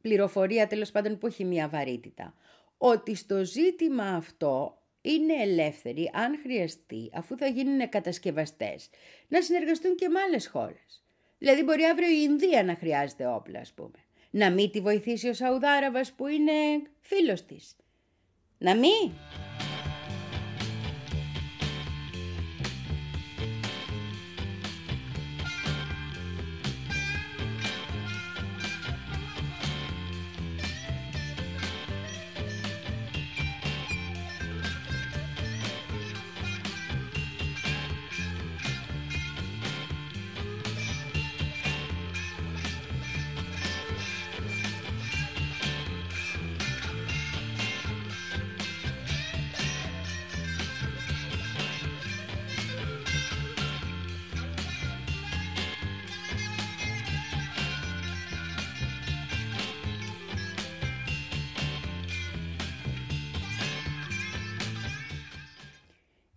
πληροφορία 0.00 0.66
τέλος 0.66 0.90
πάντων 0.90 1.18
που 1.18 1.26
έχει 1.26 1.44
μια 1.44 1.68
βαρύτητα, 1.68 2.34
ότι 2.76 3.14
στο 3.14 3.44
ζήτημα 3.44 4.04
αυτό 4.04 4.82
είναι 5.00 5.34
ελεύθεροι, 5.34 6.10
αν 6.12 6.38
χρειαστεί, 6.42 7.10
αφού 7.12 7.36
θα 7.36 7.46
γίνουν 7.46 7.88
κατασκευαστές, 7.88 8.90
να 9.28 9.42
συνεργαστούν 9.42 9.94
και 9.94 10.08
με 10.08 10.20
άλλες 10.20 10.46
χώρες. 10.46 11.01
Δηλαδή 11.42 11.62
μπορεί 11.62 11.82
αύριο 11.84 12.08
η 12.08 12.20
Ινδία 12.22 12.64
να 12.64 12.76
χρειάζεται 12.76 13.26
όπλα, 13.26 13.60
ας 13.60 13.72
πούμε. 13.72 13.98
Να 14.30 14.50
μην 14.50 14.70
τη 14.70 14.80
βοηθήσει 14.80 15.28
ο 15.28 15.34
Σαουδάραβας 15.34 16.12
που 16.12 16.26
είναι 16.26 16.52
φίλος 17.00 17.44
της. 17.44 17.76
Να 18.58 18.74
μην. 18.74 19.12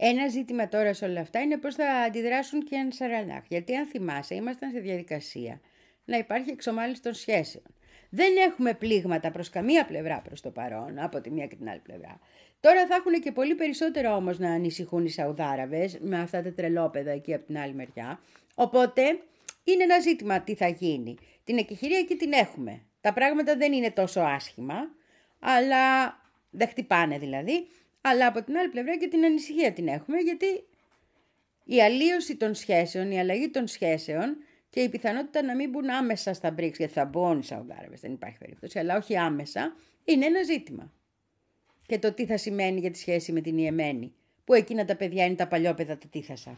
Ένα 0.07 0.27
ζήτημα 0.27 0.67
τώρα 0.67 0.93
σε 0.93 1.05
όλα 1.05 1.19
αυτά 1.19 1.39
είναι 1.39 1.57
πώς 1.57 1.75
θα 1.75 1.89
αντιδράσουν 1.89 2.63
και 2.63 2.75
οι 2.75 2.77
Ανσαραλάχ. 2.77 3.43
Γιατί 3.47 3.75
αν 3.75 3.85
θυμάσαι, 3.85 4.35
ήμασταν 4.35 4.71
σε 4.71 4.79
διαδικασία 4.79 5.59
να 6.05 6.17
υπάρχει 6.17 6.49
εξομάλυση 6.51 7.01
των 7.01 7.13
σχέσεων. 7.13 7.63
Δεν 8.09 8.37
έχουμε 8.47 8.73
πλήγματα 8.73 9.31
προς 9.31 9.49
καμία 9.49 9.85
πλευρά 9.85 10.21
προς 10.21 10.41
το 10.41 10.51
παρόν, 10.51 10.99
από 10.99 11.21
τη 11.21 11.31
μία 11.31 11.45
και 11.45 11.55
την 11.55 11.69
άλλη 11.69 11.79
πλευρά. 11.79 12.19
Τώρα 12.59 12.87
θα 12.87 12.95
έχουν 12.95 13.21
και 13.21 13.31
πολύ 13.31 13.55
περισσότερο 13.55 14.15
όμως 14.15 14.39
να 14.39 14.51
ανησυχούν 14.51 15.05
οι 15.05 15.09
Σαουδάραβες 15.09 15.97
με 16.01 16.19
αυτά 16.19 16.41
τα 16.41 16.53
τρελόπεδα 16.53 17.11
εκεί 17.11 17.33
από 17.33 17.45
την 17.45 17.57
άλλη 17.57 17.73
μεριά. 17.73 18.19
Οπότε 18.55 19.01
είναι 19.63 19.83
ένα 19.83 19.99
ζήτημα 19.99 20.41
τι 20.41 20.55
θα 20.55 20.67
γίνει. 20.67 21.15
Την 21.43 21.57
εκεχηρία 21.57 21.97
εκεί 21.97 22.15
την 22.15 22.33
έχουμε. 22.33 22.81
Τα 23.01 23.13
πράγματα 23.13 23.57
δεν 23.57 23.73
είναι 23.73 23.91
τόσο 23.91 24.19
άσχημα, 24.19 24.75
αλλά 25.39 26.15
δεν 26.49 26.67
χτυπάνε 26.67 27.17
δηλαδή. 27.17 27.67
Αλλά 28.07 28.27
από 28.27 28.43
την 28.43 28.57
άλλη 28.57 28.69
πλευρά 28.69 28.97
και 28.97 29.07
την 29.07 29.25
ανησυχία 29.25 29.73
την 29.73 29.87
έχουμε, 29.87 30.17
γιατί 30.17 30.45
η 31.63 31.81
αλλίωση 31.81 32.35
των 32.35 32.55
σχέσεων, 32.55 33.11
η 33.11 33.19
αλλαγή 33.19 33.49
των 33.49 33.67
σχέσεων 33.67 34.37
και 34.69 34.79
η 34.79 34.89
πιθανότητα 34.89 35.43
να 35.43 35.55
μην 35.55 35.69
μπουν 35.69 35.89
άμεσα 35.89 36.33
στα 36.33 36.55
BRICS, 36.57 36.73
γιατί 36.77 36.93
θα 36.93 37.05
μπουν 37.05 37.39
οι 37.39 37.43
Σαουδάραβες, 37.43 37.99
δεν 37.99 38.11
υπάρχει 38.11 38.37
περίπτωση, 38.37 38.79
αλλά 38.79 38.97
όχι 38.97 39.17
άμεσα, 39.17 39.75
είναι 40.03 40.25
ένα 40.25 40.43
ζήτημα. 40.43 40.93
Και 41.85 41.99
το 41.99 42.13
τι 42.13 42.25
θα 42.25 42.37
σημαίνει 42.37 42.79
για 42.79 42.91
τη 42.91 42.97
σχέση 42.97 43.31
με 43.31 43.41
την 43.41 43.57
Ιεμένη, 43.57 44.13
που 44.43 44.53
εκείνα 44.53 44.85
τα 44.85 44.95
παιδιά 44.95 45.25
είναι 45.25 45.35
τα 45.35 45.47
παλιόπαιδα 45.47 45.97
του 45.97 46.09
Τίθασα. 46.09 46.57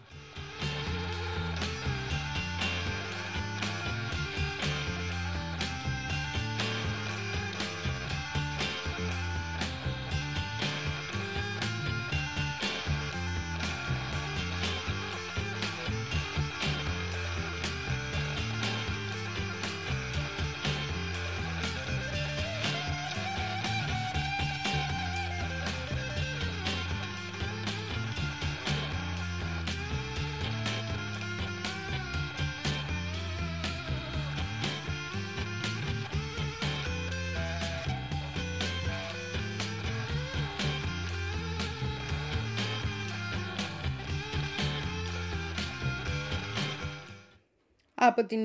Από 48.08 48.26
την 48.26 48.41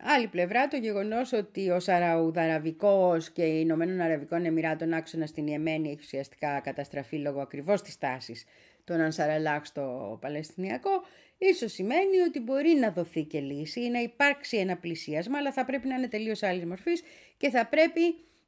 άλλη 0.00 0.26
πλευρά 0.26 0.68
το 0.68 0.76
γεγονός 0.76 1.32
ότι 1.32 1.70
ο 1.70 1.80
Σαραουδαραβικός 1.80 3.30
και 3.30 3.42
οι 3.42 3.58
Ηνωμένων 3.60 4.00
Αραβικών 4.00 4.44
Εμμυράτων 4.44 4.92
άξονα 4.92 5.26
στην 5.26 5.46
Ιεμένη 5.46 5.88
έχει 5.88 5.98
ουσιαστικά 6.00 6.60
καταστραφεί 6.60 7.16
λόγω 7.16 7.40
ακριβώς 7.40 7.82
της 7.82 7.98
τάσης 7.98 8.44
των 8.84 9.00
Ανσαραλάχ 9.00 9.66
στο 9.66 10.18
Παλαιστινιακό, 10.20 10.90
ίσως 11.38 11.72
σημαίνει 11.72 12.18
ότι 12.28 12.40
μπορεί 12.40 12.74
να 12.74 12.90
δοθεί 12.90 13.24
και 13.24 13.40
λύση 13.40 13.80
ή 13.80 13.88
να 13.88 13.98
υπάρξει 13.98 14.56
ένα 14.56 14.76
πλησίασμα, 14.76 15.38
αλλά 15.38 15.52
θα 15.52 15.64
πρέπει 15.64 15.88
να 15.88 15.94
είναι 15.94 16.08
τελείως 16.08 16.42
άλλης 16.42 16.64
μορφής 16.64 17.02
και 17.36 17.50
θα 17.50 17.66
πρέπει 17.66 18.00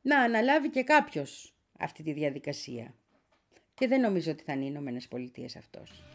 να 0.03 0.21
αναλάβει 0.21 0.71
και 0.71 0.83
κάποιος 0.83 1.55
αυτή 1.79 2.03
τη 2.03 2.13
διαδικασία. 2.13 2.95
Και 3.75 3.89
δεν 3.89 4.01
νομίζω 4.01 4.31
ότι 4.31 4.43
θα 4.43 4.53
είναι 4.53 4.65
οι 4.65 4.69
Ηνωμένες 4.71 5.09
Πολιτείες 5.09 5.57
αυτός. 5.57 6.14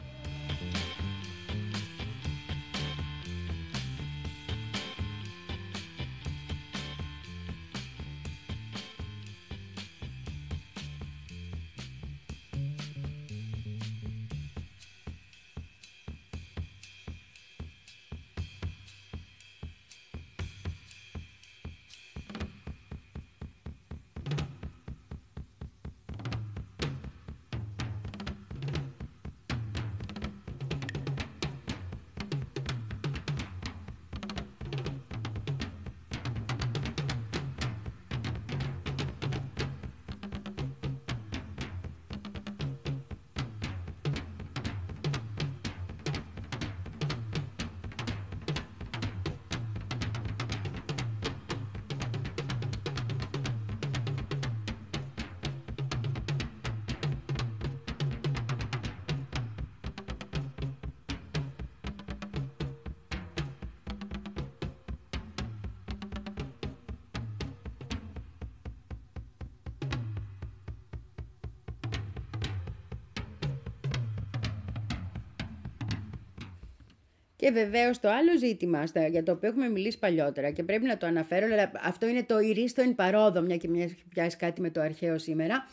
Και 77.49 77.55
βεβαίως 77.55 77.99
το 77.99 78.09
άλλο 78.09 78.37
ζήτημα 78.37 78.85
στα- 78.85 79.07
για 79.07 79.23
το 79.23 79.31
οποίο 79.31 79.49
έχουμε 79.49 79.69
μιλήσει 79.69 79.99
παλιότερα 79.99 80.51
και 80.51 80.63
πρέπει 80.63 80.85
να 80.85 80.97
το 80.97 81.05
αναφέρω, 81.05 81.45
αλλά 81.45 81.71
αυτό 81.83 82.07
είναι 82.07 82.23
το 82.23 82.39
ηρίστο 82.39 82.81
εν 82.81 82.95
παρόδο, 82.95 83.41
μια 83.41 83.57
και 83.57 83.67
μια 83.67 83.83
έχει 83.83 83.95
πιάσει 84.09 84.37
κάτι 84.37 84.61
με 84.61 84.69
το 84.69 84.81
αρχαίο 84.81 85.17
σήμερα. 85.17 85.65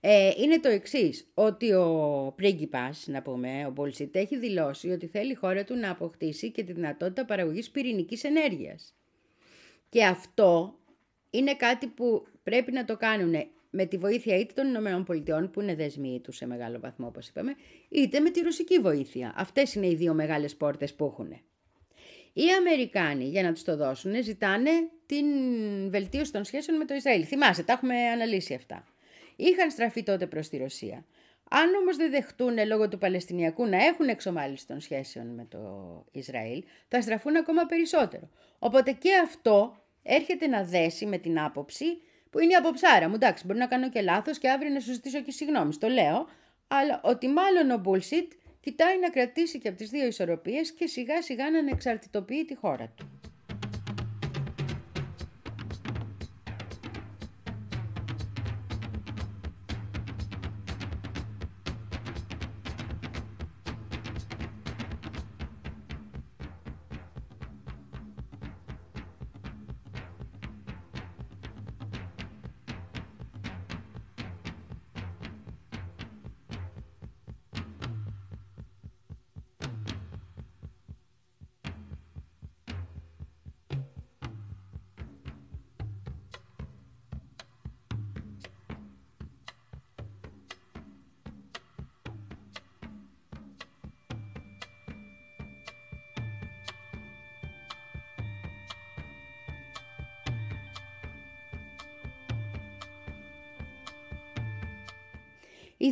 Ε, 0.00 0.30
είναι 0.42 0.60
το 0.60 0.68
εξής, 0.68 1.30
ότι 1.34 1.72
ο 1.72 2.32
πρίγκιπας, 2.36 3.06
να 3.06 3.22
πούμε, 3.22 3.64
ο 3.66 3.70
Μπολσίτ, 3.70 4.16
έχει 4.16 4.38
δηλώσει 4.38 4.90
ότι 4.90 5.06
θέλει 5.06 5.30
η 5.30 5.34
χώρα 5.34 5.64
του 5.64 5.76
να 5.76 5.90
αποκτήσει 5.90 6.50
και 6.50 6.62
τη 6.64 6.72
δυνατότητα 6.72 7.24
παραγωγής 7.24 7.70
πυρηνικής 7.70 8.24
ενέργειας. 8.24 8.94
Και 9.88 10.04
αυτό 10.04 10.78
είναι 11.30 11.54
κάτι 11.54 11.86
που 11.86 12.26
πρέπει 12.42 12.72
να 12.72 12.84
το 12.84 12.96
κάνουν 12.96 13.34
με 13.74 13.86
τη 13.86 13.96
βοήθεια 13.96 14.38
είτε 14.38 14.52
των 14.54 14.66
Ηνωμένων 14.66 15.04
Πολιτειών, 15.04 15.50
που 15.50 15.60
είναι 15.60 15.74
δεσμοί 15.74 16.20
τους 16.20 16.36
σε 16.36 16.46
μεγάλο 16.46 16.78
βαθμό, 16.80 17.06
όπως 17.06 17.28
είπαμε, 17.28 17.54
είτε 17.88 18.20
με 18.20 18.30
τη 18.30 18.40
ρωσική 18.40 18.78
βοήθεια. 18.78 19.32
Αυτές 19.36 19.74
είναι 19.74 19.86
οι 19.86 19.94
δύο 19.94 20.14
μεγάλες 20.14 20.56
πόρτες 20.56 20.94
που 20.94 21.04
έχουν. 21.04 21.28
Οι 22.32 22.50
Αμερικάνοι, 22.58 23.24
για 23.24 23.42
να 23.42 23.52
τους 23.52 23.62
το 23.62 23.76
δώσουν, 23.76 24.22
ζητάνε 24.22 24.70
την 25.06 25.26
βελτίωση 25.90 26.32
των 26.32 26.44
σχέσεων 26.44 26.78
με 26.78 26.84
το 26.84 26.94
Ισραήλ. 26.94 27.24
Θυμάσαι, 27.26 27.62
τα 27.62 27.72
έχουμε 27.72 27.94
αναλύσει 27.94 28.54
αυτά. 28.54 28.84
Είχαν 29.36 29.70
στραφεί 29.70 30.02
τότε 30.02 30.26
προς 30.26 30.48
τη 30.48 30.56
Ρωσία. 30.56 31.04
Αν 31.50 31.74
όμως 31.74 31.96
δεν 31.96 32.10
δεχτούν 32.10 32.66
λόγω 32.66 32.88
του 32.88 32.98
Παλαιστινιακού 32.98 33.66
να 33.66 33.84
έχουν 33.84 34.08
εξομάλυνση 34.08 34.66
των 34.66 34.80
σχέσεων 34.80 35.26
με 35.26 35.46
το 35.48 35.58
Ισραήλ, 36.12 36.64
θα 36.88 37.00
στραφούν 37.00 37.36
ακόμα 37.36 37.66
περισσότερο. 37.66 38.28
Οπότε 38.58 38.92
και 38.92 39.10
αυτό 39.24 39.76
έρχεται 40.02 40.46
να 40.46 40.64
δέσει 40.64 41.06
με 41.06 41.18
την 41.18 41.40
άποψη 41.40 41.84
που 42.34 42.40
είναι 42.40 42.52
η 42.52 42.56
αποψάρα 42.56 43.08
μου. 43.08 43.14
Εντάξει, 43.14 43.46
μπορεί 43.46 43.58
να 43.58 43.66
κάνω 43.66 43.88
και 43.88 44.00
λάθος 44.00 44.38
και 44.38 44.50
αύριο 44.50 44.72
να 44.72 44.80
σου 44.80 44.92
ζητήσω 44.92 45.20
και 45.20 45.30
συγγνώμη, 45.30 45.74
το 45.74 45.88
λέω, 45.88 46.28
αλλά 46.68 47.00
ότι 47.04 47.28
μάλλον 47.28 47.70
ο 47.70 47.82
Bullshit 47.86 48.28
κοιτάει 48.60 48.98
να 48.98 49.10
κρατήσει 49.10 49.58
και 49.58 49.68
από 49.68 49.76
τις 49.76 49.90
δύο 49.90 50.06
ισορροπίες 50.06 50.72
και 50.72 50.86
σιγά 50.86 51.22
σιγά 51.22 51.50
να 51.50 51.58
ανεξαρτητοποιεί 51.58 52.44
τη 52.44 52.54
χώρα 52.54 52.92
του. 52.96 53.20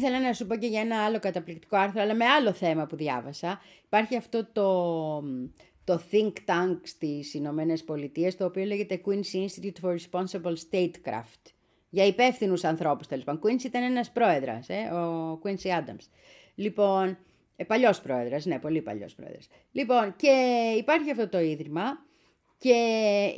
Ήθελα 0.03 0.21
να 0.21 0.33
σου 0.33 0.47
πω 0.47 0.57
και 0.57 0.67
για 0.67 0.81
ένα 0.81 1.05
άλλο 1.05 1.19
καταπληκτικό 1.19 1.77
άρθρο, 1.77 2.03
αλλά 2.03 2.15
με 2.15 2.25
άλλο 2.25 2.53
θέμα 2.53 2.87
που 2.87 2.97
διάβασα. 2.97 3.61
Υπάρχει 3.85 4.17
αυτό 4.17 4.47
το, 4.53 5.23
το 5.85 6.03
think 6.11 6.33
tank 6.47 6.79
στις 6.83 7.35
Ηνωμένες 7.35 7.85
Πολιτείες, 7.85 8.37
το 8.37 8.45
οποίο 8.45 8.65
λέγεται 8.65 9.01
Quincy 9.07 9.47
Institute 9.47 9.81
for 9.83 9.97
Responsible 9.97 10.55
Statecraft. 10.71 11.53
Για 11.89 12.07
υπεύθυνους 12.07 12.65
ανθρώπους, 12.65 13.07
τέλος 13.07 13.25
πάντων. 13.25 13.41
Quincy 13.45 13.65
ήταν 13.65 13.83
ένας 13.83 14.11
πρόεδρας, 14.11 14.69
ε, 14.69 14.91
ο 14.93 15.41
Quincy 15.45 15.69
Adams. 15.69 16.07
Λοιπόν, 16.55 17.19
ε, 17.57 17.65
παλιός 17.65 18.01
πρόεδρας, 18.01 18.45
ναι, 18.45 18.59
πολύ 18.59 18.83
παλιός 18.83 19.15
πρόεδρας. 19.15 19.49
Λοιπόν, 19.73 20.17
και 20.17 20.31
υπάρχει 20.79 21.11
αυτό 21.11 21.29
το 21.29 21.41
ίδρυμα 21.41 21.83
και 22.59 22.77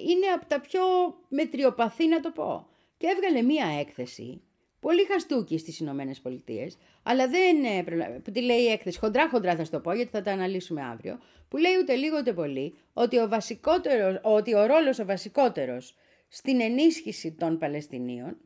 είναι 0.09 0.27
από 0.35 0.47
τα 0.47 0.61
πιο 0.61 0.83
μετριοπαθή 1.29 2.09
να 2.09 2.21
το 2.21 2.31
πω. 2.31 2.67
Και 2.97 3.07
έβγαλε 3.07 3.43
μία 3.43 3.67
έκθεση, 3.81 4.43
πολύ 4.87 5.05
χαστούκι 5.05 5.59
στις 5.59 5.79
Ηνωμένες 5.79 6.21
Πολιτείες, 6.21 6.79
αλλά 7.03 7.29
δεν 7.29 7.65
ε, 7.65 7.83
προλα- 7.83 8.21
που 8.25 8.31
τη 8.31 8.41
λέει 8.41 8.61
η 8.61 8.67
έκθεση, 8.67 8.99
χοντρά 8.99 9.29
χοντρά 9.29 9.57
θα 9.57 9.65
σου 9.65 9.71
το 9.71 9.81
πω 9.81 9.93
γιατί 9.93 10.11
θα 10.11 10.23
τα 10.23 10.33
αναλύσουμε 10.33 10.83
αύριο, 10.83 11.21
που 11.49 11.57
λέει 11.57 11.73
ούτε 11.81 11.95
λίγο 11.95 12.17
ούτε 12.19 12.33
πολύ 12.33 12.75
ότι 12.93 13.19
ο, 13.19 13.29
βασικότερος, 13.29 14.21
ότι 14.23 14.55
ο 14.55 14.67
ρόλος 14.67 14.99
ο 14.99 15.05
βασικότερος 15.05 15.97
στην 16.29 16.61
ενίσχυση 16.61 17.33
των 17.33 17.59
Παλαιστινίων 17.59 18.37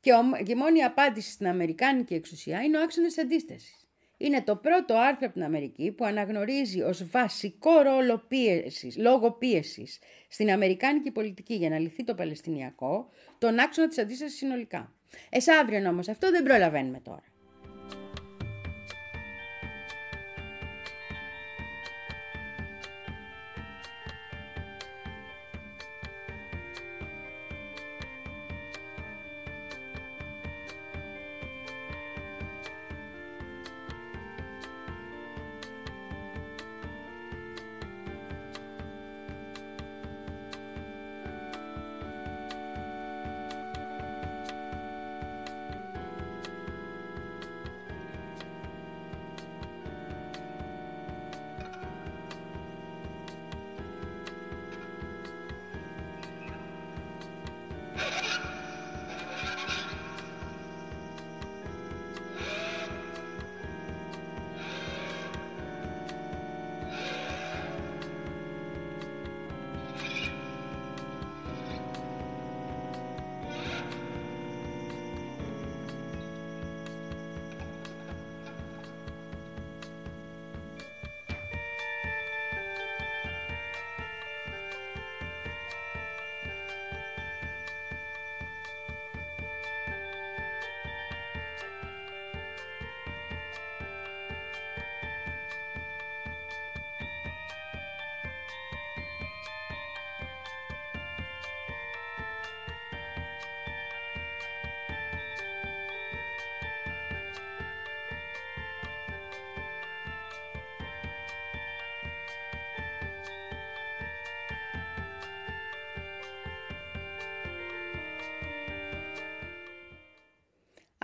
και, 0.00 0.12
ο, 0.12 0.42
και 0.44 0.52
η 0.52 0.54
μόνη 0.54 0.82
απάντηση 0.82 1.30
στην 1.30 1.46
Αμερικάνικη 1.46 2.14
εξουσία 2.14 2.62
είναι 2.62 2.78
ο 2.78 2.82
άξονας 2.82 3.18
αντίστασης. 3.18 3.88
Είναι 4.16 4.42
το 4.42 4.56
πρώτο 4.56 4.94
άρθρο 4.94 5.26
από 5.26 5.32
την 5.32 5.42
Αμερική 5.42 5.90
που 5.92 6.04
αναγνωρίζει 6.04 6.82
ως 6.82 7.08
βασικό 7.10 7.80
ρόλο 7.80 8.24
πίεσης, 8.28 8.96
λόγω 8.96 9.32
πίεσης 9.32 9.98
στην 10.28 10.50
Αμερικάνικη 10.50 11.10
πολιτική 11.10 11.54
για 11.54 11.68
να 11.68 11.78
λυθεί 11.78 12.04
το 12.04 12.14
Παλαιστινιακό, 12.14 13.10
τον 13.38 13.58
άξονα 13.58 13.88
της 13.88 13.98
αντίστασης 13.98 14.36
συνολικά. 14.38 14.92
Εσάβριον 15.30 15.86
όμως 15.86 16.08
αυτό 16.08 16.30
δεν 16.30 16.42
προλαβαίνουμε 16.42 17.00
τώρα. 17.00 17.22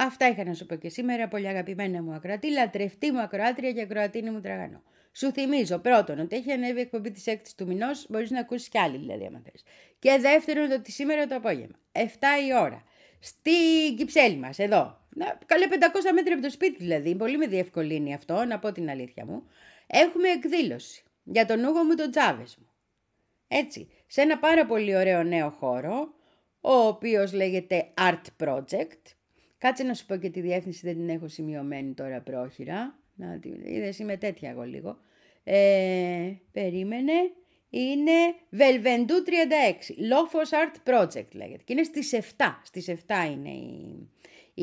Αυτά 0.03 0.29
είχα 0.29 0.45
να 0.45 0.55
σου 0.55 0.67
πω 0.67 0.75
και 0.75 0.89
σήμερα, 0.89 1.29
πολύ 1.29 1.49
αγαπημένα 1.49 2.03
μου 2.03 2.13
ακροατή, 2.13 2.51
λατρευτή 2.51 3.11
μου 3.13 3.21
ακροάτρια 3.21 3.73
και 3.73 3.81
ακροατίνη 3.81 4.31
μου 4.31 4.41
τραγανό. 4.41 4.83
Σου 5.13 5.33
θυμίζω 5.33 5.79
πρώτον 5.79 6.19
ότι 6.19 6.37
έχει 6.37 6.53
ανέβει 6.53 6.79
η 6.79 6.81
εκπομπή 6.81 7.11
της 7.11 7.25
6η 7.27 7.49
του 7.57 7.67
μηνός, 7.67 8.07
μπορείς 8.09 8.31
να 8.31 8.41
ακούσεις 8.41 8.69
κι 8.69 8.79
άλλη 8.79 8.97
δηλαδή, 8.97 9.27
άμα 9.27 9.43
θες. 9.45 9.63
Και 9.99 10.19
δεύτερον 10.21 10.71
ότι 10.71 10.93
σήμερα 10.93 11.27
το 11.27 11.35
απόγευμα, 11.35 11.79
7 11.93 12.01
η 12.49 12.55
ώρα, 12.61 12.85
στην 13.19 13.97
Κυψέλη 13.97 14.37
μας, 14.37 14.59
εδώ. 14.59 14.99
Να, 15.09 15.39
καλέ 15.47 15.67
500 15.71 15.75
μέτρα 16.15 16.35
από 16.35 16.43
το 16.43 16.51
σπίτι 16.51 16.77
δηλαδή, 16.79 17.15
πολύ 17.15 17.37
με 17.37 17.47
διευκολύνει 17.47 18.15
αυτό, 18.15 18.45
να 18.45 18.59
πω 18.59 18.73
την 18.73 18.91
αλήθεια 18.91 19.25
μου. 19.25 19.43
Έχουμε 19.87 20.29
εκδήλωση 20.29 21.03
για 21.25 21.47
τον 21.47 21.65
Ούγο 21.65 21.85
μου 21.85 21.95
τον 21.95 22.11
Τζάβες 22.11 22.57
μου. 22.59 22.67
Έτσι, 23.49 23.89
σε 24.07 24.21
ένα 24.21 24.39
πάρα 24.39 24.67
πολύ 24.67 24.97
ωραίο 24.97 25.23
νέο 25.23 25.51
χώρο, 25.51 26.15
ο 26.61 26.73
οποίος 26.73 27.33
λέγεται 27.33 27.89
Art 27.99 28.45
Project. 28.45 29.15
Κάτσε 29.61 29.83
να 29.83 29.95
σου 29.95 30.07
πω 30.07 30.17
και 30.17 30.31
τη 30.31 30.41
διεύθυνση, 30.41 30.81
δεν 30.87 30.95
την 30.97 31.09
έχω 31.09 31.29
σημειωμένη 31.29 31.95
τώρα 31.95 32.21
πρόχειρα. 32.21 32.99
Να, 33.15 33.39
τη- 33.39 33.49
είδες, 33.65 33.99
είμαι 33.99 34.17
τέτοια 34.17 34.51
εγώ 34.51 34.63
λίγο. 34.63 34.99
Ε, 35.45 36.33
περίμενε. 36.53 37.13
Είναι 37.71 38.13
Βελβεντού 38.51 39.15
36. 39.23 39.31
Lofos 40.13 40.51
Art 40.51 40.91
Project 40.93 41.31
λέγεται. 41.33 41.63
Και 41.65 41.73
είναι 41.73 41.83
στις 41.83 42.13
7. 42.13 42.61
Στις 42.63 42.89
7 42.89 42.95
είναι 43.33 43.51
η, 43.51 44.09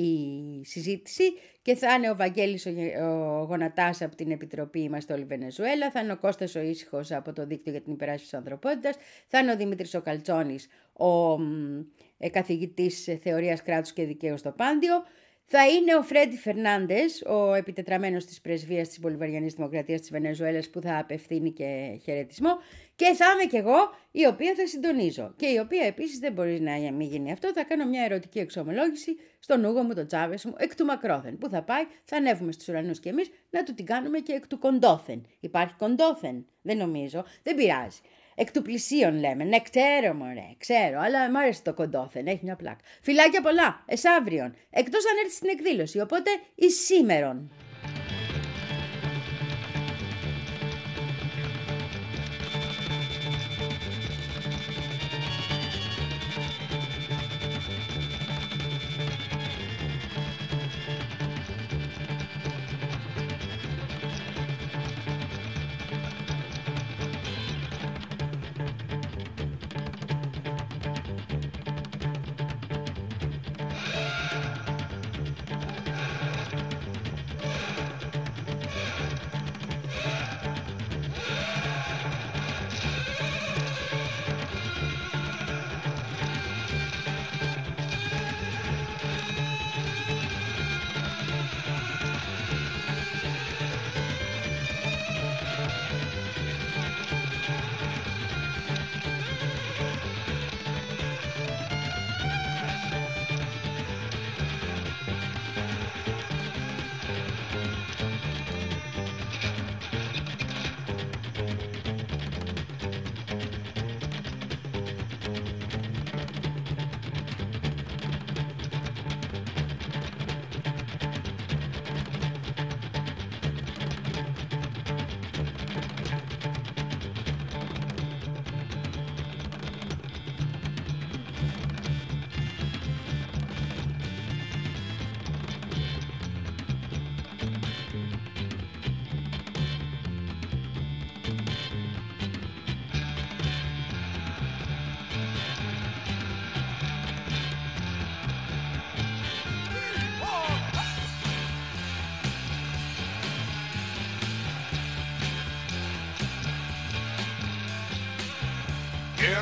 η 0.02 0.66
συζήτηση 0.66 1.24
και 1.62 1.76
θα 1.76 1.94
είναι 1.94 2.10
ο 2.10 2.16
Βαγγέλης 2.16 2.66
ο, 2.66 2.70
Γε- 2.70 3.02
ο 3.02 3.44
Γονατάς 3.50 4.02
από 4.02 4.16
την 4.16 4.32
Επιτροπή 4.32 4.80
Είμαστε 4.80 5.14
Όλοι 5.14 5.24
Βενεζουέλα, 5.24 5.92
θα 5.92 6.00
είναι 6.00 6.12
ο 6.12 6.18
Κώστας 6.18 6.56
ο 6.56 6.60
Ήσυχος 6.60 7.12
από 7.12 7.34
το 7.34 7.46
Δίκτυο 7.46 7.72
για 7.72 7.82
την 7.82 7.94
Υπεράσπιση 7.94 8.30
της 8.30 8.40
Ανθρωπότητας, 8.40 8.96
θα 9.28 9.40
είναι 9.40 9.52
ο 9.52 9.56
Δημήτρης 9.56 9.94
ο 9.94 10.02
Καλτσόνης, 10.02 10.68
ο 10.94 11.40
μ, 11.40 11.80
ε, 12.18 12.30
καθηγητής 12.30 13.08
ε, 13.08 13.16
θεωρίας 13.16 13.62
κράτους 13.64 13.94
και 13.94 14.06
δικαίου 14.06 14.38
στο 14.38 14.52
Πάντιο, 14.52 14.94
θα 15.50 15.68
είναι 15.68 15.96
ο 15.96 16.02
Φρέντι 16.02 16.38
Φερνάντες, 16.38 17.22
ο 17.22 17.54
επιτετραμένος 17.54 18.26
της 18.26 18.42
πρεσβείας 18.42 18.88
της 18.88 19.00
Μπολιβαριανής 19.00 19.54
Δημοκρατίας 19.54 20.00
της 20.00 20.10
Βενεζουέλας 20.10 20.70
που 20.70 20.82
θα 20.82 20.98
απευθύνει 20.98 21.52
και 21.52 22.00
χαιρετισμό. 22.04 22.50
Και 22.96 23.14
θα 23.16 23.26
είμαι 23.34 23.46
κι 23.50 23.56
εγώ 23.56 23.78
η 24.12 24.26
οποία 24.26 24.54
θα 24.56 24.68
συντονίζω. 24.68 25.34
Και 25.36 25.48
η 25.48 25.58
οποία 25.58 25.86
επίσης 25.86 26.20
δεν 26.20 26.34
μπορεί 26.34 26.62
να 26.62 26.72
μην 26.92 27.08
γίνει 27.08 27.32
αυτό, 27.32 27.52
θα 27.54 27.64
κάνω 27.64 27.86
μια 27.86 28.04
ερωτική 28.04 28.40
εξομολόγηση 28.40 29.18
στον 29.40 29.66
Ούγο 29.66 29.82
μου, 29.82 29.94
τον 29.94 30.08
Τσάβες 30.08 30.46
μου, 30.46 30.54
εκ 30.58 30.76
του 30.76 30.86
μακρόθεν. 30.86 31.38
Που 31.38 31.50
θα 31.50 31.64
πάει, 31.64 31.84
θα 32.04 32.18
ανέβουμε 32.18 32.52
στους 32.52 32.68
ουρανούς 32.68 33.00
κι 33.00 33.08
εμείς 33.08 33.30
να 33.50 33.64
του 33.64 33.74
την 33.74 33.86
κάνουμε 33.86 34.20
και 34.20 34.34
εκ 34.34 34.48
του 34.48 34.60
κοντόθεν. 34.60 35.26
Υπάρχει 35.40 35.74
κοντόθεν, 35.78 36.46
δεν 36.62 36.78
νομίζω, 36.78 37.26
δεν 37.44 37.56
πειράζει. 37.56 38.00
Εκ 38.40 38.52
του 38.52 38.62
πλησίων 38.62 39.20
λέμε. 39.20 39.44
Ναι, 39.44 39.60
ξέρω, 39.60 40.14
μωρέ, 40.14 40.50
ξέρω. 40.58 41.00
Αλλά 41.00 41.32
μου 41.32 41.40
άρεσε 41.40 41.62
το 41.64 41.74
κοντόθεν, 41.74 42.28
έχει 42.28 42.40
μια 42.44 42.56
πλάκα. 42.56 42.80
Φιλάκια 43.02 43.42
πολλά, 43.42 43.84
εσάβριον. 43.86 44.56
Εκτός 44.70 45.06
αν 45.06 45.18
έρθεις 45.18 45.36
στην 45.36 45.50
εκδήλωση. 45.50 46.00
Οπότε 46.00 46.32
εις 46.56 46.86
σήμερον. 46.86 47.52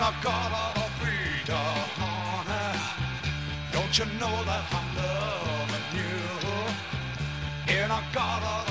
A 0.05 0.13
garden 0.21 0.83
of 0.83 0.91
Rita, 1.03 1.61
honey. 1.97 2.79
Don't 3.73 3.97
you 3.97 4.05
know 4.19 4.35
that 4.49 4.65
I'm 4.77 4.89
loving 4.99 5.87
you? 5.97 6.17
In 7.73 7.89
a 7.89 8.01
garden 8.13 8.47
of 8.47 8.64